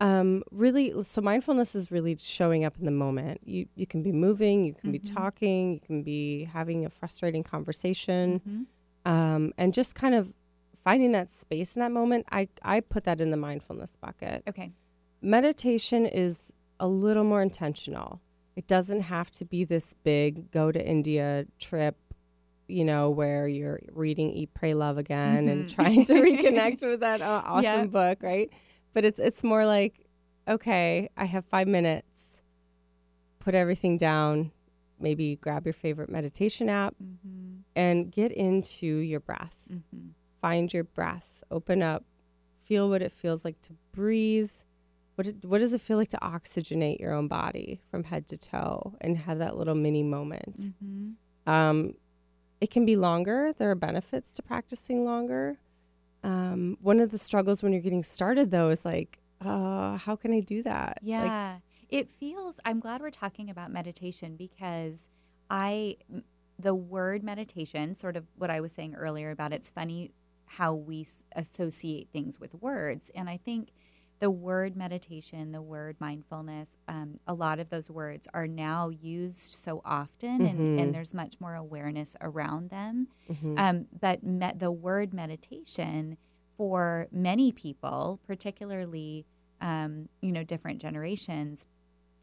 um 0.00 0.42
really 0.52 0.92
so 1.02 1.20
mindfulness 1.20 1.74
is 1.74 1.90
really 1.90 2.16
showing 2.20 2.64
up 2.64 2.74
in 2.78 2.84
the 2.84 2.90
moment 2.90 3.40
you 3.44 3.66
you 3.74 3.86
can 3.86 4.02
be 4.02 4.12
moving 4.12 4.64
you 4.64 4.74
can 4.74 4.92
be 4.92 4.98
Mhm. 5.00 5.14
talking 5.14 5.72
you 5.74 5.80
can 5.80 6.02
be 6.02 6.44
having 6.44 6.84
a 6.84 6.90
frustrating 6.90 7.42
conversation 7.42 8.40
Mhm. 8.46 8.66
um 9.12 9.52
and 9.58 9.72
just 9.74 9.94
kind 9.94 10.14
of 10.14 10.32
finding 10.84 11.12
that 11.12 11.30
space 11.32 11.74
in 11.74 11.80
that 11.80 11.90
moment 11.90 12.26
i 12.30 12.46
i 12.62 12.78
put 12.80 13.04
that 13.04 13.20
in 13.20 13.30
the 13.30 13.36
mindfulness 13.48 13.96
bucket 13.96 14.42
Okay. 14.48 14.70
meditation 15.20 16.06
is 16.06 16.52
a 16.78 16.86
little 16.86 17.24
more 17.24 17.40
intentional. 17.42 18.20
It 18.56 18.66
doesn't 18.66 19.02
have 19.02 19.30
to 19.32 19.44
be 19.44 19.64
this 19.64 19.92
big 20.02 20.50
go 20.50 20.72
to 20.72 20.84
India 20.84 21.44
trip, 21.58 21.96
you 22.68 22.84
know, 22.84 23.10
where 23.10 23.46
you're 23.46 23.80
reading 23.92 24.30
Eat, 24.32 24.54
Pray, 24.54 24.72
Love 24.74 24.96
again 24.98 25.46
and 25.48 25.66
Mhm. 25.66 25.74
trying 25.74 26.04
to 26.06 26.14
reconnect 26.14 26.80
with 26.88 27.00
that 27.00 27.20
uh, 27.22 27.42
awesome 27.44 27.62
Yep. 27.62 27.90
book, 27.90 28.22
right? 28.22 28.50
But 28.94 29.04
it's 29.04 29.20
it's 29.20 29.44
more 29.44 29.66
like, 29.66 30.06
okay, 30.48 31.10
I 31.16 31.26
have 31.26 31.44
five 31.44 31.68
minutes. 31.68 32.40
Put 33.38 33.54
everything 33.54 33.96
down. 33.98 34.50
Maybe 34.98 35.36
grab 35.36 35.66
your 35.66 35.74
favorite 35.74 36.08
meditation 36.08 36.68
app 36.70 36.94
Mm-hmm. 37.02 37.56
and 37.76 38.10
get 38.10 38.32
into 38.32 38.86
your 38.86 39.20
breath. 39.20 39.68
Mm-hmm. 39.70 40.08
Find 40.40 40.72
your 40.72 40.84
breath. 40.84 41.44
Open 41.50 41.82
up. 41.82 42.04
Feel 42.62 42.88
what 42.88 43.02
it 43.02 43.12
feels 43.12 43.44
like 43.44 43.60
to 43.62 43.74
breathe. 43.92 44.50
What 45.16 45.26
what 45.42 45.58
does 45.58 45.72
it 45.72 45.80
feel 45.80 45.96
like 45.96 46.10
to 46.10 46.18
oxygenate 46.18 47.00
your 47.00 47.12
own 47.12 47.26
body 47.28 47.80
from 47.90 48.04
head 48.04 48.28
to 48.28 48.36
toe 48.36 48.94
and 49.00 49.16
have 49.16 49.38
that 49.38 49.56
little 49.56 49.74
mini 49.74 50.02
moment? 50.02 50.56
Mm-hmm. 50.58 51.50
Um, 51.50 51.94
it 52.60 52.70
can 52.70 52.86
be 52.86 52.96
longer. 52.96 53.52
There 53.56 53.70
are 53.70 53.74
benefits 53.74 54.30
to 54.36 54.42
practicing 54.42 55.04
longer. 55.04 55.58
Um, 56.22 56.76
one 56.80 57.00
of 57.00 57.10
the 57.10 57.18
struggles 57.18 57.62
when 57.62 57.72
you're 57.72 57.82
getting 57.82 58.02
started, 58.02 58.50
though, 58.50 58.70
is 58.70 58.84
like, 58.84 59.18
uh, 59.44 59.96
how 59.96 60.16
can 60.16 60.32
I 60.32 60.40
do 60.40 60.62
that? 60.62 60.98
Like, 61.02 61.08
Yeah. 61.08 61.58
it 61.88 62.08
feels, 62.08 62.58
I'm 62.64 62.80
glad 62.80 63.00
we're 63.00 63.10
talking 63.10 63.50
about 63.50 63.70
meditation 63.70 64.36
because 64.36 65.08
I, 65.50 65.98
the 66.58 66.74
word 66.74 67.22
meditation, 67.22 67.94
sort 67.94 68.16
of 68.16 68.24
what 68.36 68.50
I 68.50 68.60
was 68.60 68.72
saying 68.72 68.94
earlier 68.96 69.30
about 69.30 69.52
it's 69.52 69.70
funny 69.70 70.10
how 70.46 70.74
we 70.74 71.06
associate 71.34 72.08
things 72.12 72.40
with 72.40 72.54
words. 72.54 73.10
And 73.14 73.28
I 73.28 73.36
think 73.36 73.68
the 74.18 74.30
word 74.30 74.76
meditation, 74.76 75.52
the 75.52 75.60
word 75.60 75.96
mindfulness, 76.00 76.76
um, 76.88 77.20
a 77.26 77.34
lot 77.34 77.58
of 77.60 77.68
those 77.68 77.90
words 77.90 78.26
are 78.32 78.46
now 78.46 78.88
used 78.88 79.52
so 79.52 79.82
often 79.84 80.40
and, 80.46 80.58
Mhm. 80.58 80.80
and 80.80 80.94
there's 80.94 81.12
much 81.12 81.38
more 81.40 81.54
awareness 81.54 82.16
around 82.20 82.70
them. 82.70 83.08
mhm. 83.28 83.58
Um, 83.58 83.86
but 84.00 84.22
me- 84.22 84.52
the 84.56 84.70
word 84.72 85.12
meditation 85.12 86.16
for 86.56 87.08
many 87.12 87.52
people, 87.52 88.18
particularly 88.26 89.26
um, 89.60 90.08
you 90.20 90.32
know 90.32 90.44
different 90.44 90.80
generations, 90.80 91.64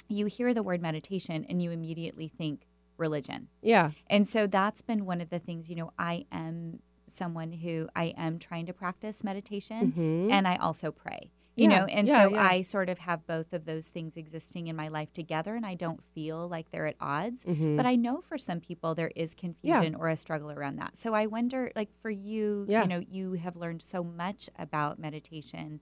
you 0.07 0.25
hear 0.27 0.53
the 0.53 0.61
word 0.63 0.81
meditation 0.81 1.45
and 1.49 1.61
you 1.63 1.71
immediately 1.71 2.27
think 2.27 2.67
religion. 2.97 3.47
yeah. 3.61 3.91
And 4.07 4.27
so 4.27 4.45
that's 4.45 4.81
been 4.83 5.05
one 5.05 5.19
of 5.21 5.29
the 5.31 5.39
things. 5.39 5.67
You 5.69 5.75
know, 5.75 5.93
I 5.97 6.25
am 6.31 6.79
someone 7.07 7.51
who 7.51 7.89
I 7.95 8.13
am 8.17 8.37
trying 8.39 8.65
to 8.67 8.73
practice 8.73 9.23
meditation, 9.23 9.91
Mhm. 9.93 10.31
and 10.31 10.47
I 10.47 10.55
also 10.57 10.91
pray. 10.91 11.31
You 11.55 11.69
Yeah, 11.69 11.79
know, 11.79 11.85
and 11.85 12.07
yeah, 12.07 12.23
so 12.23 12.29
yeah. 12.33 12.47
I 12.49 12.61
sort 12.61 12.89
of 12.89 12.97
have 12.99 13.27
both 13.27 13.53
of 13.53 13.65
those 13.65 13.87
things 13.87 14.17
existing 14.17 14.67
in 14.67 14.75
my 14.75 14.87
life 14.87 15.13
together, 15.13 15.55
and 15.55 15.65
I 15.65 15.75
don't 15.75 16.01
feel 16.15 16.47
like 16.49 16.71
they're 16.71 16.87
at 16.87 16.95
odds. 16.99 17.45
Mhm. 17.45 17.77
But 17.77 17.85
I 17.85 17.95
know 17.95 18.21
for 18.21 18.39
some 18.39 18.59
people 18.59 18.95
there 18.95 19.11
is 19.15 19.35
confusion 19.35 19.93
or 19.93 20.09
a 20.09 20.17
struggle 20.17 20.49
around 20.49 20.77
that. 20.77 20.97
So 20.97 21.13
I 21.13 21.27
wonder, 21.27 21.71
like 21.75 21.89
for 22.01 22.09
you, 22.09 22.65
you 22.81 22.87
know, 22.87 23.03
you 23.07 23.33
have 23.33 23.55
learned 23.55 23.83
so 23.83 24.03
much 24.03 24.49
about 24.57 24.97
meditation. 24.97 25.79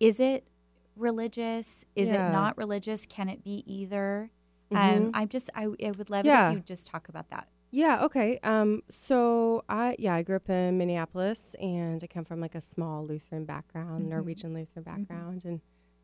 Is 0.00 0.18
it 0.18 0.48
religious? 0.96 1.84
Is 1.94 2.10
it 2.10 2.18
not 2.32 2.56
religious? 2.56 3.06
Can 3.06 3.28
it 3.28 3.44
be 3.44 3.62
either? 3.66 4.30
Mhm. 4.72 4.76
Um, 5.06 5.10
I 5.14 5.24
just, 5.26 5.48
I, 5.54 5.64
I 5.64 5.90
would 5.96 6.10
love 6.10 6.26
it 6.26 6.30
if 6.50 6.54
you 6.54 6.60
just 6.60 6.86
talk 6.88 7.08
about 7.08 7.30
that. 7.30 7.48
Yeah, 7.70 8.02
okay. 8.04 8.38
Um, 8.42 8.82
so 8.88 9.62
I 9.68 9.94
yeah, 9.98 10.14
I 10.14 10.22
grew 10.22 10.36
up 10.36 10.48
in 10.48 10.78
Minneapolis 10.78 11.54
and 11.60 12.00
I 12.02 12.06
come 12.06 12.24
from 12.24 12.40
like 12.40 12.54
a 12.54 12.60
small 12.60 13.04
Lutheran 13.06 13.44
background, 13.44 14.06
Mhm. 14.06 14.08
Norwegian 14.10 14.54
Lutheran 14.54 14.84
background, 14.84 15.44
and 15.44 15.60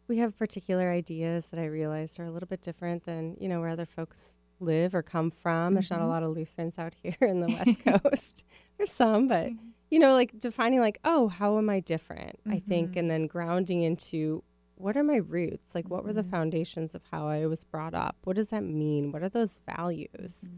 we 0.07 0.19
have 0.19 0.37
particular 0.37 0.91
ideas 0.91 1.49
that 1.49 1.59
I 1.59 1.65
realized 1.65 2.21
are 2.21 2.25
a 2.25 2.31
little 2.31 2.47
bit 2.49 2.61
different 2.61 3.05
than, 3.05 3.37
you 3.41 3.49
know, 3.49 3.61
where 3.61 3.71
other 3.71 3.87
folks 3.87 4.37
live 4.61 4.95
or 4.95 5.03
come 5.03 5.31
from. 5.31 5.73
There's 5.75 5.91
not 5.91 6.01
a 6.01 6.05
Mhm. 6.05 6.09
lot 6.09 6.23
of 6.23 6.37
Lutherans 6.37 6.79
out 6.79 6.95
here 7.03 7.17
in 7.23 7.41
the 7.41 7.49
West 7.49 7.81
Coast. 7.85 8.45
There's 8.77 8.93
some, 8.93 9.27
but 9.29 9.51
you 9.91 9.99
know, 9.99 10.12
like 10.12 10.39
defining 10.39 10.81
like, 10.81 10.99
oh, 11.05 11.29
how 11.29 11.57
am 11.57 11.71
I 11.71 11.81
different? 11.81 12.39
I 12.47 12.59
think 12.59 12.97
and 12.97 13.11
then 13.11 13.27
grounding 13.27 13.83
into 13.83 14.43
what 14.77 14.97
are 14.97 15.05
my 15.05 15.17
roots? 15.17 15.75
Like 15.75 15.89
what 15.89 16.05
were 16.05 16.12
the 16.12 16.25
foundations 16.25 16.95
of 16.95 17.03
how 17.11 17.29
I 17.29 17.47
was 17.47 17.65
brought 17.65 17.95
up? 17.95 18.17
What 18.25 18.37
does 18.37 18.49
that 18.49 18.65
mean? 18.65 19.12
What 19.12 19.23
are 19.23 19.29
those 19.29 19.61
values? 19.67 20.51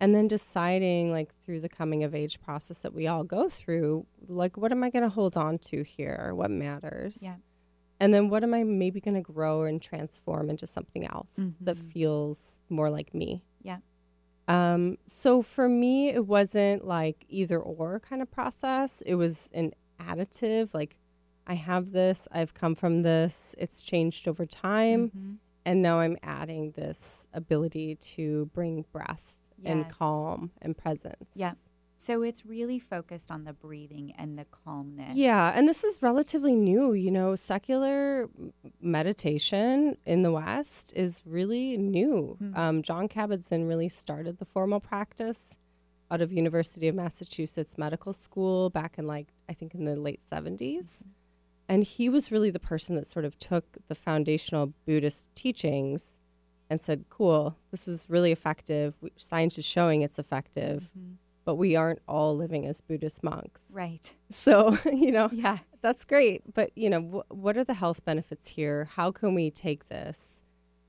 And 0.00 0.14
then 0.14 0.28
deciding 0.28 1.10
like 1.10 1.34
through 1.44 1.60
the 1.60 1.68
coming 1.68 2.04
of 2.04 2.14
age 2.14 2.40
process 2.40 2.78
that 2.78 2.94
we 2.94 3.06
all 3.08 3.24
go 3.24 3.48
through 3.48 4.06
like 4.28 4.56
what 4.56 4.70
am 4.70 4.84
i 4.84 4.90
going 4.90 5.02
to 5.02 5.08
hold 5.08 5.36
on 5.36 5.58
to 5.58 5.82
here 5.82 6.32
what 6.34 6.50
matters 6.50 7.20
Yeah. 7.22 7.36
and 7.98 8.14
then 8.14 8.28
what 8.28 8.42
am 8.44 8.54
i 8.54 8.62
maybe 8.62 9.00
going 9.00 9.16
to 9.16 9.20
grow 9.32 9.64
and 9.64 9.82
transform 9.82 10.50
into 10.50 10.66
something 10.68 11.04
else 11.04 11.34
that 11.60 11.76
Mhm. 11.76 11.92
feels 11.92 12.60
more 12.68 12.90
like 12.90 13.12
me 13.12 13.42
Yeah. 13.62 13.78
um 14.46 14.98
so 15.06 15.42
for 15.42 15.68
me 15.68 16.10
it 16.10 16.26
wasn't 16.26 16.84
like 16.86 17.24
either 17.28 17.58
or 17.58 17.98
kind 18.00 18.22
of 18.22 18.30
process 18.30 19.02
it 19.04 19.16
was 19.16 19.50
an 19.52 19.72
additive 19.98 20.74
like 20.74 20.96
i 21.46 21.54
have 21.54 21.90
this 21.92 22.28
i've 22.30 22.54
come 22.54 22.74
from 22.76 23.02
this 23.02 23.54
it's 23.58 23.82
changed 23.82 24.28
over 24.28 24.46
time 24.46 25.10
Mhm. 25.10 25.36
and 25.64 25.82
now 25.82 25.98
i'm 26.00 26.16
adding 26.22 26.70
this 26.72 27.26
ability 27.32 27.96
to 27.96 28.46
bring 28.54 28.84
breath 28.92 29.37
and 29.64 29.88
calm 29.90 30.50
and 30.62 30.76
presence. 30.76 31.28
Yeah. 31.34 31.54
So 32.00 32.22
it's 32.22 32.46
really 32.46 32.78
focused 32.78 33.28
on 33.30 33.42
the 33.42 33.52
breathing 33.52 34.14
and 34.16 34.38
the 34.38 34.44
calmness. 34.44 35.16
Yeah, 35.16 35.52
and 35.54 35.68
this 35.68 35.82
is 35.82 36.00
relatively 36.00 36.54
new, 36.54 36.92
you 36.92 37.10
know, 37.10 37.34
secular 37.34 38.28
meditation 38.80 39.96
in 40.06 40.22
the 40.22 40.30
West 40.30 40.92
is 40.94 41.22
really 41.26 41.76
new. 41.76 42.36
Mhm. 42.40 42.56
Um, 42.56 42.82
Jon 42.82 43.08
Kabat-Zinn 43.08 43.64
really 43.66 43.88
started 43.88 44.38
the 44.38 44.44
formal 44.44 44.78
practice 44.80 45.56
out 46.10 46.20
of 46.20 46.32
University 46.32 46.88
of 46.88 46.94
Massachusetts 46.94 47.76
Medical 47.76 48.12
School 48.12 48.70
back 48.70 48.96
in 48.96 49.06
like 49.06 49.32
I 49.48 49.52
think 49.54 49.74
in 49.74 49.84
the 49.84 49.96
late 49.96 50.20
70s. 50.24 51.02
And 51.68 51.84
he 51.84 52.08
was 52.08 52.30
really 52.32 52.50
the 52.50 52.60
person 52.60 52.94
that 52.94 53.06
sort 53.06 53.24
of 53.24 53.38
took 53.38 53.76
the 53.88 53.94
foundational 53.94 54.72
Buddhist 54.86 55.34
teachings 55.34 56.18
and 56.70 56.80
said, 56.80 57.04
"Cool, 57.08 57.56
this 57.70 57.88
is 57.88 58.06
really 58.08 58.32
effective. 58.32 58.94
Science 59.16 59.58
is 59.58 59.64
showing 59.64 60.02
it's 60.02 60.18
effective." 60.18 60.90
Mhm. 60.98 61.16
but 61.44 61.54
we 61.54 61.74
aren't 61.74 62.02
all 62.06 62.36
living 62.36 62.66
as 62.66 62.82
Buddhist 62.82 63.24
monks. 63.24 63.62
Right. 63.72 64.14
So, 64.28 64.76
you 64.92 65.10
know, 65.10 65.30
Yeah. 65.32 65.60
that's 65.80 66.04
great. 66.04 66.42
But, 66.52 66.72
you 66.76 66.90
know, 66.90 67.00
wh- 67.00 67.30
what 67.34 67.56
are 67.56 67.64
the 67.64 67.72
health 67.72 68.04
benefits 68.04 68.48
here? 68.50 68.84
How 68.84 69.10
can 69.10 69.32
we 69.32 69.50
take 69.50 69.88
this 69.88 70.42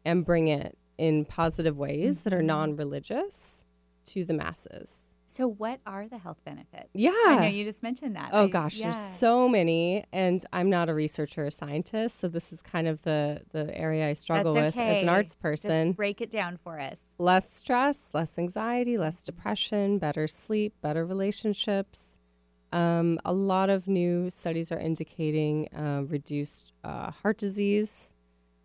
and 0.04 0.26
bring 0.26 0.50
it 0.50 0.78
in 0.98 1.24
positive 1.24 1.78
ways 1.78 2.24
that 2.24 2.34
are 2.34 2.42
non 2.44 2.76
religious 2.76 3.64
to 4.08 4.26
the 4.26 4.34
masses? 4.34 5.09
So 5.30 5.48
what 5.48 5.80
are 5.86 6.08
the 6.08 6.18
health 6.18 6.40
benefits? 6.44 6.90
Yeah. 6.94 7.12
I 7.14 7.38
know 7.42 7.48
you 7.48 7.64
just 7.64 7.84
mentioned 7.84 8.16
that. 8.16 8.32
Oh 8.34 8.48
gosh, 8.48 8.78
yeah. 8.78 8.86
there's 8.86 9.00
so 9.00 9.48
many, 9.48 10.04
and 10.12 10.44
I'm 10.52 10.70
not 10.70 10.90
a 10.90 10.94
researcher 10.94 11.46
or 11.46 11.52
scientist, 11.52 12.20
so 12.20 12.28
this 12.28 12.52
is 12.52 12.62
kind 12.64 12.88
of 12.88 13.04
the 13.04 13.42
the 13.52 13.76
area 13.78 14.10
I 14.10 14.14
struggle 14.14 14.54
That's 14.54 14.76
with 14.76 14.84
as 14.84 14.98
an 14.98 15.04
okay. 15.04 15.08
arts 15.08 15.30
Just 15.32 15.40
person. 15.40 15.92
break 15.92 16.20
it 16.20 16.32
down 16.32 16.58
for 16.64 16.80
us. 16.80 17.02
less 17.20 17.54
stress, 17.54 18.10
less 18.12 18.40
anxiety, 18.40 18.98
less 18.98 19.24
depression, 19.24 20.00
better 20.00 20.28
sleep, 20.28 20.74
better 20.82 21.06
relationships. 21.06 22.18
Um, 22.72 23.20
a 23.24 23.34
lot 23.34 23.70
of 23.70 23.88
new 23.88 24.30
studies 24.32 24.72
are 24.72 24.80
indicating 24.80 25.70
uh, 25.76 26.04
reduced 26.08 26.74
uh, 26.84 27.12
heart 27.12 27.38
disease. 27.38 28.14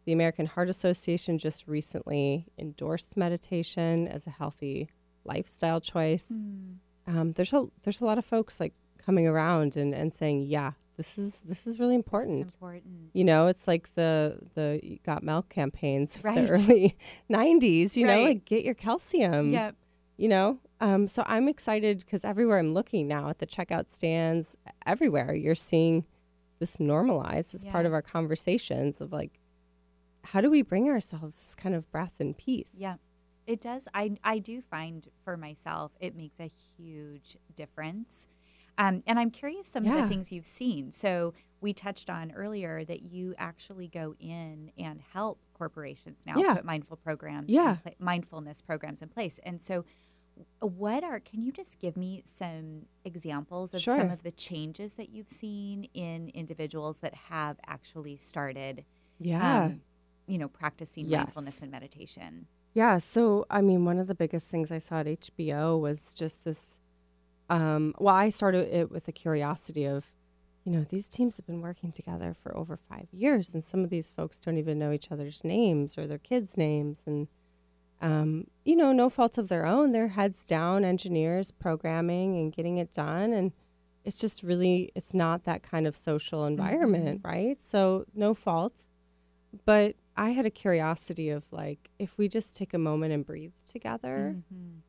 The 0.06 0.12
American 0.12 0.46
Heart 0.46 0.68
Association 0.68 1.38
just 1.38 1.66
recently 1.66 2.46
endorsed 2.58 3.16
meditation 3.16 4.06
as 4.08 4.26
a 4.26 4.30
healthy 4.30 4.88
lifestyle 5.24 5.80
choice. 5.80 6.26
Hmm. 6.28 6.72
Um, 7.06 7.32
there's 7.32 7.52
a 7.52 7.66
there's 7.82 8.00
a 8.00 8.04
lot 8.04 8.18
of 8.18 8.24
folks 8.24 8.60
like 8.60 8.72
coming 9.04 9.26
around 9.26 9.76
and, 9.76 9.94
and 9.94 10.12
saying, 10.12 10.42
yeah, 10.42 10.72
this 10.96 11.18
is 11.18 11.40
this 11.44 11.66
is 11.66 11.78
really 11.78 11.94
important. 11.94 12.46
Is 12.46 12.54
important. 12.54 13.10
You 13.12 13.24
know, 13.24 13.46
it's 13.48 13.66
like 13.68 13.94
the 13.94 14.38
the 14.54 14.98
Got 15.04 15.22
Milk 15.22 15.48
campaigns 15.48 16.16
of 16.16 16.24
Right. 16.24 16.46
the 16.46 16.52
early 16.52 16.96
'90s. 17.30 17.96
You 17.96 18.06
know, 18.06 18.22
like 18.22 18.44
get 18.44 18.64
your 18.64 18.74
calcium. 18.74 19.52
Yep. 19.52 19.76
You 20.16 20.28
know, 20.28 20.58
um, 20.80 21.08
so 21.08 21.24
I'm 21.26 21.48
excited 21.48 21.98
because 21.98 22.24
everywhere 22.24 22.58
I'm 22.58 22.72
looking 22.72 23.08
now 23.08 23.28
at 23.30 23.38
the 23.40 23.46
checkout 23.46 23.88
stands, 23.92 24.56
everywhere 24.86 25.34
you're 25.34 25.56
seeing 25.56 26.04
this 26.60 26.78
normalized 26.78 27.52
as 27.54 27.64
part 27.64 27.84
of 27.84 27.92
our 27.92 28.00
conversations 28.00 29.00
of 29.00 29.12
like, 29.12 29.40
how 30.22 30.40
do 30.40 30.48
we 30.48 30.62
bring 30.62 30.88
ourselves 30.88 31.34
this 31.34 31.56
kind 31.56 31.74
of 31.74 31.90
breath 31.90 32.14
and 32.20 32.38
peace? 32.38 32.70
Yeah. 32.78 32.94
It 33.46 33.60
does. 33.60 33.88
I 33.94 34.16
I 34.24 34.38
do 34.38 34.60
find 34.62 35.06
for 35.24 35.36
myself 35.36 35.92
it 36.00 36.14
makes 36.16 36.40
a 36.40 36.50
huge 36.76 37.36
difference. 37.54 38.28
Um, 38.76 39.02
and 39.06 39.18
I'm 39.20 39.30
curious 39.30 39.68
some 39.68 39.86
of 39.86 39.94
the 39.94 40.08
things 40.08 40.32
you've 40.32 40.44
seen. 40.46 40.90
So 40.90 41.32
we 41.60 41.72
touched 41.72 42.10
on 42.10 42.32
earlier 42.32 42.84
that 42.84 43.02
you 43.02 43.32
actually 43.38 43.86
go 43.86 44.16
in 44.18 44.72
and 44.76 45.00
help 45.12 45.38
corporations 45.54 46.18
now 46.26 46.34
Yeah. 46.38 46.54
put 46.54 46.64
mindful 46.64 46.96
programs, 46.96 47.48
Yeah. 47.50 47.76
pla- 47.82 47.92
mindfulness 48.00 48.60
programs 48.62 49.00
in 49.00 49.08
place. 49.10 49.38
And 49.44 49.62
so, 49.62 49.84
what 50.58 51.04
are? 51.04 51.20
Can 51.20 51.40
you 51.42 51.52
just 51.52 51.78
give 51.78 51.96
me 51.96 52.22
some 52.24 52.86
examples 53.04 53.72
of 53.74 53.80
Sure. 53.82 53.94
some 53.96 54.10
of 54.10 54.24
the 54.24 54.32
changes 54.32 54.94
that 54.94 55.10
you've 55.10 55.28
seen 55.30 55.84
in 55.94 56.28
individuals 56.30 56.98
that 56.98 57.14
have 57.14 57.58
actually 57.66 58.16
started? 58.16 58.84
Yeah. 59.20 59.66
um, 59.66 59.82
you 60.26 60.38
know, 60.38 60.48
practicing 60.48 61.06
Yes. 61.06 61.18
mindfulness 61.26 61.62
and 61.62 61.70
meditation. 61.70 62.48
Yeah. 62.74 62.98
So, 62.98 63.46
I 63.50 63.60
mean, 63.60 63.84
one 63.84 63.98
of 63.98 64.06
the 64.08 64.14
biggest 64.14 64.48
things 64.48 64.70
I 64.72 64.78
saw 64.78 65.00
at 65.00 65.06
HBO 65.06 65.80
was 65.80 66.12
just 66.14 66.44
this 66.44 66.80
um, 67.50 67.94
well, 67.98 68.14
I 68.14 68.30
started 68.30 68.68
it 68.74 68.90
with 68.90 69.06
a 69.06 69.12
curiosity 69.12 69.84
of, 69.84 70.06
you 70.64 70.72
know, 70.72 70.86
these 70.88 71.08
teams 71.10 71.36
have 71.36 71.46
been 71.46 71.60
working 71.60 71.92
together 71.92 72.34
for 72.42 72.56
over 72.56 72.78
five 72.88 73.06
years, 73.12 73.52
and 73.52 73.62
some 73.62 73.84
of 73.84 73.90
these 73.90 74.10
folks 74.10 74.38
don't 74.38 74.56
even 74.56 74.78
know 74.78 74.92
each 74.92 75.12
other's 75.12 75.44
names 75.44 75.98
or 75.98 76.06
their 76.06 76.18
kids' 76.18 76.56
names, 76.56 77.02
and 77.06 77.28
um, 78.00 78.46
you 78.64 78.74
know, 78.74 78.92
no 78.92 79.08
fault 79.10 79.36
of 79.38 79.48
their 79.48 79.66
own. 79.66 79.92
They're 79.92 80.08
heads 80.08 80.44
down 80.46 80.84
engineers 80.84 81.50
programming 81.50 82.34
and 82.36 82.50
getting 82.52 82.78
it 82.78 82.92
done, 82.92 83.32
and 83.34 83.52
it's 84.06 84.18
just 84.18 84.42
really 84.42 84.90
it's 84.94 85.12
not 85.12 85.44
that 85.44 85.62
kind 85.62 85.86
of 85.86 85.96
social 85.96 86.46
environment, 86.46 87.18
Mm-hmm. 87.22 87.28
right? 87.28 87.62
So 87.62 88.06
no 88.14 88.32
fault, 88.32 88.88
but 89.66 89.96
I 90.16 90.30
had 90.30 90.46
a 90.46 90.50
curiosity 90.50 91.28
of 91.30 91.44
like, 91.50 91.90
if 91.98 92.16
we 92.16 92.28
just 92.28 92.54
take 92.56 92.72
a 92.74 92.78
moment 92.78 93.12
and 93.12 93.26
breathe 93.26 93.52
together, 93.66 94.36
Mhm. 94.52 94.80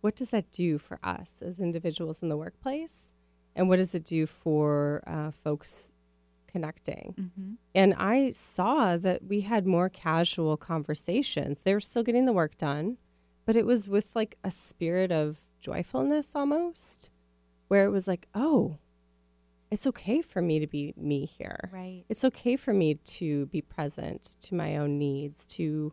what 0.00 0.14
does 0.16 0.30
that 0.30 0.50
do 0.52 0.78
for 0.78 0.98
us 1.02 1.42
as 1.42 1.58
individuals 1.60 2.22
in 2.22 2.28
the 2.28 2.36
workplace? 2.36 3.12
And 3.56 3.68
what 3.68 3.76
does 3.76 3.94
it 3.94 4.04
do 4.04 4.26
for 4.26 5.02
uh, 5.06 5.30
folks 5.30 5.92
connecting? 6.46 7.14
Mhm. 7.18 7.56
And 7.74 7.94
I 7.94 8.30
saw 8.30 8.96
that 8.96 9.24
we 9.24 9.40
had 9.42 9.66
more 9.66 9.88
casual 9.88 10.56
conversations. 10.56 11.62
They 11.62 11.74
were 11.74 11.80
still 11.80 12.02
getting 12.02 12.26
the 12.26 12.32
work 12.32 12.56
done, 12.56 12.98
but 13.44 13.56
it 13.56 13.66
was 13.66 13.88
with 13.88 14.14
like 14.14 14.38
a 14.44 14.50
spirit 14.50 15.10
of 15.10 15.40
joyfulness 15.60 16.34
almost, 16.36 17.10
where 17.68 17.84
it 17.84 17.90
was 17.90 18.06
like, 18.06 18.28
oh, 18.34 18.78
it's 19.70 19.86
okay 19.86 20.22
for 20.22 20.40
me 20.42 20.58
to 20.60 20.66
be 20.66 20.94
me 20.96 21.24
here. 21.26 21.70
Right. 21.72 22.04
It's 22.08 22.24
okay 22.24 22.56
for 22.56 22.72
me 22.72 22.94
to 22.94 23.46
be 23.46 23.60
present 23.60 24.36
to 24.42 24.54
my 24.54 24.76
own 24.76 24.98
needs, 24.98 25.46
to 25.48 25.92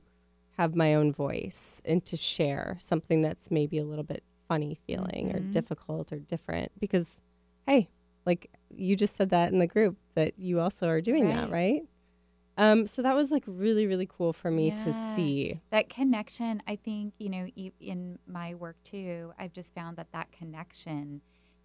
have 0.58 0.76
my 0.76 0.94
own 0.94 1.12
voice, 1.14 1.82
and 1.86 2.04
to 2.06 2.16
share 2.18 2.78
something 2.80 3.22
that's 3.22 3.50
maybe 3.50 3.78
a 3.78 3.86
little 3.86 4.04
bit 4.04 4.24
funny 4.48 4.76
feeling 4.86 5.32
or 5.34 5.40
Mhm. 5.40 5.52
difficult 5.52 6.12
or 6.12 6.20
different. 6.20 6.72
Because, 6.80 7.22
hey, 7.66 7.90
like 8.26 8.52
you 8.70 8.96
just 8.96 9.16
said 9.16 9.30
that 9.30 9.52
in 9.52 9.60
the 9.60 9.68
group 9.68 9.98
that 10.16 10.38
you 10.38 10.60
also 10.60 10.88
are 10.88 11.02
doing 11.02 11.28
that, 11.30 11.50
Right. 11.50 11.52
right? 11.52 11.88
Um, 12.58 12.86
so 12.86 13.02
that 13.02 13.16
was 13.16 13.32
like 13.32 13.44
really, 13.48 13.88
really 13.88 14.06
cool 14.06 14.34
for 14.34 14.52
me 14.52 14.72
to 14.72 14.92
see. 14.94 15.62
that 15.72 15.90
connection 15.90 16.62
i 16.68 16.76
think 16.76 17.14
you 17.18 17.30
know 17.30 17.48
e- 17.56 17.72
in 17.80 18.20
my 18.28 18.54
work 18.54 18.76
too 18.84 19.34
i've 19.40 19.54
just 19.54 19.74
found 19.74 19.96
that 19.98 20.12
that 20.12 20.32
connection 20.34 21.22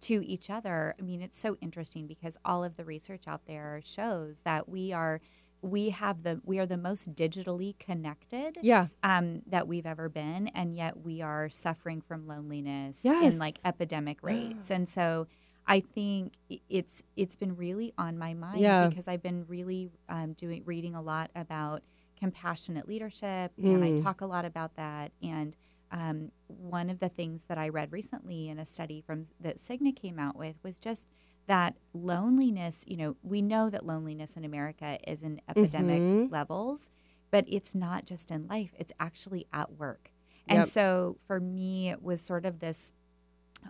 to 0.07 0.25
each 0.25 0.49
other 0.49 0.93
i 0.99 1.01
mean 1.01 1.21
it's 1.21 1.39
so 1.39 1.57
interesting 1.61 2.07
because 2.07 2.37
all 2.45 2.63
of 2.63 2.75
the 2.77 2.83
research 2.85 3.23
out 3.27 3.41
there 3.47 3.81
shows 3.83 4.41
that 4.41 4.67
we 4.69 4.91
are 4.93 5.19
we 5.61 5.89
have 5.89 6.21
the 6.23 6.39
we 6.45 6.59
are 6.59 6.65
the 6.67 6.77
most 6.77 7.15
digitally 7.15 7.77
connected 7.79 8.57
Yeah. 8.61 8.87
um, 9.03 9.41
that 9.47 9.67
we've 9.67 9.87
ever 9.87 10.07
been 10.07 10.47
and 10.49 10.75
yet 10.77 10.93
we 11.03 11.21
are 11.21 11.49
suffering 11.49 11.99
from 12.01 12.27
loneliness 12.27 13.01
Yes. 13.03 13.33
in 13.33 13.39
like 13.39 13.57
epidemic 13.65 14.19
rates 14.21 14.69
and 14.71 14.87
so 14.87 15.27
I 15.69 15.81
think 15.81 16.33
it's 16.69 17.03
it's 17.17 17.35
been 17.35 17.57
really 17.57 17.93
on 17.97 18.17
my 18.17 18.33
mind 18.33 18.61
Yeah. 18.61 18.87
because 18.87 19.07
I've 19.09 19.21
been 19.23 19.45
really 19.49 19.89
um, 20.07 20.33
doing 20.33 20.61
reading 20.65 20.95
a 20.95 21.01
lot 21.01 21.29
about 21.35 21.81
compassionate 22.17 22.87
leadership, 22.87 23.51
and 23.61 23.83
I 23.83 23.91
Mm. 23.91 24.01
talk 24.03 24.21
a 24.21 24.25
lot 24.25 24.45
about 24.45 24.75
that. 24.77 25.11
And 25.21 25.55
um, 25.91 26.31
one 26.47 26.89
of 26.89 26.99
the 26.99 27.09
things 27.09 27.45
that 27.45 27.57
I 27.57 27.69
read 27.69 27.91
recently 27.91 28.49
in 28.49 28.59
a 28.59 28.65
study 28.65 29.01
from 29.01 29.23
that 29.39 29.57
Cigna 29.57 29.95
came 29.95 30.19
out 30.19 30.35
with 30.35 30.55
was 30.63 30.77
just 30.79 31.05
that 31.47 31.75
loneliness. 31.93 32.83
You 32.87 32.97
know, 32.97 33.15
we 33.23 33.41
know 33.41 33.69
that 33.69 33.85
loneliness 33.85 34.35
in 34.37 34.43
America 34.45 34.97
is 35.07 35.23
in 35.23 35.41
epidemic 35.47 36.03
Mhm. 36.03 36.31
levels, 36.31 36.91
but 37.31 37.45
it's 37.47 37.73
not 37.75 38.05
just 38.05 38.31
in 38.31 38.47
life; 38.47 38.73
it's 38.77 38.93
actually 38.99 39.47
at 39.53 39.73
work. 39.73 40.11
And 40.49 40.59
Yep. 40.59 40.67
so 40.67 41.17
for 41.27 41.39
me, 41.39 41.89
it 41.89 42.01
was 42.01 42.21
sort 42.21 42.45
of 42.45 42.59
this 42.59 42.93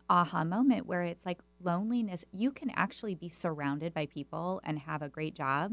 aha 0.09 0.43
moment 0.43 0.85
where 0.85 1.03
it's 1.03 1.25
like 1.25 1.39
loneliness 1.63 2.25
you 2.31 2.51
can 2.51 2.69
actually 2.71 3.15
be 3.15 3.29
surrounded 3.29 3.93
by 3.93 4.05
people 4.05 4.61
and 4.63 4.79
have 4.79 5.01
a 5.01 5.09
great 5.09 5.33
job 5.33 5.71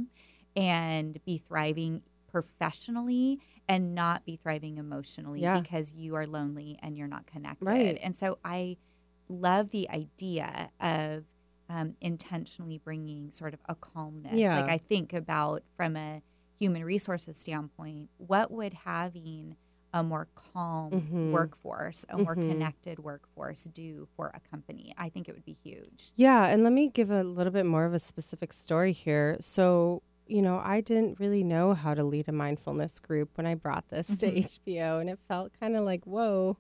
and 0.57 1.19
be 1.25 1.37
thriving 1.37 2.01
professionally 2.35 3.39
and 3.69 3.95
not 3.95 4.25
be 4.25 4.37
thriving 4.37 4.77
emotionally 4.79 5.41
Yeah. 5.41 5.61
because 5.61 5.93
you 5.95 6.15
are 6.17 6.27
lonely 6.27 6.79
and 6.83 6.97
you're 6.99 7.09
not 7.09 7.27
connected 7.27 7.67
Right. 7.69 7.99
and 8.03 8.17
so 8.17 8.39
i 8.45 8.77
love 9.29 9.71
the 9.71 9.89
idea 9.89 10.71
of 10.81 11.25
um, 11.71 11.95
intentionally 12.01 12.79
bringing 12.79 13.31
sort 13.31 13.55
of 13.55 13.61
a 13.69 13.75
calmness 13.75 14.35
Yeah. 14.35 14.57
like 14.61 14.69
i 14.69 14.79
think 14.79 15.13
about 15.13 15.63
from 15.77 15.97
a 15.97 16.23
human 16.59 16.85
resources 16.85 17.37
standpoint 17.39 18.11
what 18.19 18.51
would 18.51 18.75
having 18.75 19.57
a 19.93 20.03
more 20.03 20.27
calm 20.35 20.91
Mhm. 20.91 21.31
workforce, 21.31 22.05
a 22.09 22.19
more 22.19 22.35
Mhm. 22.35 22.49
connected 22.49 22.99
workforce 22.99 23.63
do 23.63 24.09
for 24.17 24.33
a 24.35 24.41
company? 24.41 24.93
I 24.99 25.09
think 25.09 25.29
it 25.29 25.35
would 25.37 25.45
be 25.45 25.57
huge. 25.63 26.11
Yeah, 26.17 26.47
and 26.47 26.65
let 26.65 26.73
me 26.73 26.89
give 26.89 27.13
a 27.13 27.23
little 27.23 27.53
bit 27.53 27.65
more 27.65 27.85
of 27.85 27.95
a 27.95 28.01
specific 28.01 28.53
story 28.53 28.93
here. 28.93 29.37
So, 29.39 30.03
you 30.27 30.41
know, 30.43 30.61
I 30.65 30.81
didn't 30.81 31.19
really 31.21 31.43
know 31.45 31.75
how 31.75 31.95
to 31.95 32.03
lead 32.03 32.29
a 32.29 32.33
mindfulness 32.33 32.99
group 32.99 33.31
when 33.37 33.47
I 33.47 33.55
brought 33.55 33.89
this 33.89 34.09
Mhm. 34.11 34.19
to 34.21 34.27
HBO, 34.41 34.99
and 35.01 35.11
it 35.11 35.19
felt 35.29 35.53
kind 35.61 35.77
of 35.77 35.85
like, 35.85 36.05
whoa. 36.05 36.57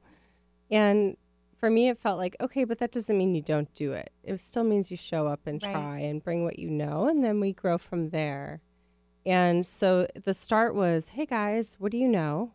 And 0.71 1.17
for 1.59 1.71
me, 1.71 1.89
it 1.89 1.99
felt 1.99 2.19
like, 2.19 2.37
okay, 2.41 2.65
but 2.65 2.79
that 2.79 2.93
doesn't 2.93 3.17
mean 3.17 3.35
you 3.35 3.43
don't 3.43 3.73
do 3.75 3.93
it. 3.93 4.13
It 4.23 4.39
still 4.41 4.65
means 4.65 4.91
you 4.91 4.97
show 4.97 5.27
up 5.27 5.47
and 5.47 5.63
Right. 5.63 5.73
try 5.73 5.99
and 6.01 6.23
bring 6.23 6.45
what 6.45 6.59
you 6.59 6.71
know, 6.71 7.09
and 7.09 7.25
then 7.25 7.41
we 7.41 7.53
grow 7.53 7.79
from 7.79 8.11
there. 8.11 8.61
And 9.27 9.65
so 9.65 10.07
the 10.23 10.35
start 10.35 10.75
was, 10.75 11.11
hey 11.11 11.25
guys, 11.27 11.77
what 11.79 11.91
do 11.93 11.97
you 11.99 12.09
know? 12.09 12.53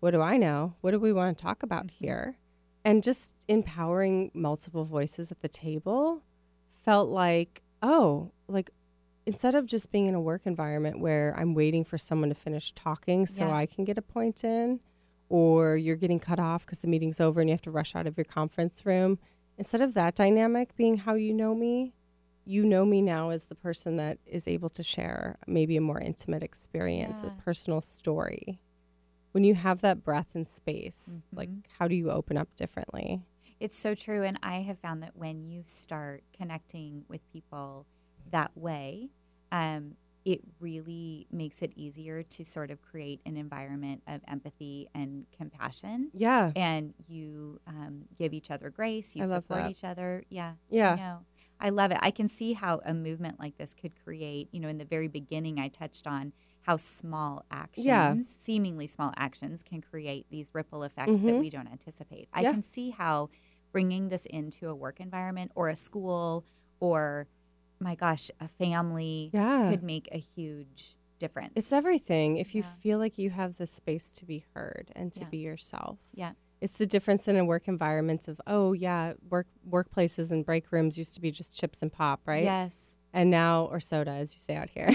What 0.00 0.12
do 0.12 0.20
I 0.20 0.36
know? 0.36 0.74
What 0.80 0.92
do 0.92 1.00
we 1.00 1.12
want 1.12 1.36
to 1.36 1.42
talk 1.42 1.62
about 1.62 1.86
Mm-hmm. 1.86 2.04
here? 2.04 2.36
And 2.84 3.02
just 3.02 3.34
empowering 3.48 4.30
multiple 4.34 4.84
voices 4.84 5.30
at 5.32 5.40
the 5.40 5.48
table 5.48 6.22
felt 6.84 7.08
like, 7.08 7.62
oh, 7.80 8.32
like 8.48 8.70
instead 9.26 9.54
of 9.54 9.66
just 9.66 9.90
being 9.92 10.06
in 10.06 10.14
a 10.14 10.20
work 10.20 10.42
environment 10.46 10.98
where 11.00 11.34
I'm 11.38 11.54
waiting 11.54 11.84
for 11.84 11.96
someone 11.98 12.28
to 12.28 12.34
finish 12.34 12.72
talking 12.72 13.26
so 13.26 13.46
Yeah. 13.46 13.54
I 13.56 13.66
can 13.66 13.84
get 13.84 13.96
a 13.98 14.02
point 14.02 14.42
in, 14.44 14.80
or 15.28 15.76
you're 15.76 15.96
getting 15.96 16.18
cut 16.20 16.38
off 16.38 16.66
because 16.66 16.80
the 16.80 16.88
meeting's 16.88 17.20
over 17.20 17.40
and 17.40 17.48
you 17.48 17.54
have 17.54 17.62
to 17.62 17.70
rush 17.70 17.94
out 17.94 18.06
of 18.06 18.16
your 18.16 18.24
conference 18.24 18.84
room, 18.84 19.18
instead 19.58 19.80
of 19.80 19.94
that 19.94 20.14
dynamic 20.14 20.74
being 20.76 20.96
how 20.98 21.14
you 21.14 21.32
know 21.32 21.54
me, 21.54 21.92
you 22.44 22.64
know 22.64 22.84
me 22.84 23.00
now 23.00 23.30
as 23.30 23.44
the 23.44 23.54
person 23.54 23.96
that 23.96 24.18
is 24.26 24.48
able 24.48 24.68
to 24.70 24.82
share 24.82 25.38
maybe 25.46 25.76
a 25.76 25.80
more 25.80 26.00
intimate 26.00 26.42
experience, 26.42 27.18
Yeah. 27.22 27.28
a 27.30 27.42
personal 27.42 27.80
story. 27.80 28.60
When 29.30 29.44
you 29.44 29.54
have 29.54 29.80
that 29.82 30.02
breath 30.02 30.28
and 30.34 30.46
space, 30.48 31.22
like 31.32 31.48
Mhm. 31.48 31.62
how 31.78 31.86
do 31.88 31.94
you 31.94 32.10
open 32.10 32.36
up 32.36 32.54
differently? 32.56 33.22
It's 33.60 33.76
so 33.78 33.94
true. 33.94 34.24
And 34.24 34.36
I 34.42 34.56
have 34.62 34.80
found 34.80 35.02
that 35.04 35.16
when 35.16 35.44
you 35.48 35.62
start 35.64 36.24
connecting 36.36 37.04
with 37.08 37.20
people 37.32 37.86
that 38.32 38.50
way, 38.56 39.08
um, 39.50 39.96
it 40.24 40.40
really 40.60 41.26
makes 41.32 41.62
it 41.62 41.72
easier 41.74 42.22
to 42.22 42.44
sort 42.44 42.70
of 42.70 42.80
create 42.82 43.20
an 43.26 43.36
environment 43.36 44.02
of 44.06 44.20
empathy 44.28 44.88
and 44.94 45.26
compassion. 45.36 46.10
Yeah. 46.14 46.52
And 46.54 46.94
you 47.08 47.60
um, 47.66 48.04
give 48.18 48.32
each 48.32 48.50
other 48.50 48.70
grace, 48.70 49.16
you 49.16 49.22
I 49.22 49.26
love 49.26 49.42
support 49.44 49.62
that. 49.62 49.70
each 49.70 49.84
other. 49.84 50.24
Yeah. 50.28 50.52
Yeah. 50.70 50.92
I 50.92 50.96
know. 50.96 51.18
I 51.60 51.68
love 51.70 51.90
it. 51.92 51.98
I 52.00 52.10
can 52.10 52.28
see 52.28 52.52
how 52.54 52.80
a 52.84 52.92
movement 52.94 53.38
like 53.40 53.56
this 53.56 53.74
could 53.74 53.92
create, 54.04 54.48
you 54.52 54.58
know, 54.60 54.68
in 54.68 54.78
the 54.78 54.84
very 54.84 55.06
beginning, 55.08 55.58
I 55.60 55.68
touched 55.68 56.06
on 56.08 56.32
how 56.62 56.76
small 56.76 57.44
actions, 57.50 57.86
Yeah. 57.86 58.14
seemingly 58.24 58.86
small 58.86 59.12
actions, 59.16 59.62
can 59.64 59.80
create 59.80 60.26
these 60.30 60.50
ripple 60.54 60.82
effects 60.84 61.20
that 61.20 61.34
Mhm. 61.34 61.40
we 61.40 61.50
don't 61.50 61.66
anticipate. 61.68 62.28
I 62.32 62.42
Yeah. 62.42 62.52
can 62.52 62.62
see 62.62 62.90
how 62.90 63.30
bringing 63.72 64.08
this 64.08 64.26
into 64.26 64.68
a 64.68 64.74
work 64.74 65.00
environment 65.00 65.50
or 65.56 65.68
a 65.68 65.76
school 65.76 66.44
or, 66.80 67.26
my 67.82 67.94
gosh, 67.94 68.30
a 68.40 68.48
family 68.48 69.30
Yeah. 69.32 69.70
could 69.70 69.82
make 69.82 70.08
a 70.12 70.18
huge 70.18 70.96
difference. 71.18 71.52
It's 71.56 71.72
everything. 71.72 72.36
If 72.36 72.54
you 72.54 72.62
Yeah. 72.62 72.72
feel 72.80 72.98
like 72.98 73.18
you 73.18 73.30
have 73.30 73.56
the 73.56 73.66
space 73.66 74.10
to 74.12 74.24
be 74.24 74.44
heard 74.54 74.90
and 74.96 75.12
to 75.14 75.20
Yeah. 75.20 75.28
be 75.28 75.38
yourself. 75.38 75.98
Yeah. 76.14 76.32
It's 76.60 76.78
the 76.78 76.86
difference 76.86 77.26
in 77.28 77.36
a 77.36 77.44
work 77.44 77.66
environment 77.68 78.28
of, 78.28 78.40
oh 78.46 78.72
yeah, 78.72 79.14
work 79.28 79.46
workplaces 79.68 80.30
and 80.30 80.44
break 80.44 80.70
rooms 80.72 80.96
used 80.96 81.14
to 81.14 81.20
be 81.20 81.30
just 81.30 81.56
chips 81.58 81.82
and 81.82 81.92
pop, 81.92 82.20
right? 82.26 82.44
Yes. 82.44 82.96
And 83.14 83.30
now 83.30 83.64
or 83.70 83.78
soda 83.78 84.10
as 84.12 84.32
you 84.32 84.40
say 84.40 84.56
out 84.56 84.70
here. 84.70 84.88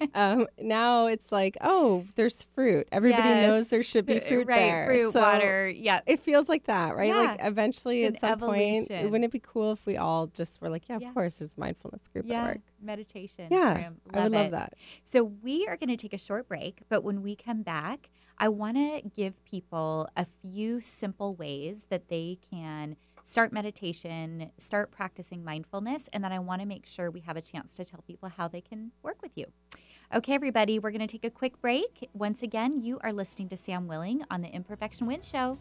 um, 0.14 0.46
now 0.58 1.06
it's 1.08 1.30
like, 1.30 1.58
oh, 1.60 2.06
there's 2.14 2.42
fruit. 2.54 2.88
Everybody 2.90 3.28
knows 3.28 3.68
there 3.68 3.82
should 3.82 4.06
be 4.06 4.18
fruit 4.18 4.46
right, 4.46 4.56
there. 4.60 4.86
fruit, 4.86 5.12
So 5.12 5.20
water, 5.20 5.68
yeah. 5.68 6.00
It 6.06 6.20
feels 6.20 6.48
like 6.48 6.64
that, 6.64 6.96
right? 6.96 7.14
Like 7.14 7.40
eventually 7.42 8.06
at 8.06 8.18
some 8.18 8.38
point, 8.38 8.90
evolution. 8.90 9.10
wouldn't 9.10 9.24
it 9.26 9.32
be 9.32 9.40
cool 9.46 9.72
if 9.72 9.84
we 9.84 9.98
all 9.98 10.28
just 10.28 10.62
were 10.62 10.70
like, 10.70 10.88
yeah, 10.88 10.96
of 10.96 11.02
Yeah. 11.02 11.12
course 11.12 11.34
there's 11.36 11.54
a 11.56 11.60
mindfulness 11.60 12.08
group 12.08 12.24
yeah, 12.26 12.42
at 12.44 12.48
work. 12.48 12.60
meditation. 12.80 13.48
Yeah. 13.50 13.90
I 14.14 14.22
would 14.22 14.32
love 14.32 14.50
that. 14.52 14.72
So 15.02 15.24
we 15.24 15.66
are 15.66 15.76
going 15.76 15.90
to 15.90 15.96
take 15.98 16.14
a 16.14 16.18
short 16.18 16.48
break, 16.48 16.80
but 16.88 17.04
when 17.04 17.22
we 17.22 17.36
come 17.36 17.60
back, 17.62 18.08
I 18.38 18.48
want 18.48 18.76
to 18.78 19.02
give 19.14 19.44
people 19.44 20.08
a 20.16 20.24
few 20.42 20.80
simple 20.80 21.34
ways 21.34 21.86
that 21.90 22.08
they 22.08 22.38
can 22.50 22.96
start 23.24 23.52
meditation, 23.52 24.50
start 24.58 24.92
practicing 24.92 25.42
mindfulness, 25.42 26.08
and 26.12 26.22
then 26.22 26.30
I 26.30 26.38
want 26.38 26.60
to 26.60 26.66
make 26.66 26.86
sure 26.86 27.10
we 27.10 27.20
have 27.20 27.36
a 27.36 27.40
chance 27.40 27.74
to 27.74 27.84
tell 27.84 28.04
people 28.06 28.28
how 28.28 28.46
they 28.46 28.60
can 28.60 28.92
work 29.02 29.20
with 29.22 29.32
you. 29.34 29.46
Okay, 30.14 30.34
everybody, 30.34 30.78
we're 30.78 30.90
going 30.90 31.00
to 31.00 31.10
take 31.10 31.24
a 31.24 31.30
quick 31.30 31.60
break. 31.60 32.08
Once 32.12 32.42
again, 32.42 32.80
you 32.80 33.00
are 33.02 33.12
listening 33.12 33.48
to 33.48 33.56
Sam 33.56 33.88
Willing 33.88 34.22
on 34.30 34.42
the 34.42 34.48
Imperfection 34.48 35.06
Wins 35.06 35.26
Show. 35.26 35.58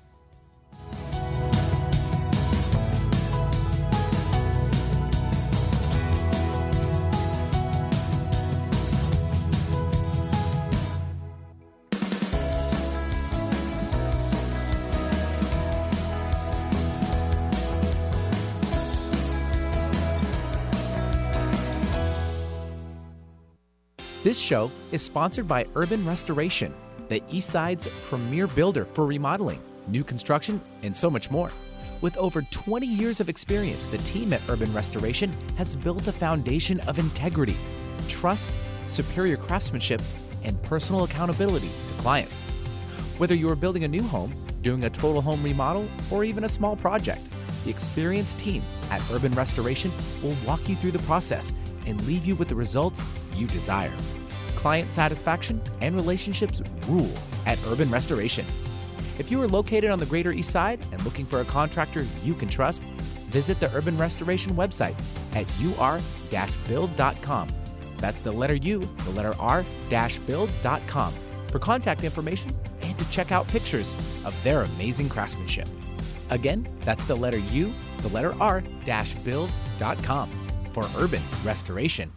This 24.23 24.39
show 24.39 24.71
is 24.93 25.01
sponsored 25.01 25.49
by 25.49 25.65
Urban 25.75 26.07
Restoration, 26.07 26.73
the 27.09 27.21
Eastside's 27.29 27.89
premier 28.03 28.47
builder 28.47 28.85
for 28.85 29.05
remodeling, 29.05 29.61
new 29.89 30.01
construction, 30.01 30.61
and 30.81 30.95
so 30.95 31.09
much 31.09 31.29
more. 31.29 31.51
With 31.99 32.15
over 32.15 32.41
20 32.43 32.87
years 32.87 33.19
of 33.19 33.27
experience, 33.27 33.85
the 33.85 33.97
team 33.97 34.31
at 34.31 34.41
Urban 34.47 34.73
Restoration 34.73 35.29
has 35.57 35.75
built 35.75 36.07
a 36.07 36.13
foundation 36.13 36.79
of 36.87 36.99
integrity, 36.99 37.57
trust, 38.07 38.53
superior 38.85 39.35
craftsmanship, 39.35 40.01
and 40.45 40.61
personal 40.63 41.03
accountability 41.03 41.67
to 41.89 41.93
clients. 41.95 42.43
Whether 43.17 43.35
you 43.35 43.49
are 43.49 43.57
building 43.57 43.83
a 43.83 43.89
new 43.89 44.03
home, 44.03 44.33
doing 44.61 44.85
a 44.85 44.89
total 44.89 45.21
home 45.21 45.43
remodel, 45.43 45.89
or 46.09 46.23
even 46.23 46.45
a 46.45 46.49
small 46.49 46.77
project, 46.77 47.19
the 47.65 47.71
experienced 47.71 48.39
team 48.39 48.63
at 48.89 49.03
Urban 49.11 49.33
Restoration 49.33 49.91
will 50.21 50.37
walk 50.47 50.69
you 50.69 50.77
through 50.77 50.91
the 50.91 50.99
process 50.99 51.51
and 51.85 52.01
leave 52.07 52.25
you 52.25 52.35
with 52.37 52.47
the 52.47 52.55
results 52.55 53.03
you 53.35 53.47
desire. 53.47 53.93
Client 54.55 54.91
satisfaction 54.91 55.61
and 55.81 55.95
relationships 55.95 56.61
rule 56.87 57.11
at 57.45 57.59
Urban 57.67 57.89
Restoration. 57.89 58.45
If 59.19 59.29
you 59.29 59.41
are 59.41 59.47
located 59.47 59.91
on 59.91 59.99
the 59.99 60.05
Greater 60.05 60.31
East 60.31 60.49
Side 60.49 60.79
and 60.91 61.03
looking 61.05 61.25
for 61.25 61.41
a 61.41 61.45
contractor 61.45 62.05
you 62.23 62.33
can 62.33 62.47
trust, 62.47 62.83
visit 63.33 63.59
the 63.59 63.73
Urban 63.75 63.97
Restoration 63.97 64.53
website 64.53 64.95
at 65.35 65.45
ur-build.com. 65.61 67.47
That's 67.97 68.21
the 68.21 68.31
letter 68.31 68.55
U, 68.55 68.79
the 68.79 69.11
letter 69.11 69.33
R-build.com 69.39 71.13
for 71.49 71.59
contact 71.59 72.03
information 72.03 72.51
and 72.81 72.97
to 72.97 73.09
check 73.11 73.31
out 73.31 73.47
pictures 73.47 73.93
of 74.25 74.35
their 74.43 74.63
amazing 74.63 75.09
craftsmanship. 75.09 75.67
Again, 76.29 76.65
that's 76.81 77.05
the 77.05 77.15
letter 77.15 77.37
U, 77.37 77.73
the 77.99 78.09
letter 78.09 78.33
R-build.com 78.41 80.29
for 80.73 80.87
Urban 80.97 81.21
Restoration. 81.43 82.11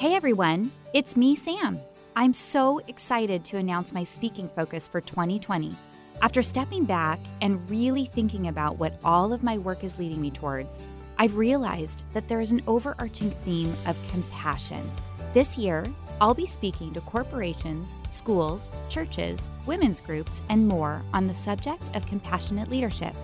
Hey 0.00 0.14
everyone, 0.14 0.72
it's 0.94 1.14
me, 1.14 1.36
Sam. 1.36 1.78
I'm 2.16 2.32
so 2.32 2.80
excited 2.88 3.44
to 3.44 3.58
announce 3.58 3.92
my 3.92 4.02
speaking 4.02 4.48
focus 4.56 4.88
for 4.88 5.02
2020. 5.02 5.76
After 6.22 6.42
stepping 6.42 6.86
back 6.86 7.20
and 7.42 7.68
really 7.68 8.06
thinking 8.06 8.48
about 8.48 8.78
what 8.78 8.98
all 9.04 9.34
of 9.34 9.42
my 9.42 9.58
work 9.58 9.84
is 9.84 9.98
leading 9.98 10.18
me 10.18 10.30
towards, 10.30 10.82
I've 11.18 11.36
realized 11.36 12.04
that 12.14 12.28
there 12.28 12.40
is 12.40 12.50
an 12.50 12.62
overarching 12.66 13.30
theme 13.44 13.76
of 13.84 13.94
compassion. 14.10 14.90
This 15.34 15.58
year, 15.58 15.84
I'll 16.18 16.32
be 16.32 16.46
speaking 16.46 16.94
to 16.94 17.02
corporations, 17.02 17.94
schools, 18.08 18.70
churches, 18.88 19.50
women's 19.66 20.00
groups, 20.00 20.40
and 20.48 20.66
more 20.66 21.02
on 21.12 21.26
the 21.26 21.34
subject 21.34 21.94
of 21.94 22.06
compassionate 22.06 22.70
leadership. 22.70 23.14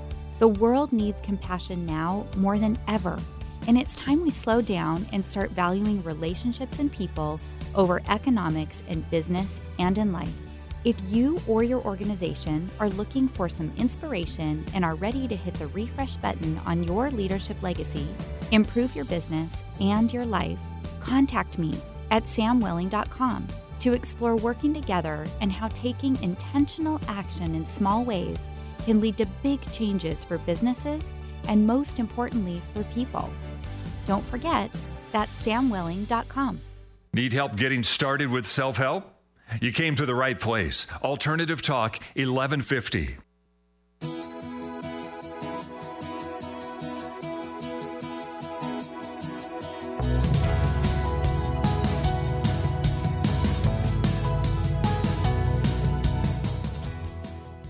The 0.40 0.48
world 0.48 0.92
needs 0.92 1.22
compassion 1.22 1.86
now 1.86 2.26
more 2.36 2.58
than 2.58 2.78
ever, 2.86 3.18
and 3.66 3.76
it's 3.76 3.96
time 3.96 4.22
we 4.22 4.30
slow 4.30 4.60
down 4.60 5.06
and 5.12 5.24
start 5.24 5.50
valuing 5.50 6.02
relationships 6.02 6.78
and 6.78 6.92
people 6.92 7.40
over 7.74 8.02
economics 8.08 8.82
in 8.88 9.00
business 9.02 9.60
and 9.78 9.98
in 9.98 10.12
life. 10.12 10.32
If 10.84 10.96
you 11.08 11.40
or 11.48 11.64
your 11.64 11.80
organization 11.84 12.70
are 12.78 12.88
looking 12.90 13.28
for 13.28 13.48
some 13.48 13.72
inspiration 13.76 14.64
and 14.72 14.84
are 14.84 14.94
ready 14.94 15.26
to 15.26 15.34
hit 15.34 15.54
the 15.54 15.66
refresh 15.68 16.16
button 16.16 16.60
on 16.64 16.84
your 16.84 17.10
leadership 17.10 17.60
legacy, 17.60 18.06
improve 18.52 18.94
your 18.94 19.04
business 19.04 19.64
and 19.80 20.12
your 20.12 20.24
life, 20.24 20.58
contact 21.00 21.58
me 21.58 21.76
at 22.12 22.22
samwilling.com 22.24 23.48
to 23.80 23.92
explore 23.92 24.36
working 24.36 24.72
together 24.72 25.26
and 25.40 25.50
how 25.50 25.68
taking 25.68 26.20
intentional 26.22 27.00
action 27.08 27.56
in 27.56 27.66
small 27.66 28.04
ways 28.04 28.50
can 28.84 29.00
lead 29.00 29.16
to 29.16 29.26
big 29.42 29.60
changes 29.72 30.22
for 30.22 30.38
businesses 30.38 31.12
and, 31.48 31.66
most 31.66 31.98
importantly, 31.98 32.62
for 32.72 32.84
people. 32.94 33.28
Don't 34.06 34.24
forget, 34.24 34.70
that's 35.12 35.46
samwilling.com. 35.46 36.60
Need 37.12 37.32
help 37.32 37.56
getting 37.56 37.82
started 37.82 38.30
with 38.30 38.46
self 38.46 38.76
help? 38.76 39.12
You 39.60 39.72
came 39.72 39.96
to 39.96 40.06
the 40.06 40.14
right 40.14 40.38
place. 40.38 40.86
Alternative 41.02 41.62
Talk 41.62 41.98
1150. 42.14 43.16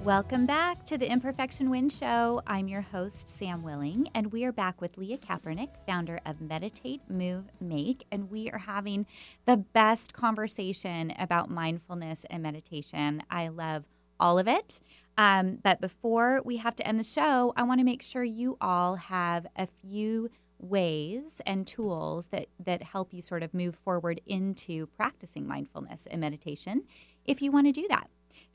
Welcome 0.07 0.47
back 0.47 0.85
to 0.85 0.97
the 0.97 1.11
Imperfection 1.11 1.69
Win 1.69 1.89
Show. 1.89 2.41
I'm 2.47 2.69
your 2.69 2.83
host, 2.83 3.29
Sam 3.29 3.65
Willing, 3.65 4.09
and 4.15 4.31
we 4.31 4.45
are 4.45 4.53
back 4.53 4.81
with 4.81 4.97
Leah 4.97 5.19
Kaepernick, 5.19 5.71
founder 5.85 6.21
of 6.25 6.41
Meditate, 6.41 7.01
Move, 7.11 7.47
Make, 7.61 8.07
and 8.13 8.31
we 8.31 8.49
are 8.51 8.59
having 8.59 9.05
the 9.47 9.57
best 9.57 10.13
conversation 10.13 11.13
about 11.19 11.51
mindfulness 11.51 12.25
and 12.31 12.41
meditation. 12.41 13.21
I 13.33 13.49
love 13.49 13.83
all 14.21 14.39
of 14.39 14.47
it. 14.47 14.79
Um, 15.19 15.59
but 15.65 15.81
before 15.81 16.41
we 16.45 16.59
have 16.59 16.77
to 16.77 16.87
end 16.87 17.01
the 17.01 17.05
show, 17.05 17.53
I 17.57 17.65
want 17.65 17.81
to 17.81 17.85
make 17.85 18.01
sure 18.01 18.23
you 18.23 18.57
all 18.61 18.95
have 18.95 19.49
a 19.57 19.67
few 19.67 20.31
ways 20.61 21.43
and 21.45 21.67
tools 21.67 22.27
that 22.27 22.47
that 22.65 22.85
help 22.85 23.13
you 23.13 23.23
sort 23.23 23.43
of 23.43 23.53
move 23.53 23.75
forward 23.75 24.21
into 24.25 24.87
practicing 24.87 25.49
mindfulness 25.49 26.07
and 26.09 26.21
meditation 26.21 26.85
if 27.25 27.43
you 27.43 27.51
want 27.51 27.67
to 27.67 27.73
do 27.73 27.87
that. 27.89 28.09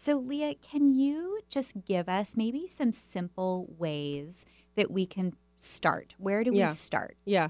So, 0.04 0.18
Leah, 0.18 0.56
can 0.56 0.95
you 0.95 1.41
just 1.47 1.86
give 1.86 2.10
us 2.10 2.36
maybe 2.36 2.66
some 2.68 2.91
simple 2.91 3.68
ways 3.78 4.47
that 4.76 4.89
we 4.89 5.06
can 5.06 5.36
start? 5.60 6.16
Where 6.18 6.43
do 6.43 6.49
Yeah. 6.52 6.70
we 6.70 6.74
start? 6.74 7.18
Yeah. 7.24 7.49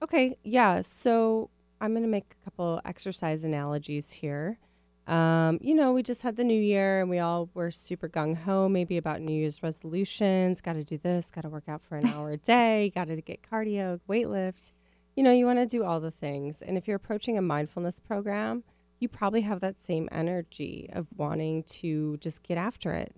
Okay. 0.00 0.36
Yeah. 0.44 0.82
So 0.82 1.50
I'm 1.80 1.90
going 1.94 2.04
to 2.04 2.08
make 2.08 2.36
a 2.40 2.44
couple 2.44 2.80
exercise 2.84 3.42
analogies 3.42 4.12
here. 4.12 4.60
Um, 5.08 5.58
you 5.60 5.74
know, 5.74 5.92
we 5.92 6.04
just 6.04 6.22
had 6.22 6.36
the 6.36 6.44
new 6.44 6.60
year 6.60 7.00
and 7.00 7.10
we 7.10 7.18
all 7.18 7.50
were 7.52 7.72
super 7.72 8.08
gung 8.08 8.36
ho, 8.36 8.68
maybe 8.68 8.96
about 8.96 9.20
New 9.20 9.34
Year's 9.34 9.60
resolutions. 9.60 10.60
Got 10.60 10.74
to 10.74 10.84
do 10.84 10.98
this, 10.98 11.32
got 11.32 11.40
to 11.40 11.48
work 11.48 11.64
out 11.68 11.82
for 11.82 11.96
an 11.96 12.06
hour 12.06 12.30
a 12.30 12.36
day, 12.54 12.92
got 12.94 13.08
to 13.08 13.20
get 13.20 13.42
cardio, 13.42 13.98
weight 14.06 14.28
lift. 14.28 14.70
You 15.16 15.24
know, 15.24 15.32
you 15.32 15.46
want 15.46 15.58
to 15.58 15.66
do 15.66 15.82
all 15.82 15.98
the 15.98 16.12
things. 16.12 16.62
And 16.62 16.78
if 16.78 16.86
you're 16.86 16.94
approaching 16.94 17.36
a 17.36 17.42
mindfulness 17.42 17.98
program, 17.98 18.62
you 19.00 19.08
probably 19.08 19.42
have 19.42 19.60
that 19.60 19.80
same 19.80 20.08
energy 20.10 20.90
of 20.92 21.06
wanting 21.16 21.62
to 21.64 22.16
just 22.18 22.42
get 22.42 22.58
after 22.58 22.92
it. 22.92 23.14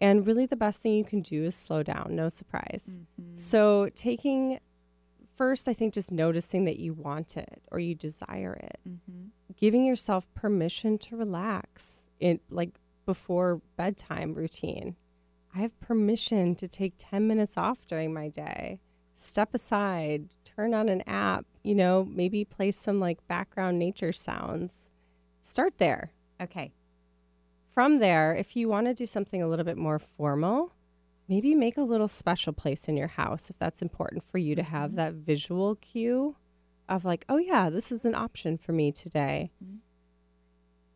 And 0.00 0.26
really, 0.26 0.46
the 0.46 0.56
best 0.56 0.80
thing 0.80 0.94
you 0.94 1.04
can 1.04 1.20
do 1.20 1.44
is 1.44 1.54
slow 1.54 1.82
down, 1.82 2.16
no 2.16 2.30
surprise. 2.30 2.84
Mm-hmm. 2.88 3.36
So, 3.36 3.90
taking 3.94 4.58
first, 5.36 5.68
I 5.68 5.74
think 5.74 5.94
just 5.94 6.10
noticing 6.10 6.64
that 6.64 6.78
you 6.78 6.92
want 6.92 7.36
it 7.36 7.62
or 7.70 7.78
you 7.78 7.94
desire 7.94 8.54
it, 8.54 8.78
mm-hmm. 8.88 9.28
giving 9.56 9.84
yourself 9.84 10.26
permission 10.34 10.98
to 10.98 11.16
relax 11.16 12.08
in 12.18 12.40
like 12.50 12.70
before 13.06 13.60
bedtime 13.76 14.34
routine. 14.34 14.96
I 15.54 15.60
have 15.60 15.78
permission 15.80 16.54
to 16.56 16.68
take 16.68 16.94
10 16.98 17.26
minutes 17.26 17.54
off 17.56 17.78
during 17.86 18.14
my 18.14 18.28
day, 18.28 18.80
step 19.14 19.54
aside, 19.54 20.28
turn 20.44 20.74
on 20.74 20.88
an 20.88 21.02
app, 21.06 21.46
you 21.62 21.74
know, 21.74 22.06
maybe 22.08 22.44
play 22.44 22.70
some 22.70 23.00
like 23.00 23.26
background 23.26 23.78
nature 23.78 24.12
sounds. 24.12 24.89
Start 25.42 25.74
there. 25.78 26.12
Okay. 26.40 26.72
From 27.72 27.98
there, 27.98 28.34
if 28.34 28.56
you 28.56 28.68
want 28.68 28.86
to 28.86 28.94
do 28.94 29.06
something 29.06 29.42
a 29.42 29.48
little 29.48 29.64
bit 29.64 29.76
more 29.76 29.98
formal, 29.98 30.72
maybe 31.28 31.54
make 31.54 31.76
a 31.76 31.82
little 31.82 32.08
special 32.08 32.52
place 32.52 32.88
in 32.88 32.96
your 32.96 33.06
house 33.08 33.48
if 33.50 33.58
that's 33.58 33.80
important 33.82 34.24
for 34.24 34.38
you 34.38 34.54
to 34.54 34.62
have 34.62 34.96
that 34.96 35.12
visual 35.14 35.76
cue 35.76 36.36
of 36.88 37.04
like, 37.04 37.24
oh 37.28 37.36
yeah, 37.38 37.70
this 37.70 37.92
is 37.92 38.04
an 38.04 38.14
option 38.14 38.58
for 38.58 38.72
me 38.72 38.90
today. 38.90 39.50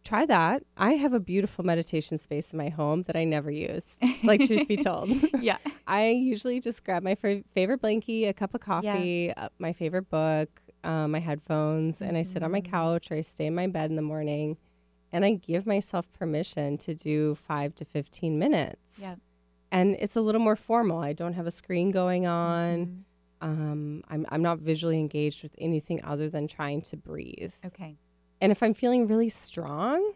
Try 0.03 0.27
that. 0.27 0.65
I 0.77 0.93
have 0.93 1.15
a 1.15 1.21
beautiful 1.21 1.65
meditation 1.65 2.19
space 2.19 2.53
in 2.53 2.59
my 2.59 2.69
home 2.69 3.03
that 3.03 3.17
I 3.17 3.25
never 3.25 3.51
use. 3.51 3.97
Like 4.23 4.45
truth 4.47 4.69
be 4.69 4.77
told, 4.89 5.11
Yeah. 5.41 5.57
I 5.87 6.09
usually 6.11 6.61
just 6.61 6.85
grab 6.85 7.03
my 7.03 7.15
fa- 7.15 7.43
favorite 7.55 7.81
blankie, 7.81 8.29
a 8.29 8.35
cup 8.35 8.53
of 8.55 8.61
coffee, 8.61 9.33
uh, 9.35 9.49
my 9.59 9.73
favorite 9.73 10.11
book, 10.11 10.61
uh, 10.85 11.09
my 11.09 11.19
headphones, 11.21 12.01
and 12.03 12.17
I 12.17 12.23
sit 12.23 12.43
on 12.43 12.53
my 12.53 12.61
couch 12.61 13.11
or 13.11 13.15
I 13.17 13.21
stay 13.23 13.47
in 13.47 13.55
my 13.55 13.67
bed 13.67 13.91
in 13.91 13.97
the 13.97 14.03
morning, 14.03 14.57
and 15.13 15.25
I 15.25 15.33
give 15.35 15.67
myself 15.67 16.11
permission 16.13 16.77
to 16.79 16.95
do 16.95 17.35
five 17.35 17.75
to 17.77 17.85
fifteen 17.85 18.39
minutes 18.39 18.99
Yeah. 19.01 19.15
and 19.73 19.97
it's 19.99 20.17
a 20.17 20.21
little 20.21 20.41
more 20.41 20.57
formal. 20.57 20.99
I 20.99 21.13
don't 21.13 21.35
have 21.35 21.47
a 21.47 21.51
screen 21.51 21.91
going 21.91 22.27
on. 22.27 22.79
Mm-hmm. 22.87 23.01
Um, 23.51 24.03
I'm 24.09 24.27
I'm 24.31 24.43
not 24.43 24.59
visually 24.61 24.99
engaged 24.99 25.43
with 25.43 25.55
anything 25.59 26.03
other 26.05 26.29
than 26.31 26.49
trying 26.49 26.81
to 26.83 26.97
breathe. 26.97 27.55
Okay. 27.65 27.97
And 28.41 28.51
if 28.53 28.63
I'm 28.63 28.75
feeling 28.75 29.07
really 29.07 29.29
strong, 29.29 30.13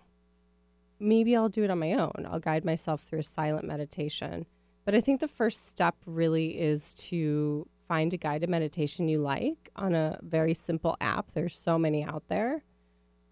maybe 0.99 1.37
I'll 1.37 1.49
do 1.49 1.63
it 1.65 1.71
on 1.71 1.79
my 1.79 1.93
own. 1.93 2.27
I'll 2.29 2.41
guide 2.41 2.65
myself 2.65 3.03
through 3.03 3.21
a 3.21 3.23
silent 3.25 3.67
meditation. 3.67 4.47
But 4.85 4.95
I 4.95 5.01
think 5.01 5.21
the 5.21 5.29
first 5.29 5.69
step 5.69 5.97
really 6.07 6.59
is 6.59 6.95
to 6.95 7.69
find 7.89 8.13
a 8.13 8.17
guided 8.17 8.51
meditation 8.51 9.09
you 9.09 9.19
like 9.21 9.71
on 9.75 9.95
a 9.95 10.19
very 10.23 10.55
simple 10.55 10.97
app. 11.01 11.33
There's 11.33 11.59
so 11.59 11.79
many 11.79 12.05
out 12.05 12.25
there 12.29 12.63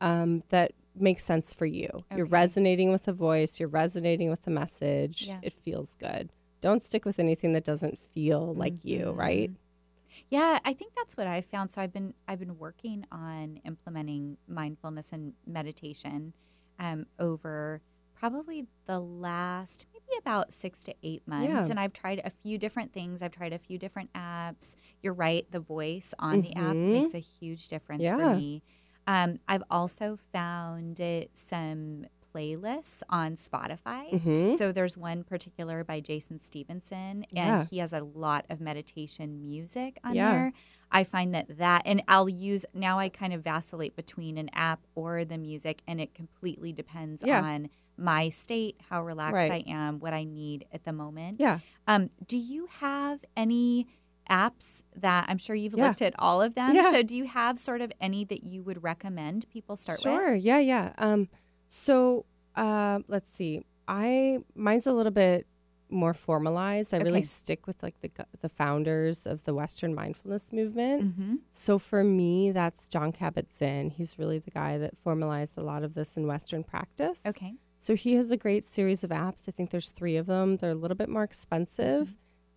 um, 0.01 0.43
that 0.49 0.73
makes 0.99 1.23
sense 1.25 1.53
for 1.53 1.67
you. 1.67 1.89
You're 2.17 2.25
resonating 2.27 2.91
with 2.91 3.05
the 3.05 3.13
voice, 3.13 3.61
you're 3.61 3.69
resonating 3.69 4.31
with 4.31 4.43
the 4.43 4.51
message. 4.51 5.25
Yeah. 5.29 5.39
It 5.43 5.53
feels 5.53 5.95
good. 5.95 6.31
Don't 6.63 6.83
stick 6.83 7.05
with 7.05 7.19
anything 7.19 7.53
that 7.53 7.65
doesn't 7.65 8.01
feel 8.15 8.55
like 8.55 8.75
you, 8.83 9.11
right? 9.11 9.51
Mhm. 9.51 9.57
Yeah, 10.31 10.59
I 10.65 10.73
think 10.73 10.95
that's 10.97 11.17
what 11.17 11.27
I 11.27 11.43
found. 11.43 11.71
So 11.71 11.83
I've 11.83 11.93
been 11.93 12.15
I've 12.27 12.41
been 12.41 12.59
working 12.59 13.05
on 13.13 13.61
implementing 13.65 14.39
mindfulness 14.49 15.13
and 15.13 15.35
meditation 15.47 16.33
um, 16.79 17.07
over 17.19 17.83
probably 18.15 18.67
the 18.87 18.99
last 18.99 19.85
about 20.19 20.53
six 20.53 20.81
to 20.81 20.95
eight 21.03 21.27
months, 21.27 21.49
Yeah. 21.49 21.67
and 21.71 21.79
I've 21.81 21.93
tried 21.93 22.21
a 22.25 22.31
few 22.31 22.59
different 22.59 22.93
things. 22.93 23.23
I've 23.23 23.33
tried 23.33 23.53
a 23.53 23.59
few 23.59 23.79
different 23.79 24.13
apps. 24.13 24.77
You're 25.03 25.13
right, 25.15 25.51
the 25.51 25.61
voice 25.61 26.15
on 26.19 26.41
the 26.41 26.55
app 26.57 26.75
Mhm. 26.75 26.93
makes 26.93 27.15
a 27.15 27.19
huge 27.19 27.69
difference 27.69 28.09
for 28.09 28.35
me. 28.37 28.63
Um, 29.07 29.39
I've 29.49 29.63
also 29.71 30.19
found 30.33 31.01
some 31.35 32.07
playlists 32.35 33.03
on 33.09 33.35
Spotify. 33.35 34.11
Mhm. 34.11 34.57
So 34.59 34.71
there's 34.73 34.97
one 34.97 35.25
particular 35.25 35.85
by 35.85 36.01
Jason 36.01 36.39
Stephenson, 36.41 37.25
and 37.25 37.27
Yeah. 37.33 37.65
he 37.71 37.79
has 37.79 37.93
a 37.95 38.03
lot 38.03 38.45
of 38.51 38.61
meditation 38.61 39.49
music 39.49 39.99
on 40.05 40.15
Yeah. 40.15 40.33
there. 40.33 40.53
I 40.91 41.03
find 41.05 41.35
that 41.35 41.57
that, 41.59 41.83
and 41.85 42.03
I'll 42.09 42.29
use 42.29 42.67
now. 42.75 42.99
I 42.99 43.09
kind 43.09 43.33
of 43.33 43.43
vacillate 43.43 43.97
between 43.97 44.39
an 44.39 44.51
app 44.53 44.87
or 44.95 45.25
the 45.25 45.39
music, 45.39 45.83
and 45.87 46.01
it 46.01 46.15
completely 46.15 46.73
depends 46.73 47.25
Yeah. 47.25 47.43
on 47.43 47.71
my 47.97 48.29
state, 48.29 48.77
how 48.89 49.03
relaxed 49.03 49.51
Right. 49.51 49.65
I 49.67 49.71
am, 49.71 50.01
what 50.01 50.13
I 50.13 50.25
need 50.25 50.67
at 50.73 50.85
the 50.85 50.93
moment. 50.93 51.41
Yeah. 51.41 51.61
Um, 51.87 52.11
do 52.27 52.37
you 52.37 52.69
have 52.81 53.25
any 53.37 53.87
apps 54.29 54.83
that 54.97 55.27
I'm 55.29 55.39
sure 55.39 55.55
you've 55.57 55.75
Yeah. 55.77 55.89
looked 55.89 56.03
at 56.03 56.15
all 56.19 56.43
of 56.43 56.55
them? 56.55 56.75
Yeah. 56.75 56.91
So 56.91 57.03
do 57.03 57.17
you 57.17 57.27
have 57.27 57.59
sort 57.59 57.81
of 57.81 57.93
any 58.01 58.25
that 58.25 58.43
you 58.45 58.63
would 58.63 58.83
recommend 58.83 59.49
people 59.51 59.77
start 59.77 60.01
sure. 60.01 60.13
with? 60.13 60.21
Sure. 60.21 60.35
Yeah, 60.35 60.59
yeah. 60.59 60.93
Um, 60.99 61.29
so 61.69 62.27
uh, 62.55 63.01
let's 63.09 63.35
see. 63.37 63.63
I 63.89 64.39
mine's 64.55 64.87
a 64.87 64.93
little 64.93 65.13
bit 65.13 65.47
more 65.89 66.13
formalized. 66.15 66.93
I 66.93 66.99
really 66.99 67.23
stick 67.23 67.67
with 67.67 67.81
like 67.83 68.01
the 68.01 68.11
the 68.41 68.49
founders 68.49 69.27
of 69.27 69.45
the 69.45 69.55
Western 69.55 69.95
mindfulness 69.95 70.53
movement. 70.53 71.05
Mm-hmm. 71.05 71.35
So 71.53 71.79
for 71.79 72.03
me, 72.03 72.51
that's 72.51 72.89
Jon 72.89 73.13
Kabat-Zinn. 73.13 73.91
He's 73.91 74.19
really 74.19 74.41
the 74.41 74.51
guy 74.51 74.79
that 74.79 74.97
formalized 74.97 75.57
a 75.57 75.63
lot 75.63 75.85
of 75.85 75.95
this 75.95 76.17
in 76.17 76.27
Western 76.27 76.65
practice. 76.65 77.21
Okay. 77.25 77.55
So 77.79 77.95
he 77.95 78.15
has 78.15 78.31
a 78.31 78.37
great 78.37 78.65
series 78.65 79.05
of 79.05 79.11
apps. 79.11 79.49
I 79.49 79.53
think 79.53 79.71
there's 79.71 79.91
three 79.91 80.17
of 80.17 80.27
them. 80.27 80.57
They're 80.57 80.71
a 80.71 80.75
little 80.75 80.97
bit 80.97 81.09
more 81.09 81.23
expensive, 81.23 82.17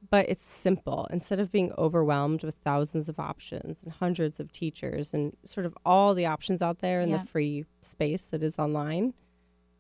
but 0.10 0.28
it's 0.30 0.44
simple. 0.44 1.08
Instead 1.12 1.40
of 1.40 1.52
being 1.52 1.72
overwhelmed 1.78 2.44
with 2.44 2.56
thousands 2.64 3.10
of 3.10 3.20
options 3.20 3.84
and 3.84 3.92
hundreds 3.94 4.40
of 4.40 4.52
teachers 4.52 5.14
and 5.14 5.36
sort 5.46 5.66
of 5.66 5.78
all 5.86 6.14
the 6.14 6.26
options 6.26 6.62
out 6.62 6.80
there 6.80 7.02
in 7.02 7.10
Yeah. 7.10 7.18
the 7.18 7.26
free 7.26 7.66
space 7.82 8.26
that 8.26 8.42
is 8.44 8.58
online, 8.58 9.14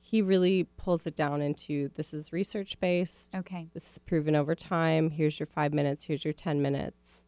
he 0.01 0.21
really 0.21 0.65
pulls 0.77 1.05
it 1.07 1.15
down 1.15 1.41
into 1.41 1.89
this 1.95 2.13
is 2.13 2.33
research 2.33 2.79
based. 2.79 3.35
Okay. 3.35 3.69
This 3.73 3.91
is 3.91 3.97
proven 3.99 4.35
over 4.35 4.55
time. 4.55 5.11
Here's 5.11 5.39
your 5.39 5.45
five 5.47 5.73
minutes. 5.73 6.05
Here's 6.05 6.25
your 6.25 6.33
10 6.33 6.61
minutes. 6.61 7.23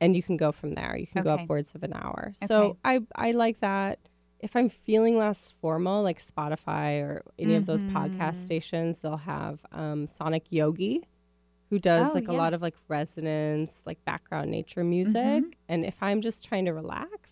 And 0.00 0.14
you 0.16 0.22
can 0.22 0.36
go 0.36 0.52
from 0.52 0.74
there. 0.74 0.96
You 0.96 1.06
can 1.06 1.22
go 1.22 1.30
upwards 1.34 1.74
of 1.74 1.82
an 1.84 1.92
hour. 1.92 2.32
Okay. 2.36 2.46
So 2.46 2.76
I, 2.84 3.00
I 3.14 3.32
like 3.32 3.60
that. 3.60 3.98
If 4.42 4.56
I'm 4.56 4.68
feeling 4.68 5.16
less 5.16 5.54
formal, 5.60 6.02
like 6.02 6.20
Spotify 6.20 7.00
or 7.00 7.22
any 7.38 7.54
of 7.54 7.64
those 7.66 7.82
podcast 7.84 8.34
Mhm. 8.36 8.44
stations, 8.44 9.00
they'll 9.00 9.16
have 9.18 9.60
um, 9.70 10.06
Sonic 10.08 10.44
Yogi, 10.50 11.04
who 11.70 11.78
does 11.78 12.10
Oh, 12.10 12.14
like 12.14 12.28
a 12.28 12.32
lot 12.32 12.52
of 12.52 12.60
like 12.60 12.74
resonance, 12.88 13.82
like 13.86 14.04
background 14.04 14.50
nature 14.50 14.82
music. 14.84 15.14
Mhm. 15.44 15.52
And 15.68 15.84
if 15.86 16.02
I'm 16.02 16.20
just 16.20 16.44
trying 16.44 16.64
to 16.66 16.72
relax, 16.72 17.30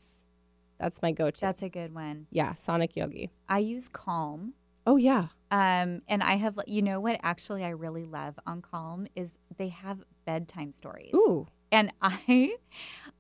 that's 0.79 1.03
my 1.03 1.11
go 1.13 1.31
to. 1.31 1.41
That's 1.41 1.63
a 1.63 1.69
good 1.69 1.95
one. 1.95 2.27
yeah, 2.31 2.55
Sonic 2.55 2.95
Yogi. 2.97 3.31
I 3.49 3.59
use 3.59 3.89
Calm. 3.89 4.55
Oh, 4.87 4.97
yeah. 4.97 5.27
Um, 5.51 6.01
and 6.09 6.23
I 6.23 6.37
have, 6.37 6.59
you 6.67 6.81
know 6.81 7.01
what, 7.01 7.19
actually, 7.23 7.65
I 7.65 7.71
really 7.71 8.05
love 8.05 8.39
on 8.47 8.63
Calm 8.63 9.07
is 9.17 9.35
they 9.59 9.69
have 9.69 10.03
bedtime 10.25 10.73
stories. 10.73 11.13
Ooh. 11.15 11.49
And 11.73 11.93
I, 12.03 12.55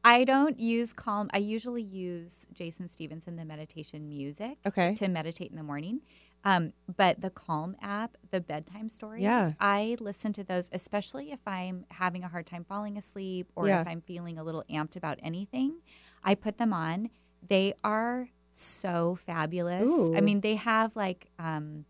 I 0.05 0.25
don't 0.25 0.59
use 0.59 0.93
Calm. 0.93 1.29
I 1.33 1.39
usually 1.39 1.83
use 1.83 2.47
Jason 2.53 2.89
Stephenson, 2.89 3.37
the 3.37 3.45
meditation 3.45 4.09
music, 4.09 4.59
Okay. 4.67 4.95
to 4.95 5.09
meditate 5.09 5.51
in 5.51 5.57
the 5.57 5.63
morning. 5.63 6.01
Um, 6.43 6.73
but 6.97 7.21
the 7.21 7.29
Calm 7.29 7.77
app, 7.83 8.17
the 8.31 8.41
bedtime 8.41 8.89
stories, 8.89 9.23
Yeah. 9.23 9.53
I 9.61 9.99
listen 10.01 10.33
to 10.35 10.45
those, 10.45 10.71
especially 10.73 11.33
if 11.33 11.41
I'm 11.47 11.85
having 11.91 12.25
a 12.25 12.29
hard 12.29 12.47
time 12.47 12.65
falling 12.65 12.97
asleep 12.97 13.51
or 13.55 13.69
Yeah. 13.69 13.83
if 13.83 13.87
I'm 13.87 14.01
feeling 14.01 14.39
a 14.39 14.43
little 14.43 14.65
amped 14.71 14.97
about 14.97 15.19
anything. 15.23 15.81
I 16.25 16.35
put 16.35 16.57
them 16.57 16.73
on. 16.73 17.11
They 17.47 17.75
are 17.85 18.31
so 18.53 19.19
fabulous. 19.27 19.91
I 20.15 20.21
mean, 20.23 20.41
they 20.41 20.55
have 20.57 20.97
like 20.97 21.29
um, 21.39 21.85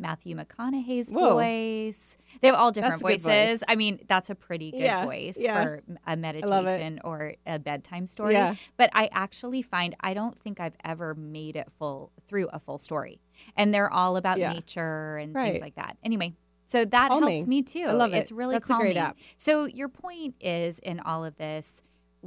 Matthew 0.00 0.34
McConaughey's 0.34 1.10
Whoa. 1.12 1.34
voice. 1.34 2.16
They 2.40 2.48
have 2.48 2.56
all 2.56 2.72
different 2.72 2.96
a 2.96 2.98
voices. 2.98 3.26
voice. 3.26 3.62
I 3.68 3.76
mean, 3.76 4.00
that's 4.08 4.30
a 4.30 4.34
pretty 4.34 4.70
good 4.70 4.80
Yeah, 4.80 5.04
voice 5.04 5.36
yeah. 5.38 5.62
for 5.62 5.82
a 6.06 6.16
meditation 6.16 7.00
or 7.04 7.34
a 7.46 7.58
bedtime 7.58 8.06
story. 8.06 8.32
Yeah. 8.32 8.54
But 8.78 8.90
I 8.94 9.10
actually 9.12 9.62
find 9.62 9.94
I 10.00 10.14
don't 10.14 10.36
think 10.36 10.58
I've 10.58 10.76
ever 10.84 11.14
made 11.14 11.54
it 11.56 11.68
full 11.78 12.12
through 12.26 12.48
a 12.48 12.58
full 12.58 12.78
story. 12.78 13.20
And 13.56 13.72
they're 13.74 13.92
all 13.92 14.16
about 14.16 14.38
nature 14.38 15.18
and 15.18 15.34
Right. 15.34 15.52
things 15.52 15.60
like 15.60 15.74
that. 15.74 15.96
Anyway, 16.02 16.34
so 16.64 16.84
that 16.86 17.10
helps 17.10 17.46
me 17.46 17.62
too. 17.62 17.84
I 17.88 17.92
love 17.92 18.14
it. 18.14 18.18
It's 18.18 18.32
really 18.32 18.54
That's 18.54 18.64
a 18.64 18.68
calming. 18.68 18.86
great 18.92 18.96
app. 18.96 19.16
So 19.36 19.66
your 19.66 19.88
point 19.88 20.34
is 20.40 20.78
in 20.78 21.00
all 21.00 21.24
of 21.24 21.36
this, 21.36 21.82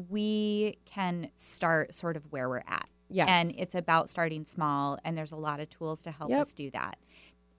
we 0.09 0.77
can 0.85 1.29
start 1.35 1.95
sort 1.95 2.17
of 2.17 2.31
where 2.31 2.49
we're 2.49 2.63
at. 2.67 2.87
Yes. 3.09 3.27
And 3.29 3.53
it's 3.57 3.75
about 3.75 4.09
starting 4.09 4.43
small, 4.43 4.97
and 5.03 5.15
there's 5.15 5.31
a 5.31 5.35
lot 5.37 5.59
of 5.59 5.69
tools 5.69 6.01
to 6.03 6.11
help 6.11 6.31
Yep. 6.31 6.41
us 6.41 6.53
do 6.53 6.71
that. 6.71 6.97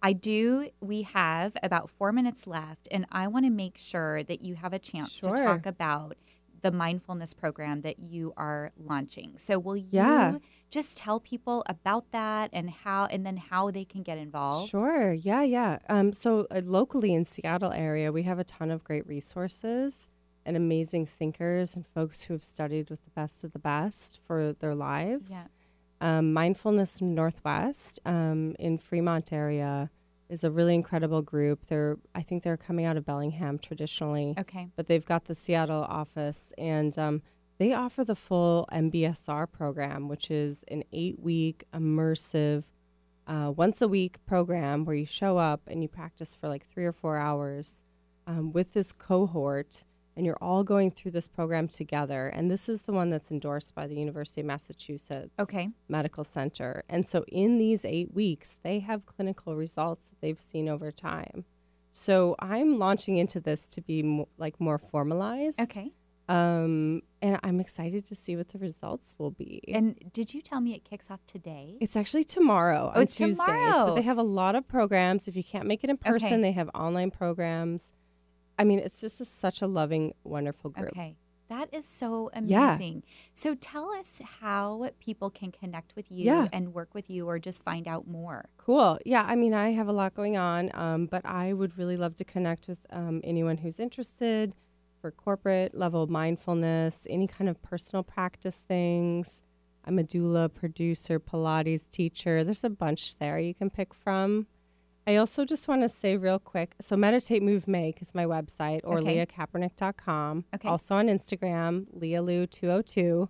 I 0.05 0.13
do, 0.13 0.69
we 0.81 1.03
have 1.03 1.57
about 1.63 1.89
four 1.89 2.13
minutes 2.13 2.47
left, 2.47 2.87
and 2.91 3.07
I 3.11 3.27
want 3.27 3.47
to 3.47 3.51
make 3.51 3.79
sure 3.79 4.23
that 4.25 4.43
you 4.43 4.55
have 4.55 4.73
a 4.75 4.79
chance 4.79 5.13
Sure. 5.13 5.35
to 5.35 5.43
talk 5.43 5.65
about 5.67 6.17
the 6.61 6.71
mindfulness 6.71 7.33
program 7.35 7.81
that 7.83 7.99
you 7.99 8.33
are 8.37 8.71
launching. 8.79 9.39
So, 9.39 9.59
will 9.59 9.77
you 9.79 9.89
Yeah. 9.91 10.39
just 10.71 10.97
tell 10.99 11.21
people 11.21 11.63
about 11.67 12.11
that 12.13 12.51
and 12.53 12.69
how, 12.71 13.07
and 13.07 13.25
then 13.25 13.37
how 13.39 13.71
they 13.71 13.85
can 13.87 14.03
get 14.03 14.19
involved? 14.19 14.71
Sure. 14.71 15.13
Yeah, 15.15 15.43
yeah. 15.43 15.79
Um, 15.89 16.13
so 16.13 16.47
uh, 16.51 16.61
locally 16.65 17.13
in 17.15 17.25
Seattle 17.25 17.73
area, 17.73 18.13
we 18.13 18.23
have 18.25 18.39
a 18.39 18.45
ton 18.45 18.71
of 18.71 18.85
great 18.85 19.07
resources 19.07 20.09
and 20.47 20.57
amazing 20.57 21.07
thinkers 21.07 21.77
and 21.77 21.87
folks 21.87 22.25
who 22.25 22.35
have 22.35 22.45
studied 22.45 22.91
with 22.91 23.03
the 23.05 23.11
best 23.11 23.45
of 23.45 23.53
the 23.53 23.59
best 23.59 24.21
for 24.27 24.53
their 24.53 24.75
lives. 24.75 25.31
Yeah. 25.33 25.47
Um, 26.05 26.35
Mindfulness 26.35 27.01
Northwest 27.01 27.99
um, 28.05 28.55
in 28.59 28.77
Fremont 28.77 29.33
area 29.33 29.89
is 30.29 30.45
a 30.45 30.51
really 30.51 30.75
incredible 30.75 31.23
group. 31.23 31.65
They're, 31.65 31.97
I 32.15 32.21
think 32.21 32.43
they're 32.43 32.59
coming 32.59 32.85
out 32.85 32.99
of 32.99 33.07
Bellingham 33.07 33.59
traditionally, 33.59 34.35
Okay. 34.39 34.69
but 34.77 34.87
they've 34.87 35.05
got 35.05 35.25
the 35.25 35.35
Seattle 35.35 35.83
office 35.83 36.53
and 36.59 36.99
um, 36.99 37.23
they 37.57 37.73
offer 37.73 38.05
the 38.05 38.15
full 38.15 38.69
MBSR 38.71 39.51
program, 39.51 40.09
which 40.09 40.31
is 40.31 40.63
an 40.69 40.85
eight 40.93 41.19
week 41.21 41.65
immersive, 41.73 42.65
uh, 43.27 43.51
once 43.57 43.81
a 43.81 43.89
week 43.89 44.19
program 44.27 44.85
where 44.85 44.97
you 44.97 45.07
show 45.07 45.39
up 45.39 45.63
and 45.67 45.81
you 45.83 45.89
practice 45.89 46.35
for 46.39 46.49
like 46.49 46.67
three 46.67 46.85
or 46.85 46.93
four 46.93 47.17
hours 47.17 47.83
um, 48.27 48.53
with 48.53 48.75
this 48.75 48.93
cohort. 48.93 49.85
And 50.17 50.25
you're 50.25 50.39
all 50.41 50.63
going 50.63 50.91
through 50.93 51.11
this 51.11 51.27
program 51.27 51.67
together. 51.67 52.29
And 52.29 52.51
this 52.51 52.69
is 52.69 52.83
the 52.83 52.93
one 52.93 53.11
that's 53.11 53.31
endorsed 53.33 53.75
by 53.75 53.87
the 53.89 53.97
University 53.97 54.41
of 54.43 54.47
Massachusetts 54.47 55.33
Okay. 55.41 55.71
Medical 55.89 56.23
Center. 56.23 56.85
And 56.89 57.05
so 57.05 57.25
in 57.29 57.59
these 57.59 57.85
eight 57.85 58.15
weeks, 58.15 58.59
they 58.63 58.79
have 58.81 59.07
clinical 59.07 59.57
results 59.57 60.11
that 60.11 60.21
they've 60.21 60.41
seen 60.41 60.69
over 60.69 60.93
time. 60.93 61.45
So 61.91 62.37
I'm 62.39 62.79
launching 62.79 63.17
into 63.17 63.41
this 63.41 63.65
to 63.71 63.81
be 63.81 64.03
mo- 64.05 64.29
like 64.39 64.61
more 64.61 64.79
formalized. 64.79 65.61
Okay. 65.61 65.91
Um, 66.29 67.03
and 67.21 67.39
I'm 67.43 67.61
excited 67.61 68.07
to 68.07 68.15
see 68.15 68.35
what 68.37 68.49
the 68.49 68.59
results 68.59 69.15
will 69.19 69.31
be. 69.31 69.63
And 69.69 69.95
did 70.13 70.33
you 70.33 70.41
tell 70.41 70.61
me 70.61 70.75
it 70.75 70.83
kicks 70.85 71.11
off 71.11 71.21
today? 71.27 71.77
it's 71.81 71.97
actually 71.97 72.25
tomorrow 72.25 72.91
Oh, 72.95 72.97
on 72.99 73.03
it's 73.03 73.17
Tuesdays, 73.17 73.45
tomorrow. 73.45 73.87
but 73.89 73.95
they 73.97 74.03
have 74.03 74.17
a 74.19 74.23
lot 74.23 74.55
of 74.55 74.67
programs. 74.67 75.29
If 75.29 75.37
you 75.37 75.45
can't 75.45 75.67
make 75.67 75.85
it 75.85 75.91
in 75.91 75.97
person, 75.99 76.33
Okay. 76.35 76.41
they 76.43 76.53
have 76.53 76.71
online 76.75 77.11
programs. 77.11 77.93
I 78.59 78.65
mean, 78.65 78.79
it's 78.79 79.01
just 79.01 79.21
a, 79.21 79.25
such 79.25 79.63
a 79.63 79.67
loving, 79.67 80.15
wonderful 80.25 80.71
group. 80.71 80.91
Okay. 80.91 81.17
That 81.49 81.69
is 81.75 81.85
so 81.87 82.31
Yeah. 82.43 82.75
amazing. 82.77 83.03
So 83.35 83.55
tell 83.55 83.91
us 83.91 84.23
how 84.41 84.89
people 84.99 85.29
can 85.29 85.53
connect 85.53 85.95
with 85.95 86.11
you 86.11 86.25
Yeah. 86.25 86.49
and 86.53 86.73
work 86.73 86.95
with 86.95 87.11
you 87.11 87.29
or 87.29 87.39
just 87.39 87.63
find 87.63 87.87
out 87.87 88.07
more. 88.09 88.47
Cool. 88.57 88.99
Yeah, 89.05 89.23
I 89.27 89.35
mean, 89.37 89.53
I 89.53 89.73
have 89.73 89.87
a 89.89 89.93
lot 89.93 90.15
going 90.15 90.37
on, 90.39 90.71
um, 90.75 91.07
but 91.07 91.25
I 91.27 91.53
would 91.53 91.77
really 91.77 91.97
love 91.99 92.15
to 92.17 92.25
connect 92.25 92.67
with 92.67 92.79
um, 92.91 93.21
anyone 93.23 93.59
who's 93.59 93.79
interested 93.79 94.55
for 95.01 95.11
corporate 95.11 95.75
level 95.75 96.07
mindfulness, 96.07 97.07
any 97.11 97.27
kind 97.27 97.51
of 97.51 97.61
personal 97.63 98.03
practice 98.03 98.57
things. 98.57 99.43
I'm 99.85 99.99
a 99.99 100.03
doula, 100.03 100.53
producer, 100.53 101.21
Pilates 101.21 101.91
teacher. 101.91 102.43
There's 102.43 102.65
a 102.65 102.71
bunch 102.71 103.17
there 103.17 103.39
you 103.39 103.53
can 103.55 103.69
pick 103.69 103.93
from. 103.93 104.47
I 105.07 105.17
also 105.17 105.45
just 105.45 105.69
want 105.69 105.83
to 105.83 105.89
say 105.89 106.17
real 106.17 106.39
quick 106.39 106.75
so 106.81 106.97
Meditate 106.97 107.43
Move 107.43 107.69
Make 107.69 108.01
is 108.01 108.15
my 108.15 108.25
website 108.25 108.81
or 108.85 108.99
Okay. 108.99 109.27
leahkaepernick.com. 109.27 110.45
Okay. 110.55 110.69
Also 110.69 110.95
on 110.95 111.09
Instagram, 111.09 111.87
leahlou202. 111.99 113.29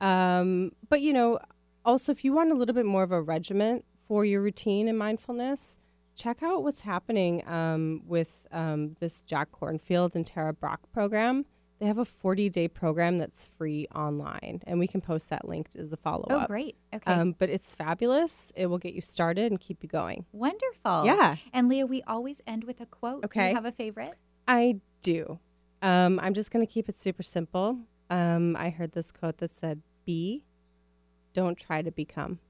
Um, 0.00 0.72
but, 0.88 1.00
you 1.00 1.12
know, 1.12 1.38
also, 1.84 2.12
if 2.12 2.24
you 2.24 2.32
want 2.32 2.50
a 2.52 2.54
little 2.54 2.74
bit 2.74 2.86
more 2.86 3.02
of 3.02 3.12
a 3.12 3.20
regiment 3.20 3.84
for 4.06 4.24
your 4.24 4.40
routine 4.40 4.88
and 4.88 4.98
mindfulness, 4.98 5.78
check 6.14 6.42
out 6.42 6.62
what's 6.62 6.82
happening 6.82 7.46
um, 7.48 8.02
with 8.06 8.46
um, 8.52 8.96
this 9.00 9.22
Jack 9.22 9.48
Kornfield 9.52 10.14
and 10.14 10.26
Tara 10.26 10.52
Brach 10.52 10.80
program. 10.92 11.44
They 11.80 11.86
have 11.86 11.98
a 11.98 12.04
40 12.04 12.48
day 12.50 12.68
program 12.68 13.18
that's 13.18 13.46
free 13.46 13.86
online, 13.94 14.60
and 14.66 14.78
we 14.78 14.86
can 14.86 15.00
post 15.00 15.30
that 15.30 15.48
link 15.48 15.68
as 15.78 15.92
a 15.92 15.96
follow 15.96 16.24
up. 16.30 16.42
Oh, 16.44 16.46
great. 16.46 16.76
Okay. 16.94 17.10
Um, 17.10 17.34
but 17.38 17.48
it's 17.48 17.74
fabulous. 17.74 18.52
It 18.54 18.66
will 18.66 18.78
get 18.78 18.92
you 18.94 19.00
started 19.00 19.50
and 19.50 19.58
keep 19.58 19.82
you 19.82 19.88
going. 19.88 20.26
Wonderful. 20.32 21.06
Yeah. 21.06 21.36
And 21.52 21.68
Leah, 21.68 21.86
we 21.86 22.02
always 22.02 22.42
end 22.46 22.64
with 22.64 22.80
a 22.80 22.86
quote. 22.86 23.22
Do 23.22 23.26
Okay. 23.26 23.48
you 23.48 23.54
have 23.54 23.64
a 23.64 23.72
favorite? 23.72 24.12
I 24.46 24.80
do. 25.02 25.38
Um, 25.82 26.20
I'm 26.20 26.34
just 26.34 26.50
going 26.50 26.66
to 26.66 26.70
keep 26.70 26.88
it 26.90 26.96
super 26.96 27.22
simple. 27.22 27.78
Um, 28.10 28.56
I 28.56 28.68
heard 28.68 28.92
this 28.92 29.10
quote 29.10 29.38
that 29.38 29.50
said, 29.50 29.80
Be, 30.04 30.44
don't 31.32 31.56
try 31.56 31.80
to 31.80 31.90
become. 31.90 32.40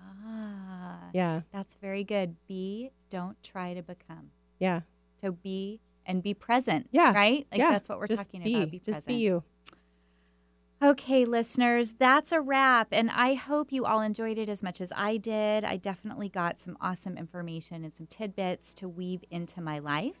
Ah. 0.00 0.98
Yeah. 1.12 1.42
That's 1.52 1.76
very 1.76 2.04
good. 2.04 2.36
Be, 2.48 2.90
don't 3.08 3.40
try 3.42 3.74
to 3.74 3.82
become. 3.82 4.30
Yeah. 4.58 4.80
So 5.20 5.32
be 5.32 5.80
and 6.06 6.22
be 6.22 6.34
present. 6.34 6.88
Yeah. 6.92 7.12
Right? 7.12 7.46
Like 7.50 7.60
yeah. 7.60 7.70
that's 7.70 7.88
what 7.88 7.98
we're 7.98 8.08
Just 8.08 8.24
talking 8.24 8.42
be. 8.42 8.54
about. 8.54 8.70
Be 8.70 8.78
just 8.78 8.86
present. 8.86 9.06
be 9.06 9.14
you. 9.14 9.44
Okay, 10.82 11.24
listeners, 11.24 11.92
that's 11.92 12.32
a 12.32 12.40
wrap. 12.40 12.88
And 12.90 13.08
I 13.08 13.34
hope 13.34 13.70
you 13.70 13.84
all 13.84 14.00
enjoyed 14.00 14.36
it 14.36 14.48
as 14.48 14.64
much 14.64 14.80
as 14.80 14.92
I 14.96 15.16
did. 15.16 15.62
I 15.62 15.76
definitely 15.76 16.28
got 16.28 16.58
some 16.58 16.76
awesome 16.80 17.16
information 17.16 17.84
and 17.84 17.94
some 17.94 18.08
tidbits 18.08 18.74
to 18.74 18.88
weave 18.88 19.22
into 19.30 19.60
my 19.60 19.78
life. 19.78 20.16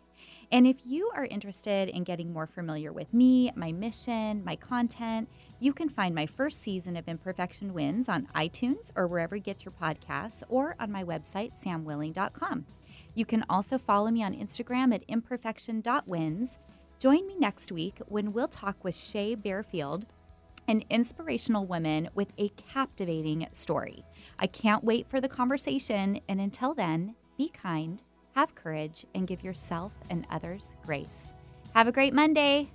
And 0.52 0.64
if 0.64 0.76
you 0.86 1.10
are 1.16 1.24
interested 1.24 1.88
in 1.88 2.04
getting 2.04 2.32
more 2.32 2.46
familiar 2.46 2.92
with 2.92 3.12
me, 3.12 3.50
my 3.56 3.72
mission, 3.72 4.44
my 4.44 4.54
content, 4.54 5.28
you 5.58 5.72
can 5.72 5.88
find 5.88 6.14
my 6.14 6.26
first 6.26 6.62
season 6.62 6.96
of 6.96 7.08
Imperfection 7.08 7.74
Wins 7.74 8.08
on 8.08 8.28
iTunes 8.36 8.92
or 8.94 9.08
wherever 9.08 9.34
you 9.34 9.42
get 9.42 9.64
your 9.64 9.72
podcasts 9.72 10.44
or 10.48 10.76
on 10.78 10.92
my 10.92 11.02
website, 11.02 11.60
samwilling.com. 11.60 12.66
You 13.14 13.24
can 13.24 13.44
also 13.48 13.78
follow 13.78 14.10
me 14.10 14.22
on 14.22 14.34
Instagram 14.34 14.94
at 14.94 15.04
imperfection.wins. 15.08 16.58
Join 16.98 17.26
me 17.26 17.36
next 17.38 17.72
week 17.72 18.00
when 18.06 18.32
we'll 18.32 18.48
talk 18.48 18.82
with 18.84 18.94
Shay 18.94 19.36
Bearfield 19.36 20.04
an 20.68 20.82
inspirational 20.90 21.66
woman 21.66 22.08
with 22.14 22.32
a 22.38 22.48
captivating 22.50 23.46
story. 23.52 24.04
I 24.38 24.46
can't 24.46 24.84
wait 24.84 25.08
for 25.08 25.20
the 25.20 25.28
conversation. 25.28 26.20
And 26.28 26.40
until 26.40 26.74
then, 26.74 27.14
be 27.36 27.48
kind, 27.48 28.02
have 28.34 28.54
courage, 28.54 29.04
and 29.14 29.26
give 29.26 29.42
yourself 29.42 29.92
and 30.10 30.26
others 30.30 30.76
grace. 30.84 31.32
Have 31.74 31.88
a 31.88 31.92
great 31.92 32.14
Monday. 32.14 32.70